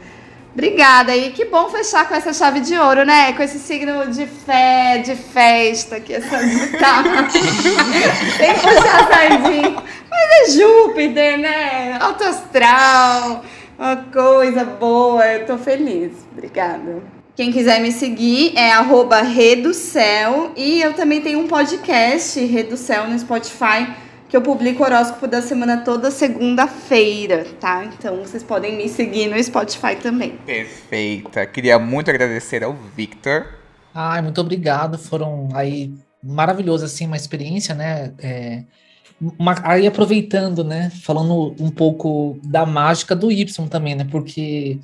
Obrigada. 0.52 1.16
E 1.16 1.30
que 1.30 1.44
bom 1.44 1.68
fechar 1.68 2.08
com 2.08 2.14
essa 2.14 2.32
chave 2.32 2.60
de 2.60 2.76
ouro, 2.76 3.04
né? 3.04 3.32
Com 3.32 3.42
esse 3.42 3.58
signo 3.58 4.06
de 4.10 4.26
fé, 4.26 4.98
de 4.98 5.14
festa, 5.14 6.00
que 6.00 6.14
é 6.14 6.20
Sagitário. 6.20 7.10
Tem 8.38 8.54
que 8.54 8.60
puxar 8.60 9.08
sardinha. 9.08 9.82
Mas 10.10 10.30
é 10.30 10.58
Júpiter, 10.58 11.38
né? 11.38 11.98
Alto 12.00 12.24
astral, 12.24 13.44
uma 13.78 13.96
coisa 13.96 14.64
boa. 14.64 15.24
Eu 15.24 15.46
tô 15.46 15.56
feliz. 15.56 16.12
Obrigada. 16.32 17.02
Quem 17.36 17.52
quiser 17.52 17.80
me 17.80 17.92
seguir 17.92 18.52
é 18.56 18.72
arroba. 18.72 19.22
E 19.22 20.82
eu 20.82 20.92
também 20.94 21.20
tenho 21.20 21.38
um 21.38 21.46
podcast, 21.46 22.38
Reducel, 22.44 23.08
no 23.08 23.18
Spotify, 23.18 23.88
que 24.30 24.36
eu 24.36 24.40
publico 24.42 24.82
o 24.82 24.86
horóscopo 24.86 25.26
da 25.26 25.42
semana 25.42 25.78
toda 25.78 26.08
segunda-feira, 26.10 27.44
tá? 27.60 27.84
Então 27.84 28.16
vocês 28.18 28.44
podem 28.44 28.76
me 28.76 28.88
seguir 28.88 29.26
no 29.28 29.42
Spotify 29.42 29.96
também. 30.00 30.36
Perfeita. 30.46 31.44
Queria 31.46 31.78
muito 31.80 32.08
agradecer 32.10 32.62
ao 32.62 32.72
Victor. 32.96 33.46
Ai, 33.92 34.22
muito 34.22 34.40
obrigado. 34.40 34.96
Foram 34.96 35.48
aí 35.52 35.92
maravilhoso 36.22 36.84
assim 36.84 37.06
uma 37.06 37.16
experiência, 37.16 37.74
né? 37.74 38.12
É, 38.20 38.62
uma- 39.36 39.60
aí 39.64 39.84
aproveitando, 39.86 40.62
né? 40.62 40.90
Falando 41.02 41.56
um 41.58 41.70
pouco 41.70 42.38
da 42.44 42.64
mágica 42.64 43.16
do 43.16 43.32
Y 43.32 43.66
também, 43.68 43.96
né? 43.96 44.06
Porque 44.08 44.78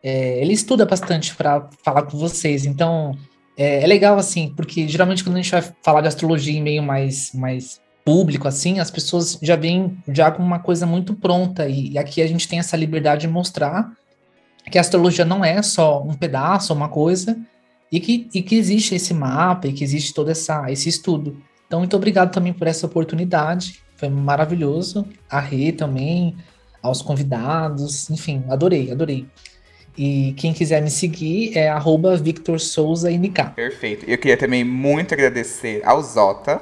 é, 0.00 0.40
ele 0.40 0.52
estuda 0.52 0.86
bastante 0.86 1.34
para 1.34 1.68
falar 1.84 2.02
com 2.02 2.16
vocês. 2.16 2.64
Então 2.64 3.18
é, 3.58 3.82
é 3.82 3.86
legal 3.86 4.16
assim, 4.16 4.52
porque 4.56 4.86
geralmente 4.86 5.24
quando 5.24 5.34
a 5.36 5.42
gente 5.42 5.50
vai 5.50 5.64
falar 5.82 6.02
de 6.02 6.08
astrologia 6.08 6.56
em 6.56 6.62
meio 6.62 6.84
mais 6.84 7.32
mais 7.34 7.80
público 8.06 8.46
assim, 8.46 8.78
as 8.78 8.88
pessoas 8.88 9.36
já 9.42 9.56
vêm 9.56 9.98
já 10.06 10.30
com 10.30 10.40
uma 10.40 10.60
coisa 10.60 10.86
muito 10.86 11.12
pronta 11.12 11.68
e, 11.68 11.90
e 11.90 11.98
aqui 11.98 12.22
a 12.22 12.26
gente 12.28 12.46
tem 12.46 12.60
essa 12.60 12.76
liberdade 12.76 13.22
de 13.22 13.28
mostrar 13.28 13.92
que 14.70 14.78
a 14.78 14.80
astrologia 14.80 15.24
não 15.24 15.44
é 15.44 15.60
só 15.60 16.02
um 16.02 16.14
pedaço, 16.14 16.72
uma 16.72 16.88
coisa, 16.88 17.36
e 17.90 18.00
que, 18.00 18.28
e 18.32 18.42
que 18.42 18.56
existe 18.56 18.94
esse 18.94 19.12
mapa 19.12 19.68
e 19.68 19.72
que 19.72 19.82
existe 19.82 20.12
todo 20.14 20.30
essa, 20.30 20.70
esse 20.70 20.88
estudo. 20.88 21.40
Então, 21.66 21.80
muito 21.80 21.96
obrigado 21.96 22.32
também 22.32 22.52
por 22.52 22.66
essa 22.66 22.86
oportunidade. 22.86 23.80
Foi 23.96 24.08
maravilhoso. 24.08 25.06
A 25.30 25.40
Rê 25.40 25.72
também, 25.72 26.36
aos 26.82 27.00
convidados, 27.00 28.10
enfim, 28.10 28.44
adorei, 28.48 28.90
adorei. 28.90 29.26
E 29.96 30.34
quem 30.36 30.52
quiser 30.52 30.82
me 30.82 30.90
seguir 30.90 31.56
é 31.56 31.68
arroba. 31.68 32.16
Perfeito. 33.50 34.04
Eu 34.08 34.18
queria 34.18 34.36
também 34.36 34.64
muito 34.64 35.14
agradecer 35.14 35.80
ao 35.84 36.02
Zota. 36.02 36.60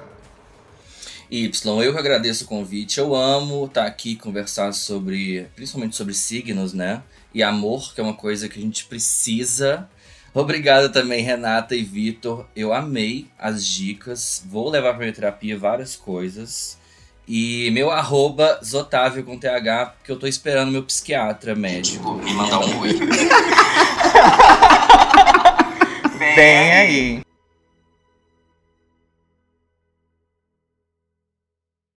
Y, 1.30 1.50
eu 1.82 1.92
que 1.92 1.98
agradeço 1.98 2.44
o 2.44 2.46
convite. 2.46 2.98
Eu 2.98 3.14
amo 3.14 3.64
estar 3.66 3.86
aqui 3.86 4.16
conversar 4.16 4.72
sobre, 4.72 5.46
principalmente 5.56 5.96
sobre 5.96 6.14
signos, 6.14 6.72
né? 6.72 7.02
E 7.32 7.42
amor, 7.42 7.94
que 7.94 8.00
é 8.00 8.04
uma 8.04 8.14
coisa 8.14 8.48
que 8.48 8.58
a 8.58 8.62
gente 8.62 8.84
precisa. 8.84 9.88
Obrigado 10.32 10.92
também, 10.92 11.22
Renata 11.22 11.74
e 11.74 11.82
Vitor. 11.82 12.46
Eu 12.54 12.72
amei 12.72 13.28
as 13.38 13.64
dicas. 13.64 14.44
Vou 14.48 14.68
levar 14.68 14.90
para 14.90 15.00
minha 15.00 15.12
terapia 15.12 15.58
várias 15.58 15.96
coisas. 15.96 16.78
E 17.26 17.70
meu 17.70 17.90
arroba 17.90 18.60
Zotávio 18.62 19.24
com 19.24 19.38
TH, 19.38 19.94
porque 19.96 20.12
eu 20.12 20.18
tô 20.18 20.26
esperando 20.26 20.70
meu 20.70 20.82
psiquiatra 20.82 21.54
médico 21.54 22.14
me 22.14 22.34
mandar 22.34 22.58
um 22.58 22.80
oi. 22.80 22.90
Vem 26.36 26.72
aí. 26.72 27.22